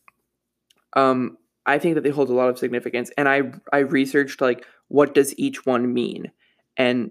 um 0.94 1.36
i 1.66 1.78
think 1.78 1.94
that 1.94 2.02
they 2.02 2.10
hold 2.10 2.30
a 2.30 2.34
lot 2.34 2.48
of 2.48 2.58
significance 2.58 3.10
and 3.18 3.28
i 3.28 3.42
i 3.72 3.78
researched 3.78 4.40
like 4.40 4.64
what 4.88 5.14
does 5.14 5.36
each 5.38 5.66
one 5.66 5.92
mean? 5.92 6.30
And 6.76 7.10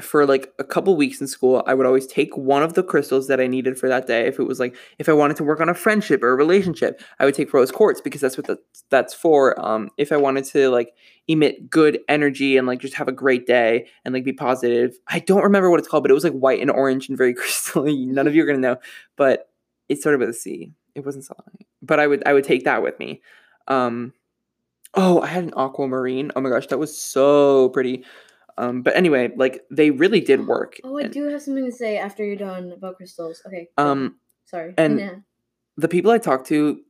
for 0.00 0.26
like 0.26 0.52
a 0.58 0.64
couple 0.64 0.96
weeks 0.96 1.20
in 1.20 1.26
school, 1.26 1.62
I 1.66 1.74
would 1.74 1.86
always 1.86 2.06
take 2.06 2.36
one 2.36 2.62
of 2.62 2.74
the 2.74 2.82
crystals 2.82 3.28
that 3.28 3.40
I 3.40 3.46
needed 3.46 3.78
for 3.78 3.88
that 3.88 4.06
day. 4.06 4.26
If 4.26 4.38
it 4.38 4.44
was 4.44 4.60
like 4.60 4.76
if 4.98 5.08
I 5.08 5.12
wanted 5.12 5.36
to 5.38 5.44
work 5.44 5.60
on 5.60 5.68
a 5.68 5.74
friendship 5.74 6.22
or 6.22 6.30
a 6.30 6.36
relationship, 6.36 7.00
I 7.18 7.24
would 7.24 7.34
take 7.34 7.52
rose 7.52 7.70
quartz 7.70 8.00
because 8.00 8.20
that's 8.20 8.36
what 8.36 8.46
the, 8.46 8.58
that's 8.90 9.14
for. 9.14 9.60
Um, 9.60 9.90
if 9.96 10.12
I 10.12 10.16
wanted 10.16 10.44
to 10.46 10.70
like 10.70 10.94
emit 11.28 11.70
good 11.70 12.00
energy 12.08 12.56
and 12.56 12.66
like 12.66 12.80
just 12.80 12.94
have 12.94 13.08
a 13.08 13.12
great 13.12 13.46
day 13.46 13.86
and 14.04 14.14
like 14.14 14.24
be 14.24 14.32
positive, 14.32 14.98
I 15.08 15.20
don't 15.20 15.42
remember 15.42 15.70
what 15.70 15.80
it's 15.80 15.88
called, 15.88 16.04
but 16.04 16.10
it 16.10 16.14
was 16.14 16.24
like 16.24 16.32
white 16.32 16.60
and 16.60 16.70
orange 16.70 17.08
and 17.08 17.18
very 17.18 17.34
crystalline. 17.34 18.12
None 18.12 18.26
of 18.26 18.34
you 18.34 18.42
are 18.42 18.46
gonna 18.46 18.58
know, 18.58 18.76
but 19.16 19.50
it 19.88 20.00
started 20.00 20.20
with 20.20 20.30
a 20.30 20.34
C. 20.34 20.72
It 20.94 21.04
wasn't 21.04 21.24
selenite, 21.24 21.66
but 21.82 22.00
I 22.00 22.06
would 22.06 22.22
I 22.26 22.32
would 22.32 22.44
take 22.44 22.64
that 22.64 22.82
with 22.82 22.98
me. 22.98 23.22
Um, 23.68 24.12
oh, 24.94 25.20
I 25.20 25.26
had 25.26 25.44
an 25.44 25.54
aquamarine. 25.56 26.32
Oh 26.34 26.40
my 26.40 26.50
gosh, 26.50 26.66
that 26.68 26.78
was 26.78 26.96
so 26.96 27.68
pretty. 27.70 28.04
Um, 28.60 28.82
but 28.82 28.94
anyway, 28.94 29.30
like 29.36 29.62
they 29.70 29.90
really 29.90 30.20
did 30.20 30.46
work. 30.46 30.78
Oh, 30.84 30.98
I 30.98 31.02
And, 31.04 31.12
do 31.12 31.24
have 31.28 31.40
something 31.42 31.64
to 31.64 31.72
say 31.72 31.96
after 31.96 32.22
you're 32.24 32.36
done 32.36 32.72
about 32.72 32.96
crystals. 32.96 33.42
Okay. 33.46 33.68
Um, 33.78 34.16
sorry. 34.44 34.74
and- 34.76 34.96
Nah. 34.98 35.14
the 35.76 35.88
people 35.88 36.10
I 36.10 36.18
talked 36.18 36.46
to 36.48 36.80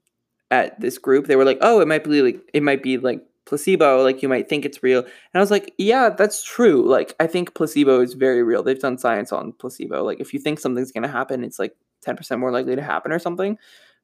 at 0.50 0.80
this 0.80 0.98
group, 0.98 1.26
they 1.26 1.36
were 1.36 1.44
like, 1.44 1.58
"Oh, 1.60 1.80
it 1.80 1.86
might 1.86 2.02
be 2.02 2.22
like 2.22 2.40
it 2.52 2.62
might 2.64 2.82
be 2.82 2.98
like 2.98 3.22
placebo. 3.46 4.02
Like 4.02 4.20
you 4.22 4.28
might 4.28 4.48
think 4.48 4.64
it's 4.64 4.82
real." 4.82 5.00
And 5.02 5.36
I 5.36 5.38
was 5.40 5.50
like, 5.52 5.72
"Yeah, 5.78 6.08
that's 6.10 6.42
true. 6.42 6.82
Like 6.88 7.14
I 7.20 7.26
think 7.28 7.54
placebo 7.54 8.00
is 8.00 8.14
very 8.14 8.42
real. 8.42 8.62
They've 8.64 8.78
done 8.86 8.98
science 8.98 9.30
on 9.32 9.52
placebo. 9.52 10.02
Like 10.02 10.18
if 10.20 10.34
you 10.34 10.40
think 10.40 10.58
something's 10.58 10.90
gonna 10.92 11.06
happen, 11.20 11.44
it's 11.44 11.58
like 11.60 11.76
ten 12.02 12.16
percent 12.16 12.40
more 12.40 12.50
likely 12.50 12.74
to 12.74 12.82
happen 12.82 13.12
or 13.12 13.20
something." 13.20 13.58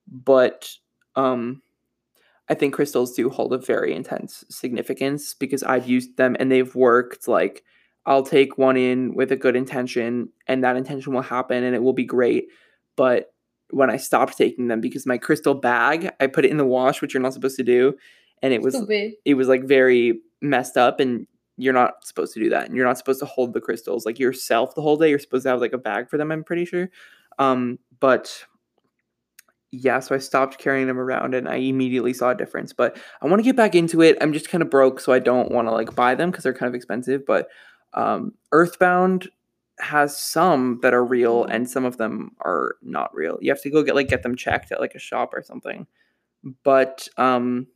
But 0.06 0.70
um, 1.16 1.62
I 2.48 2.54
think 2.54 2.74
crystals 2.74 3.12
do 3.14 3.28
hold 3.28 3.52
a 3.52 3.58
very 3.58 3.94
intense 3.94 4.44
significance 4.48 5.34
because 5.34 5.62
I've 5.62 5.88
used 5.88 6.16
them 6.16 6.36
and 6.38 6.50
they've 6.50 6.74
worked. 6.74 7.26
Like 7.26 7.64
I'll 8.04 8.22
take 8.22 8.56
one 8.56 8.76
in 8.76 9.14
with 9.14 9.32
a 9.32 9.36
good 9.36 9.56
intention 9.56 10.30
and 10.46 10.62
that 10.62 10.76
intention 10.76 11.12
will 11.12 11.22
happen 11.22 11.64
and 11.64 11.74
it 11.74 11.82
will 11.82 11.92
be 11.92 12.04
great. 12.04 12.46
But 12.96 13.32
when 13.70 13.90
I 13.90 13.96
stopped 13.96 14.38
taking 14.38 14.68
them 14.68 14.80
because 14.80 15.06
my 15.06 15.18
crystal 15.18 15.54
bag, 15.54 16.10
I 16.20 16.28
put 16.28 16.44
it 16.44 16.52
in 16.52 16.56
the 16.56 16.64
wash, 16.64 17.02
which 17.02 17.14
you're 17.14 17.22
not 17.22 17.32
supposed 17.32 17.56
to 17.56 17.64
do, 17.64 17.96
and 18.42 18.52
it 18.52 18.62
was 18.62 18.76
Stupid. 18.76 19.14
it 19.24 19.34
was 19.34 19.48
like 19.48 19.64
very 19.64 20.20
messed 20.40 20.76
up 20.76 21.00
and 21.00 21.26
you're 21.56 21.72
not 21.72 22.06
supposed 22.06 22.34
to 22.34 22.40
do 22.40 22.50
that. 22.50 22.66
And 22.66 22.76
you're 22.76 22.86
not 22.86 22.98
supposed 22.98 23.18
to 23.20 23.26
hold 23.26 23.54
the 23.54 23.60
crystals 23.60 24.06
like 24.06 24.18
yourself 24.18 24.74
the 24.74 24.82
whole 24.82 24.96
day. 24.96 25.08
You're 25.10 25.18
supposed 25.18 25.44
to 25.44 25.48
have 25.48 25.60
like 25.60 25.72
a 25.72 25.78
bag 25.78 26.08
for 26.08 26.16
them, 26.16 26.30
I'm 26.30 26.44
pretty 26.44 26.64
sure. 26.64 26.90
Um, 27.38 27.78
but 27.98 28.44
yeah, 29.78 30.00
so 30.00 30.14
I 30.14 30.18
stopped 30.18 30.58
carrying 30.58 30.86
them 30.86 30.98
around 30.98 31.34
and 31.34 31.48
I 31.48 31.56
immediately 31.56 32.12
saw 32.12 32.30
a 32.30 32.34
difference. 32.34 32.72
But 32.72 32.98
I 33.20 33.26
want 33.26 33.40
to 33.40 33.44
get 33.44 33.56
back 33.56 33.74
into 33.74 34.00
it. 34.02 34.16
I'm 34.20 34.32
just 34.32 34.48
kind 34.48 34.62
of 34.62 34.70
broke, 34.70 35.00
so 35.00 35.12
I 35.12 35.18
don't 35.18 35.50
want 35.50 35.68
to 35.68 35.72
like 35.72 35.94
buy 35.94 36.14
them 36.14 36.30
because 36.30 36.44
they're 36.44 36.54
kind 36.54 36.68
of 36.68 36.74
expensive. 36.74 37.26
But 37.26 37.48
um, 37.94 38.32
Earthbound 38.52 39.28
has 39.78 40.16
some 40.18 40.78
that 40.82 40.94
are 40.94 41.04
real 41.04 41.44
and 41.44 41.68
some 41.68 41.84
of 41.84 41.98
them 41.98 42.30
are 42.40 42.76
not 42.82 43.14
real. 43.14 43.38
You 43.42 43.50
have 43.50 43.62
to 43.62 43.70
go 43.70 43.82
get 43.82 43.94
like 43.94 44.08
get 44.08 44.22
them 44.22 44.36
checked 44.36 44.72
at 44.72 44.80
like 44.80 44.94
a 44.94 45.00
shop 45.00 45.34
or 45.34 45.42
something. 45.42 45.86
But 46.62 47.08
um, 47.16 47.66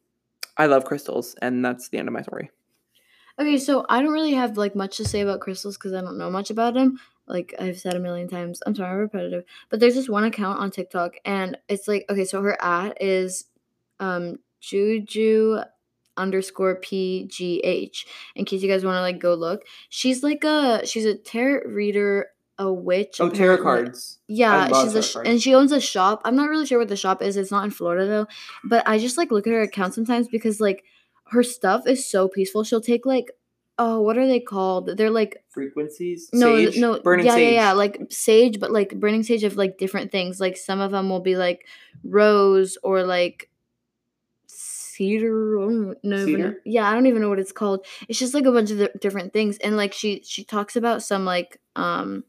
I 0.57 0.67
love 0.67 0.85
crystals, 0.85 1.35
and 1.43 1.65
that's 1.65 1.89
the 1.89 1.99
end 1.99 2.09
of 2.09 2.15
my 2.15 2.23
story. 2.23 2.51
Okay, 3.39 3.59
so 3.59 3.87
I 3.89 4.03
don't 4.03 4.13
really 4.13 4.35
have 4.35 4.57
like 4.57 4.77
much 4.77 4.99
to 4.99 5.05
say 5.05 5.21
about 5.21 5.41
crystals 5.41 5.77
because 5.77 5.95
I 5.95 6.01
don't 6.03 6.19
know 6.19 6.31
much 6.31 6.51
about 6.51 6.75
them. 6.75 6.99
Like 7.31 7.55
I've 7.59 7.79
said 7.79 7.95
a 7.95 8.01
million 8.01 8.29
times. 8.29 8.61
I'm 8.67 8.75
sorry, 8.75 8.93
I'm 8.93 8.99
repetitive. 8.99 9.45
But 9.71 9.81
there's 9.81 9.95
this 9.95 10.09
one 10.09 10.25
account 10.25 10.59
on 10.59 10.71
TikTok 10.71 11.15
and 11.25 11.57
it's 11.69 11.89
like 11.89 12.05
okay, 12.11 12.25
so 12.25 12.43
her 12.43 12.63
at 12.63 13.01
is 13.01 13.47
um 14.01 14.39
Juju 14.61 15.61
underscore 16.17 16.81
PGH. 16.81 18.05
In 18.37 18.45
case 18.45 18.63
you 18.63 18.69
guys 18.69 18.85
want 18.85 18.97
to 18.97 19.01
like 19.01 19.19
go 19.19 19.35
look. 19.35 19.63
She's 19.89 20.23
like 20.23 20.45
a 20.45 20.83
she's 20.85 21.07
a 21.07 21.15
tarot 21.15 21.71
reader, 21.71 22.29
a 22.59 22.73
witch. 22.73 23.21
Oh, 23.21 23.31
tarot 23.31 23.63
cards. 23.63 24.19
Yeah, 24.29 24.69
she's 24.83 24.95
a 24.95 25.03
sh- 25.03 25.17
and 25.25 25.41
she 25.41 25.55
owns 25.55 25.73
a 25.73 25.81
shop. 25.81 26.21
I'm 26.25 26.37
not 26.37 26.49
really 26.49 26.67
sure 26.67 26.79
what 26.79 26.89
the 26.89 26.97
shop 26.97 27.23
is. 27.23 27.37
It's 27.37 27.51
not 27.51 27.65
in 27.65 27.71
Florida 27.71 28.07
though. 28.07 28.27
But 28.65 28.87
I 28.87 28.99
just 28.99 29.17
like 29.17 29.31
look 29.31 29.47
at 29.47 29.53
her 29.53 29.63
account 29.63 29.95
sometimes 29.95 30.29
because 30.29 30.61
like 30.61 30.85
her 31.29 31.43
stuff 31.43 31.87
is 31.87 32.09
so 32.09 32.29
peaceful. 32.29 32.65
She'll 32.65 32.81
take 32.81 33.07
like 33.07 33.31
oh, 33.83 34.01
what 34.03 34.19
are 34.19 34.27
they 34.27 34.41
called? 34.41 34.97
They're 34.99 35.11
like 35.11 35.43
Frequencies. 35.49 36.29
no, 36.35 36.55
Sage? 36.57 36.77
no, 36.79 37.01
Burning 37.01 37.25
yeah, 37.27 37.35
sage. 37.35 37.53
yeah, 37.55 37.61
yeah, 37.69 37.73
like 37.73 37.95
sage, 38.11 38.61
but 38.61 38.71
like 38.71 38.91
burning 39.01 39.23
sage 39.23 39.43
of 39.45 39.57
like 39.57 39.79
different 39.79 40.13
things. 40.13 40.39
Like 40.39 40.57
some 40.59 40.81
of 40.81 40.91
them 40.91 41.09
will 41.09 41.21
be 41.21 41.37
like 41.37 41.67
rose 42.05 42.77
or 42.83 43.03
like 43.05 43.49
cedar. 44.47 45.59
I 45.61 45.65
don't 45.65 46.05
know 46.05 46.17
even- 46.17 46.27
Cedar? 46.27 46.57
yeah, 46.65 46.89
I 46.89 46.93
don't 46.95 47.07
even 47.07 47.23
know 47.23 47.29
what 47.29 47.39
it's 47.39 47.53
called. 47.53 47.87
It's 48.09 48.19
just 48.19 48.35
like 48.35 48.45
a 48.47 48.53
bunch 48.53 48.71
of 48.71 48.79
di- 48.79 48.99
different 49.01 49.33
things, 49.33 49.59
and 49.59 49.77
like 49.77 49.93
she 49.93 50.23
she 50.25 50.45
talks 50.45 50.77
about 50.77 51.03
some 51.03 51.25
like 51.25 51.59
um, 51.77 52.25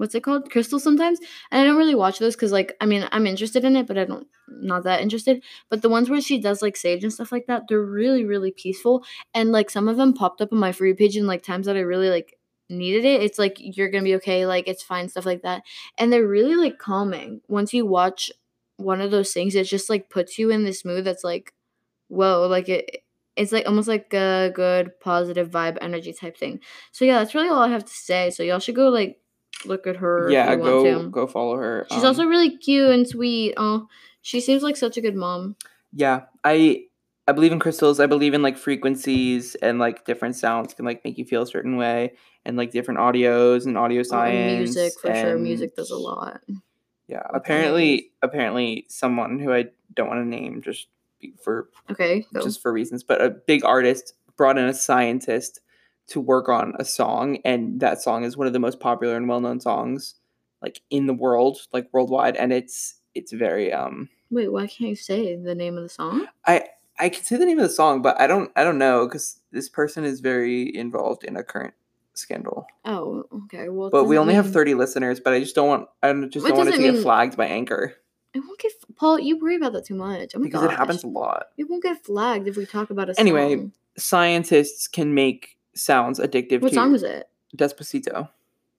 what's 0.00 0.14
it 0.14 0.22
called, 0.22 0.50
crystal 0.50 0.80
sometimes. 0.80 1.18
And 1.50 1.60
I 1.60 1.64
don't 1.64 1.76
really 1.76 1.94
watch 1.94 2.18
those 2.18 2.34
because 2.34 2.52
like 2.52 2.74
I 2.80 2.86
mean 2.86 3.06
I'm 3.12 3.26
interested 3.26 3.64
in 3.64 3.76
it, 3.76 3.86
but 3.86 3.98
I 3.98 4.04
don't 4.06 4.26
not 4.48 4.84
that 4.84 5.02
interested. 5.02 5.42
But 5.68 5.82
the 5.82 5.90
ones 5.90 6.08
where 6.08 6.22
she 6.22 6.40
does 6.40 6.62
like 6.62 6.76
sage 6.76 7.04
and 7.04 7.12
stuff 7.12 7.32
like 7.32 7.46
that, 7.46 7.64
they're 7.68 7.80
really 7.84 8.24
really 8.24 8.50
peaceful, 8.50 9.04
and 9.34 9.52
like 9.52 9.68
some 9.70 9.88
of 9.88 9.98
them 9.98 10.14
popped 10.14 10.40
up 10.40 10.52
on 10.52 10.58
my 10.58 10.72
free 10.72 10.94
page 10.94 11.16
in 11.16 11.26
like 11.26 11.42
times 11.42 11.66
that 11.66 11.76
I 11.76 11.80
really 11.80 12.08
like 12.08 12.38
needed 12.70 13.04
it. 13.04 13.22
It's 13.22 13.38
like 13.38 13.56
you're 13.58 13.90
gonna 13.90 14.04
be 14.04 14.14
okay, 14.16 14.46
like 14.46 14.66
it's 14.68 14.82
fine, 14.82 15.08
stuff 15.10 15.26
like 15.26 15.42
that. 15.42 15.62
And 15.98 16.10
they're 16.12 16.26
really 16.26 16.56
like 16.56 16.78
calming. 16.78 17.42
Once 17.48 17.74
you 17.74 17.84
watch 17.84 18.30
one 18.78 19.02
of 19.02 19.10
those 19.10 19.32
things, 19.34 19.54
it 19.54 19.64
just 19.64 19.90
like 19.90 20.08
puts 20.08 20.38
you 20.38 20.50
in 20.50 20.64
this 20.64 20.82
mood 20.84 21.04
that's 21.04 21.24
like, 21.24 21.52
whoa, 22.08 22.46
like 22.48 22.68
it 22.68 23.04
it's 23.36 23.52
like 23.52 23.66
almost 23.66 23.88
like 23.88 24.12
a 24.14 24.50
good 24.54 24.98
positive 25.00 25.50
vibe 25.50 25.78
energy 25.80 26.12
type 26.12 26.36
thing. 26.36 26.60
So 26.92 27.04
yeah, 27.04 27.18
that's 27.18 27.34
really 27.34 27.48
all 27.48 27.62
I 27.62 27.68
have 27.68 27.84
to 27.84 27.92
say. 27.92 28.30
So 28.30 28.42
y'all 28.42 28.58
should 28.58 28.74
go 28.76 28.88
like 28.88 29.18
look 29.64 29.86
at 29.86 29.96
her. 29.96 30.30
Yeah, 30.30 30.54
go 30.56 31.08
go 31.08 31.26
follow 31.26 31.56
her. 31.56 31.86
She's 31.90 32.00
Um, 32.02 32.06
also 32.06 32.24
really 32.24 32.56
cute 32.56 32.90
and 32.90 33.06
sweet. 33.06 33.54
Oh, 33.56 33.86
she 34.22 34.40
seems 34.40 34.62
like 34.62 34.76
such 34.76 34.96
a 34.96 35.00
good 35.00 35.16
mom. 35.16 35.56
Yeah, 35.92 36.22
I 36.44 36.84
I 37.28 37.32
believe 37.32 37.52
in 37.52 37.58
crystals. 37.60 38.00
I 38.00 38.06
believe 38.06 38.34
in 38.34 38.42
like 38.42 38.56
frequencies 38.56 39.54
and 39.56 39.78
like 39.78 40.04
different 40.04 40.36
sounds 40.36 40.74
can 40.74 40.84
like 40.84 41.04
make 41.04 41.18
you 41.18 41.24
feel 41.24 41.42
a 41.42 41.46
certain 41.46 41.76
way, 41.76 42.14
and 42.44 42.56
like 42.56 42.70
different 42.72 43.00
audios 43.00 43.66
and 43.66 43.76
audio 43.78 44.00
Oh, 44.00 44.04
science. 44.04 44.36
and 44.50 44.58
music 44.58 44.92
for 45.00 45.14
sure. 45.14 45.38
Music 45.38 45.76
does 45.76 45.90
a 45.90 45.96
lot. 45.96 46.40
Yeah, 47.06 47.18
Okay. 47.18 47.28
apparently, 47.34 48.10
apparently, 48.22 48.86
someone 48.88 49.38
who 49.40 49.52
I 49.52 49.66
don't 49.94 50.08
want 50.08 50.20
to 50.22 50.28
name 50.28 50.62
just 50.62 50.86
for 51.42 51.68
Okay, 51.90 52.24
go. 52.32 52.40
just 52.40 52.62
for 52.62 52.72
reasons, 52.72 53.02
but 53.02 53.20
a 53.20 53.30
big 53.30 53.64
artist 53.64 54.14
brought 54.36 54.56
in 54.58 54.64
a 54.64 54.72
scientist 54.74 55.60
to 56.10 56.20
work 56.20 56.48
on 56.48 56.74
a 56.78 56.84
song, 56.84 57.38
and 57.44 57.80
that 57.80 58.00
song 58.02 58.24
is 58.24 58.36
one 58.36 58.46
of 58.46 58.52
the 58.52 58.58
most 58.58 58.80
popular 58.80 59.16
and 59.16 59.28
well 59.28 59.40
known 59.40 59.60
songs 59.60 60.14
like 60.62 60.82
in 60.90 61.06
the 61.06 61.14
world, 61.14 61.58
like 61.72 61.88
worldwide, 61.92 62.36
and 62.36 62.52
it's 62.52 62.96
it's 63.14 63.32
very 63.32 63.72
um 63.72 64.08
Wait, 64.30 64.52
why 64.52 64.66
can't 64.66 64.90
you 64.90 64.96
say 64.96 65.34
the 65.34 65.54
name 65.54 65.76
of 65.76 65.82
the 65.82 65.88
song? 65.88 66.26
I 66.46 66.66
I 66.98 67.08
can 67.08 67.24
say 67.24 67.36
the 67.36 67.46
name 67.46 67.58
of 67.58 67.64
the 67.64 67.74
song, 67.74 68.02
but 68.02 68.20
I 68.20 68.26
don't 68.26 68.50
I 68.56 68.62
don't 68.64 68.78
know 68.78 69.06
because 69.06 69.40
this 69.52 69.68
person 69.68 70.04
is 70.04 70.20
very 70.20 70.74
involved 70.76 71.24
in 71.24 71.36
a 71.36 71.42
current 71.42 71.74
scandal. 72.14 72.66
Oh, 72.84 73.24
okay. 73.44 73.68
Well, 73.68 73.90
But 73.90 74.04
we 74.04 74.18
only 74.18 74.34
have 74.34 74.52
thirty 74.52 74.74
listeners, 74.74 75.18
but 75.20 75.32
I 75.32 75.40
just 75.40 75.54
don't 75.54 75.68
want 75.68 75.88
I 76.02 76.12
just 76.12 76.44
It 76.46 76.50
don't 76.50 76.58
want 76.58 76.68
it 76.68 76.72
to 76.72 76.78
doesn't 76.78 76.94
get 76.94 77.02
flagged 77.02 77.36
by 77.36 77.46
Anchor 77.46 77.94
It 78.34 78.40
won't 78.40 78.58
get 78.60 78.72
Paul. 78.96 79.18
You 79.18 79.38
worry 79.38 79.56
about 79.56 79.72
that 79.72 79.86
too 79.86 79.94
much. 79.94 80.32
Oh 80.34 80.38
my 80.38 80.44
because 80.44 80.62
it 80.62 80.70
happens 80.70 81.02
a 81.02 81.08
lot. 81.08 81.46
It 81.56 81.68
won't 81.70 81.82
get 81.82 82.04
flagged 82.04 82.46
if 82.48 82.56
we 82.56 82.66
talk 82.66 82.90
about 82.90 83.08
a 83.10 83.18
Anyway, 83.18 83.56
song. 83.56 83.72
Scientists 83.96 84.86
can 84.86 85.14
make 85.14 85.56
sounds 85.80 86.18
addictive 86.20 86.60
What 86.62 86.72
song 86.74 86.92
was 86.92 87.02
it? 87.02 87.28
Despacito. 87.56 88.28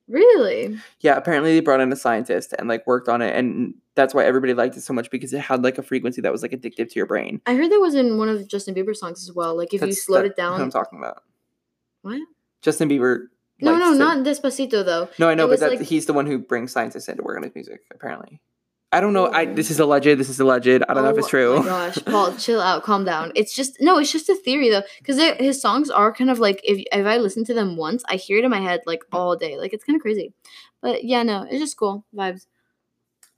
Really? 0.08 0.78
Yeah, 1.00 1.16
apparently 1.16 1.54
they 1.54 1.62
brought 1.62 1.80
in 1.80 1.92
a 1.92 1.96
scientist 1.96 2.54
and 2.60 2.68
like 2.68 2.86
worked 2.86 3.08
on 3.08 3.22
it, 3.22 3.36
and 3.36 3.74
that's 3.96 4.14
why 4.14 4.26
everybody 4.26 4.54
liked 4.54 4.76
it 4.76 4.82
so 4.82 4.94
much 4.94 5.10
because 5.10 5.32
it 5.32 5.40
had 5.40 5.64
like 5.64 5.78
a 5.78 5.84
frequency 5.84 6.22
that 6.22 6.32
was 6.32 6.42
like 6.42 6.52
addictive 6.52 6.90
to 6.90 6.96
your 6.96 7.06
brain. 7.06 7.42
I 7.46 7.56
heard 7.56 7.72
that 7.72 7.80
was 7.80 7.96
in 7.96 8.18
one 8.18 8.28
of 8.28 8.46
Justin 8.48 8.76
Bieber 8.76 8.96
songs 8.96 9.28
as 9.28 9.34
well. 9.34 9.56
Like 9.56 9.74
if 9.74 9.82
you 9.82 9.94
slowed 9.94 10.26
it 10.26 10.36
down. 10.36 10.54
what 10.54 10.62
I'm 10.62 10.72
talking 10.72 11.00
about. 11.00 11.24
What? 12.02 12.20
Justin 12.62 12.90
Bieber. 12.90 13.28
No, 13.62 13.78
no, 13.78 13.94
to- 13.94 14.00
not 14.00 14.26
Despacito 14.26 14.84
though. 14.84 15.08
No, 15.20 15.30
I 15.30 15.36
know, 15.36 15.46
It 15.46 15.50
but 15.52 15.60
that 15.62 15.70
like- 15.80 15.82
he's 15.82 16.08
the 16.08 16.14
one 16.14 16.26
who 16.26 16.40
brings 16.40 16.72
scientists 16.72 17.08
in 17.08 17.18
to 17.18 17.24
work 17.24 17.38
on 17.38 17.44
his 17.44 17.54
music. 17.56 17.82
Apparently, 17.94 18.42
I 18.94 19.00
don't 19.00 19.14
know. 19.14 19.28
I 19.28 19.46
Oh. 19.46 19.54
this 19.54 19.72
is 19.72 19.80
alleged. 19.80 20.18
This 20.20 20.28
is 20.30 20.40
alleged. 20.40 20.68
I 20.68 20.94
don't 20.94 21.04
know 21.04 21.10
if 21.12 21.18
it's 21.18 21.28
Oh 21.28 21.30
true. 21.30 21.60
my 21.60 21.66
gosh, 21.66 21.98
Paul, 22.06 22.36
chill 22.36 22.60
out, 22.60 22.84
calm 22.84 23.06
down. 23.06 23.32
It's 23.36 23.54
just 23.56 23.78
no, 23.80 23.98
it's 24.00 24.12
just 24.12 24.28
a 24.30 24.36
theory 24.36 24.70
though, 24.70 24.84
because 25.00 25.18
his 25.40 25.62
songs 25.62 25.90
are 25.90 26.12
kind 26.14 26.30
of 26.30 26.40
like 26.40 26.60
if 26.64 26.84
if 26.92 27.06
I 27.06 27.18
listen 27.18 27.46
to 27.46 27.54
them 27.54 27.78
once, 27.78 28.04
I 28.10 28.16
hear 28.16 28.38
it 28.38 28.44
in 28.44 28.52
my 28.52 28.60
head 28.60 28.82
like 28.86 29.04
all 29.14 29.36
day. 29.38 29.58
Like 29.58 29.74
it's 29.74 29.84
kind 29.86 29.96
of 29.96 30.02
crazy. 30.02 30.34
But 30.82 31.04
yeah, 31.06 31.24
no, 31.24 31.44
it's 31.50 31.60
just 31.60 31.78
cool 31.78 32.06
vibes. 32.14 32.48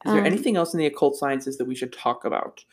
Is 0.06 0.12
there 0.12 0.20
Um, 0.22 0.26
anything 0.26 0.58
else 0.58 0.74
in 0.74 0.80
the 0.80 0.86
occult 0.86 1.16
sciences 1.16 1.58
that 1.58 1.66
we 1.66 1.76
should 1.76 1.94
talk 1.94 2.26
about? 2.26 2.66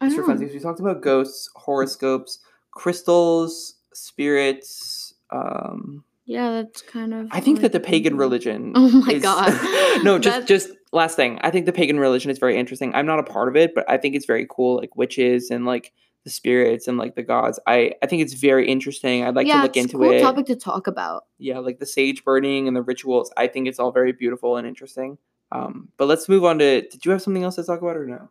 I 0.00 0.08
Just 0.08 0.16
for 0.16 0.24
funsies, 0.24 0.52
we 0.52 0.58
talked 0.58 0.80
about 0.80 1.00
ghosts, 1.02 1.48
horoscopes, 1.54 2.40
crystals, 2.72 3.76
spirits. 3.92 5.14
Um, 5.30 6.04
Yeah, 6.26 6.50
that's 6.62 6.82
kind 6.82 7.12
of. 7.12 7.28
I 7.30 7.40
think 7.40 7.60
that 7.60 7.72
the 7.72 7.80
pagan 7.80 8.16
religion. 8.16 8.72
Oh 8.76 8.88
my 9.06 9.12
is- 9.14 9.22
God. 9.22 10.02
no, 10.04 10.18
just 10.18 10.40
That- 10.40 10.46
just 10.48 10.70
last 10.92 11.16
thing. 11.16 11.38
I 11.42 11.50
think 11.50 11.66
the 11.66 11.72
pagan 11.72 11.98
religion 12.00 12.30
is 12.30 12.38
very 12.38 12.56
interesting. 12.56 12.94
I'm 12.94 13.06
not 13.06 13.18
a 13.18 13.24
part 13.24 13.48
of 13.48 13.56
it, 13.56 13.74
but 13.74 13.88
I 13.90 13.98
think 13.98 14.14
it's 14.14 14.26
very 14.26 14.46
cool, 14.48 14.76
like 14.76 14.96
witches 14.96 15.50
and 15.50 15.66
like 15.66 15.92
the 16.24 16.30
spirits 16.30 16.88
and 16.88 16.96
like 16.96 17.14
the 17.16 17.22
gods. 17.22 17.60
I 17.66 17.92
I 18.02 18.06
think 18.06 18.22
it's 18.22 18.32
very 18.34 18.66
interesting. 18.68 19.24
I'd 19.24 19.34
like 19.36 19.46
yeah, 19.46 19.56
to 19.56 19.62
look 19.62 19.76
it's 19.76 19.92
into 19.92 20.02
a 20.02 20.08
cool 20.08 20.16
it. 20.16 20.20
topic 20.22 20.46
to 20.46 20.56
talk 20.56 20.86
about. 20.86 21.24
yeah, 21.38 21.58
like 21.58 21.78
the 21.78 21.86
sage 21.86 22.24
burning 22.24 22.66
and 22.68 22.74
the 22.76 22.82
rituals. 22.82 23.30
I 23.36 23.46
think 23.46 23.68
it's 23.68 23.78
all 23.78 23.92
very 23.92 24.12
beautiful 24.12 24.56
and 24.56 24.66
interesting. 24.66 25.18
Um, 25.52 25.88
but 25.98 26.06
let's 26.06 26.28
move 26.28 26.44
on 26.44 26.58
to. 26.60 26.80
Did 26.88 27.04
you 27.04 27.12
have 27.12 27.20
something 27.20 27.42
else 27.44 27.56
to 27.56 27.64
talk 27.64 27.82
about 27.82 27.96
or 27.98 28.06
no? 28.06 28.30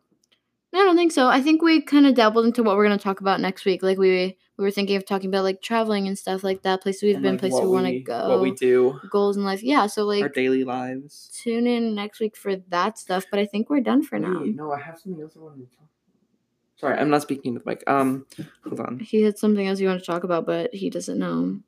I 0.74 0.78
don't 0.78 0.96
think 0.96 1.12
so. 1.12 1.28
I 1.28 1.42
think 1.42 1.62
we 1.62 1.82
kind 1.82 2.06
of 2.08 2.16
dabbled 2.16 2.46
into 2.46 2.64
what 2.64 2.76
we're 2.78 2.84
gonna 2.86 2.98
talk 2.98 3.22
about 3.22 3.40
next 3.40 3.64
week. 3.66 3.84
Like 3.84 3.98
we 3.98 4.38
we 4.58 4.64
were 4.64 4.72
thinking 4.72 4.96
of 4.96 5.06
talking 5.06 5.30
about 5.30 5.44
like 5.44 5.62
traveling 5.62 6.08
and 6.08 6.18
stuff 6.18 6.44
like 6.44 6.64
that. 6.64 6.82
Places 6.82 7.04
we've 7.04 7.16
And, 7.16 7.24
been, 7.24 7.32
like, 7.34 7.40
places 7.42 7.62
we 7.62 7.68
want 7.68 7.88
to 7.88 8.00
go, 8.00 8.30
What 8.30 8.42
we 8.42 8.52
do, 8.52 9.00
goals 9.10 9.38
in 9.38 9.44
life. 9.44 9.62
Yeah, 9.64 9.86
so 9.88 10.04
like 10.06 10.22
our 10.24 10.30
daily 10.30 10.64
lives. 10.64 11.30
tune 11.44 11.68
in 11.68 11.94
next 11.96 12.20
week 12.20 12.36
for 12.36 12.56
that 12.56 12.98
stuff. 12.98 13.26
But 13.30 13.40
I 13.40 13.46
think 13.46 13.70
we're 13.70 13.82
done 13.82 14.02
for 14.04 14.18
now. 14.20 14.42
No, 14.46 14.72
I 14.72 14.80
have 14.80 14.98
something 15.00 15.22
else 15.22 15.34
I 15.36 15.40
wanted 15.42 15.70
to 15.70 15.78
talk. 15.78 15.88
Sorry, 16.76 16.98
I'm 16.98 17.10
not 17.10 17.22
speaking 17.22 17.54
into 17.54 17.64
the 17.64 17.70
mic. 17.70 17.84
Um, 17.88 18.26
hold 18.68 18.80
on. 18.80 19.00
He 19.00 19.22
had 19.22 19.38
something 19.38 19.68
else 19.68 19.80
you 19.80 19.88
want 19.88 20.00
to 20.02 20.06
talk 20.06 20.24
about, 20.24 20.46
but 20.46 20.74
he 20.74 20.90
doesn't 20.90 21.18
know. 21.18 21.60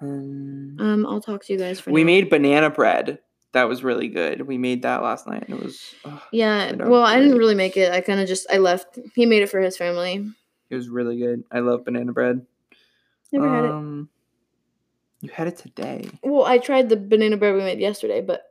Um, 0.00 0.76
Um, 0.80 1.06
I'll 1.06 1.20
talk 1.20 1.44
to 1.44 1.52
you 1.52 1.58
guys 1.58 1.80
for 1.80 1.90
we 1.90 2.02
now. 2.02 2.06
made 2.06 2.28
banana 2.28 2.70
bread. 2.70 3.20
That 3.54 3.68
was 3.68 3.82
really 3.82 4.08
good. 4.08 4.42
We 4.42 4.58
made 4.58 4.82
that 4.82 5.02
last 5.02 5.26
night, 5.26 5.44
and 5.48 5.58
it 5.58 5.64
was. 5.64 5.94
ugh, 6.04 6.20
Yeah, 6.32 6.72
well, 6.74 7.02
I 7.04 7.20
didn't 7.20 7.38
really 7.38 7.54
make 7.54 7.76
it. 7.76 7.90
I 7.92 8.00
kind 8.00 8.20
of 8.20 8.28
just 8.28 8.46
I 8.52 8.58
left. 8.58 8.98
He 9.14 9.26
made 9.26 9.42
it 9.42 9.48
for 9.48 9.60
his 9.60 9.76
family. 9.76 10.28
it 10.70 10.74
was 10.74 10.88
really 10.88 11.18
good. 11.18 11.44
I 11.50 11.60
love 11.60 11.84
banana 11.84 12.12
bread. 12.12 12.44
Never 13.32 13.48
had 13.48 13.64
it. 13.64 13.70
um, 13.70 14.08
You 15.20 15.30
had 15.30 15.46
it 15.48 15.56
today. 15.56 16.08
Well, 16.22 16.44
I 16.44 16.58
tried 16.58 16.88
the 16.88 16.96
banana 16.96 17.36
bread 17.36 17.54
we 17.54 17.60
made 17.60 17.80
yesterday, 17.80 18.20
but 18.20 18.42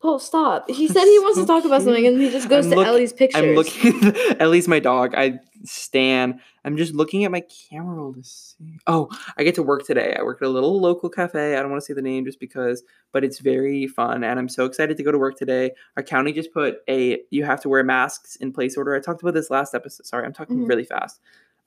Paul, 0.00 0.18
stop. 0.18 0.70
He 0.70 0.88
said 0.88 1.04
he 1.04 1.18
wants 1.18 1.38
to 1.38 1.44
talk 1.46 1.64
about 1.66 1.82
something, 1.82 2.06
and 2.06 2.18
he 2.18 2.30
just 2.30 2.48
goes 2.48 2.64
I'm 2.64 2.70
to 2.70 2.76
look- 2.78 2.86
Ellie's 2.86 3.12
pictures. 3.12 3.42
I'm 3.42 3.54
looking 3.54 4.02
at 4.40 4.48
least 4.48 4.66
my 4.66 4.78
dog. 4.78 5.14
I 5.14 5.40
stan. 5.64 6.40
I'm 6.64 6.78
just 6.78 6.94
looking 6.94 7.24
at 7.26 7.30
my 7.30 7.42
camera 7.70 7.94
roll 7.96 8.14
to 8.14 8.22
see. 8.22 8.78
Oh, 8.86 9.10
I 9.36 9.44
get 9.44 9.54
to 9.56 9.62
work 9.62 9.84
today. 9.84 10.16
I 10.18 10.22
work 10.22 10.40
at 10.40 10.46
a 10.46 10.48
little 10.50 10.80
local 10.80 11.10
cafe. 11.10 11.54
I 11.54 11.60
don't 11.60 11.70
want 11.70 11.82
to 11.82 11.84
say 11.86 11.92
the 11.92 12.00
name 12.00 12.24
just 12.24 12.40
because, 12.40 12.82
but 13.12 13.24
it's 13.24 13.40
very 13.40 13.86
fun, 13.86 14.24
and 14.24 14.38
I'm 14.38 14.48
so 14.48 14.64
excited 14.64 14.96
to 14.96 15.02
go 15.02 15.12
to 15.12 15.18
work 15.18 15.36
today. 15.36 15.72
Our 15.98 16.02
county 16.02 16.32
just 16.32 16.52
put 16.52 16.76
a 16.88 17.20
you 17.30 17.44
have 17.44 17.60
to 17.62 17.68
wear 17.68 17.84
masks 17.84 18.36
in 18.36 18.52
place 18.52 18.78
order. 18.78 18.94
I 18.94 19.00
talked 19.00 19.20
about 19.20 19.34
this 19.34 19.50
last 19.50 19.74
episode. 19.74 20.06
Sorry, 20.06 20.24
I'm 20.24 20.32
talking 20.32 20.58
Mhm. 20.60 20.68
really 20.68 20.84
fast. 20.84 21.20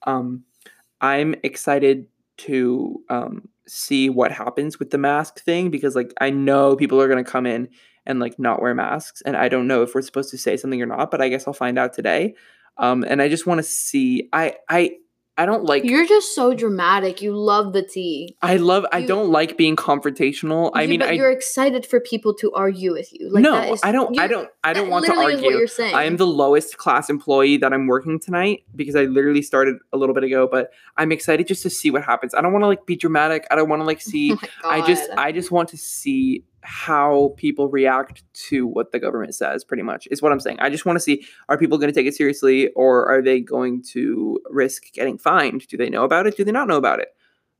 Um, 0.07 0.43
I'm 1.01 1.35
excited 1.43 2.07
to 2.37 2.99
um 3.09 3.47
see 3.67 4.09
what 4.09 4.31
happens 4.31 4.79
with 4.79 4.89
the 4.89 4.97
mask 4.97 5.39
thing 5.43 5.69
because 5.69 5.95
like 5.95 6.11
I 6.19 6.31
know 6.31 6.75
people 6.75 6.99
are 6.99 7.07
gonna 7.07 7.23
come 7.23 7.45
in 7.45 7.69
and 8.05 8.19
like 8.19 8.37
not 8.39 8.61
wear 8.61 8.73
masks, 8.75 9.21
and 9.25 9.35
I 9.37 9.49
don't 9.49 9.67
know 9.67 9.81
if 9.83 9.93
we're 9.95 10.01
supposed 10.01 10.29
to 10.31 10.37
say 10.37 10.57
something 10.57 10.81
or 10.81 10.85
not, 10.85 11.11
but 11.11 11.21
I 11.21 11.29
guess 11.29 11.47
I'll 11.47 11.53
find 11.53 11.77
out 11.77 11.93
today. 11.93 12.35
Um, 12.77 13.03
and 13.07 13.21
I 13.21 13.29
just 13.29 13.45
want 13.45 13.59
to 13.59 13.63
see. 13.63 14.29
I 14.33 14.55
I 14.69 14.97
I 15.35 15.47
don't 15.47 15.63
like. 15.63 15.83
You're 15.83 16.05
just 16.05 16.35
so 16.35 16.53
dramatic. 16.53 17.21
You 17.23 17.35
love 17.35 17.73
the 17.73 17.81
tea. 17.81 18.35
I 18.43 18.57
love. 18.57 18.85
I 18.91 19.03
don't 19.03 19.29
like 19.31 19.57
being 19.57 19.75
confrontational. 19.75 20.69
I 20.75 20.83
Yeah, 20.83 20.87
mean, 20.87 20.99
but 20.99 21.09
I 21.09 21.11
you're 21.13 21.31
excited 21.31 21.87
for 21.87 21.99
people 21.99 22.35
to 22.35 22.51
argue 22.53 22.91
with 22.93 23.11
you. 23.11 23.31
Like 23.31 23.41
no, 23.41 23.53
that 23.53 23.69
is, 23.73 23.81
I 23.83 23.91
don't. 23.91 24.19
I 24.19 24.27
don't. 24.27 24.47
I 24.63 24.73
don't 24.73 24.89
want 24.89 25.05
to 25.05 25.11
literally 25.11 25.33
Is 25.33 25.41
what 25.41 25.45
argue. 25.47 25.57
you're 25.57 25.67
saying. 25.67 25.95
I 25.95 26.03
am 26.03 26.17
the 26.17 26.27
lowest 26.27 26.77
class 26.77 27.09
employee 27.09 27.57
that 27.57 27.73
I'm 27.73 27.87
working 27.87 28.19
tonight 28.19 28.63
because 28.75 28.95
I 28.95 29.05
literally 29.05 29.41
started 29.41 29.77
a 29.91 29.97
little 29.97 30.13
bit 30.13 30.23
ago. 30.23 30.47
But 30.51 30.71
I'm 30.97 31.11
excited 31.11 31.47
just 31.47 31.63
to 31.63 31.69
see 31.69 31.89
what 31.89 32.03
happens. 32.03 32.35
I 32.35 32.41
don't 32.41 32.53
want 32.53 32.61
to 32.63 32.67
like 32.67 32.85
be 32.85 32.95
dramatic. 32.95 33.47
I 33.49 33.55
don't 33.55 33.69
want 33.69 33.81
to 33.81 33.85
like 33.85 34.01
see. 34.13 34.33
Oh 34.33 34.69
I 34.69 34.85
just 34.85 35.09
I 35.17 35.31
just 35.31 35.49
want 35.51 35.69
to 35.69 35.77
see 35.77 36.43
how 36.63 37.33
people 37.37 37.67
react 37.69 38.23
to 38.33 38.65
what 38.65 38.91
the 38.91 38.99
government 38.99 39.35
says 39.35 39.63
pretty 39.63 39.83
much 39.83 40.07
is 40.11 40.21
what 40.21 40.31
I'm 40.31 40.39
saying. 40.39 40.59
I 40.59 40.69
just 40.69 40.85
want 40.85 40.95
to 40.95 41.01
see 41.01 41.25
are 41.49 41.57
people 41.57 41.77
going 41.77 41.91
to 41.91 41.97
take 41.99 42.07
it 42.07 42.15
seriously 42.15 42.69
or 42.69 43.05
are 43.07 43.21
they 43.21 43.39
going 43.39 43.83
to 43.91 44.39
risk 44.49 44.91
getting 44.93 45.17
fined? 45.17 45.67
Do 45.67 45.77
they 45.77 45.89
know 45.89 46.03
about 46.03 46.27
it? 46.27 46.37
Do 46.37 46.43
they 46.43 46.51
not 46.51 46.67
know 46.67 46.77
about 46.77 46.99
it? 46.99 47.09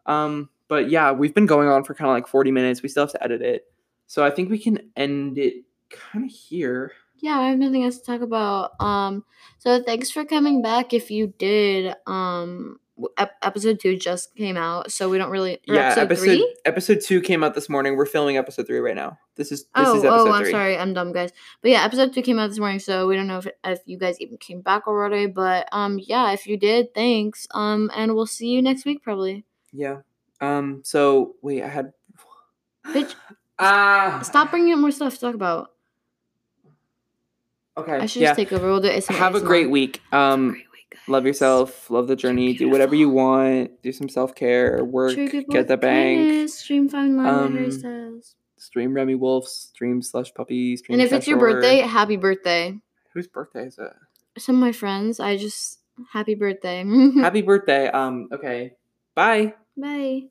Um 0.05 0.49
but 0.69 0.89
yeah, 0.89 1.11
we've 1.11 1.33
been 1.35 1.45
going 1.45 1.67
on 1.67 1.83
for 1.83 1.93
kind 1.93 2.09
of 2.09 2.15
like 2.15 2.27
40 2.27 2.51
minutes. 2.51 2.81
We 2.81 2.89
still 2.89 3.03
have 3.03 3.11
to 3.11 3.23
edit 3.23 3.41
it. 3.41 3.65
So 4.07 4.25
I 4.25 4.29
think 4.31 4.49
we 4.49 4.57
can 4.57 4.79
end 4.95 5.37
it 5.37 5.65
kind 5.89 6.25
of 6.25 6.31
here. 6.31 6.93
yeah, 7.19 7.39
I 7.39 7.49
have 7.49 7.57
nothing 7.59 7.83
else 7.83 7.99
to 7.99 8.05
talk 8.05 8.21
about. 8.21 8.71
Um, 8.79 9.23
so 9.59 9.81
thanks 9.83 10.09
for 10.11 10.25
coming 10.25 10.61
back. 10.61 10.93
If 10.93 11.11
you 11.11 11.33
did, 11.37 11.95
um, 12.07 12.79
episode 13.41 13.79
two 13.79 13.97
just 13.97 14.35
came 14.35 14.57
out, 14.57 14.91
so 14.91 15.09
we 15.09 15.17
don't 15.17 15.29
really. 15.31 15.59
yeah, 15.65 15.87
episode, 15.87 16.01
episode 16.01 16.23
three. 16.25 16.55
episode 16.65 17.01
2 17.01 17.21
came 17.21 17.43
out 17.43 17.55
this 17.55 17.69
morning. 17.69 17.95
We're 17.95 18.05
filming 18.05 18.37
episode 18.37 18.67
3 18.67 18.79
right 18.79 18.95
now. 18.95 19.17
This 19.35 19.51
is 19.51 19.63
this 19.63 19.69
Oh, 19.75 19.97
is 19.97 20.03
episode 20.03 20.29
oh, 20.29 20.31
I'm 20.31 20.43
3. 20.43 20.51
sorry, 20.51 20.77
I'm 20.77 20.93
dumb, 20.93 21.11
guys. 21.11 21.31
But 21.61 21.71
yeah, 21.71 21.83
episode 21.83 22.13
two 22.13 22.21
came 22.21 22.37
out 22.37 22.49
this 22.49 22.59
morning, 22.59 22.79
so 22.79 23.07
we 23.07 23.15
don't 23.15 23.27
know 23.27 23.39
if 23.39 23.47
if 23.63 23.79
you 23.85 23.97
guys 23.97 24.19
even 24.21 24.37
came 24.37 24.61
back 24.61 24.87
already. 24.87 25.25
But 25.25 25.67
um, 25.71 25.99
yeah, 25.99 26.31
if 26.33 26.45
you 26.45 26.55
did, 26.57 26.93
thanks. 26.93 27.47
Um, 27.51 27.89
and 27.95 28.13
we'll 28.15 28.27
see 28.27 28.49
you 28.49 28.61
next 28.61 28.85
week 28.85 29.01
probably. 29.03 29.43
Yeah. 29.71 30.01
Um. 30.39 30.81
So 30.83 31.35
wait, 31.41 31.63
I 31.63 31.69
had. 31.69 31.93
Bitch, 32.87 33.15
Ah. 33.59 34.19
Stop 34.23 34.49
bringing 34.51 34.73
up 34.73 34.79
more 34.79 34.91
stuff 34.91 35.13
to 35.15 35.19
talk 35.19 35.35
about. 35.35 35.71
Okay. 37.75 37.93
I 37.93 38.05
should 38.05 38.21
yeah. 38.21 38.29
just 38.29 38.37
take 38.37 38.51
over. 38.53 38.67
We'll 38.67 38.81
do 38.81 38.87
it. 38.87 39.05
Have 39.07 39.35
a 39.35 39.41
great 39.41 39.69
week. 39.71 40.01
Um. 40.11 40.61
Great 40.93 40.99
week, 40.99 40.99
guys. 40.99 41.09
Love 41.09 41.25
yourself. 41.25 41.89
Love 41.89 42.07
the 42.07 42.15
journey. 42.15 42.53
Do 42.53 42.69
whatever 42.69 42.95
you 42.95 43.09
want. 43.09 43.81
Do 43.81 43.91
some 43.91 44.09
self 44.09 44.35
care. 44.35 44.83
Work. 44.83 45.15
Get 45.15 45.67
the 45.67 45.77
bank. 45.77 46.49
Stream 46.49 46.89
fine 46.89 47.17
line 47.17 47.27
Um. 47.27 48.21
Stream 48.57 48.93
Remi 48.93 49.15
Wolf. 49.15 49.47
Stream 49.47 50.01
Slush 50.01 50.33
Puppy. 50.33 50.77
Stream. 50.77 50.99
And 50.99 51.05
if 51.05 51.11
it's 51.13 51.27
your 51.27 51.37
birthday, 51.37 51.79
happy 51.79 52.15
birthday. 52.15 52.79
whose 53.13 53.27
birthday 53.27 53.65
is 53.67 53.77
it? 53.77 53.91
Some 54.37 54.55
of 54.55 54.61
my 54.61 54.71
friends, 54.71 55.19
I 55.19 55.37
just 55.37 55.79
happy 56.11 56.33
birthday. 56.33 56.83
Happy 57.21 57.41
birthday. 57.43 57.87
Um. 57.87 58.29
Okay. 58.31 58.73
Bye. 59.15 59.53
Bye. 59.77 60.23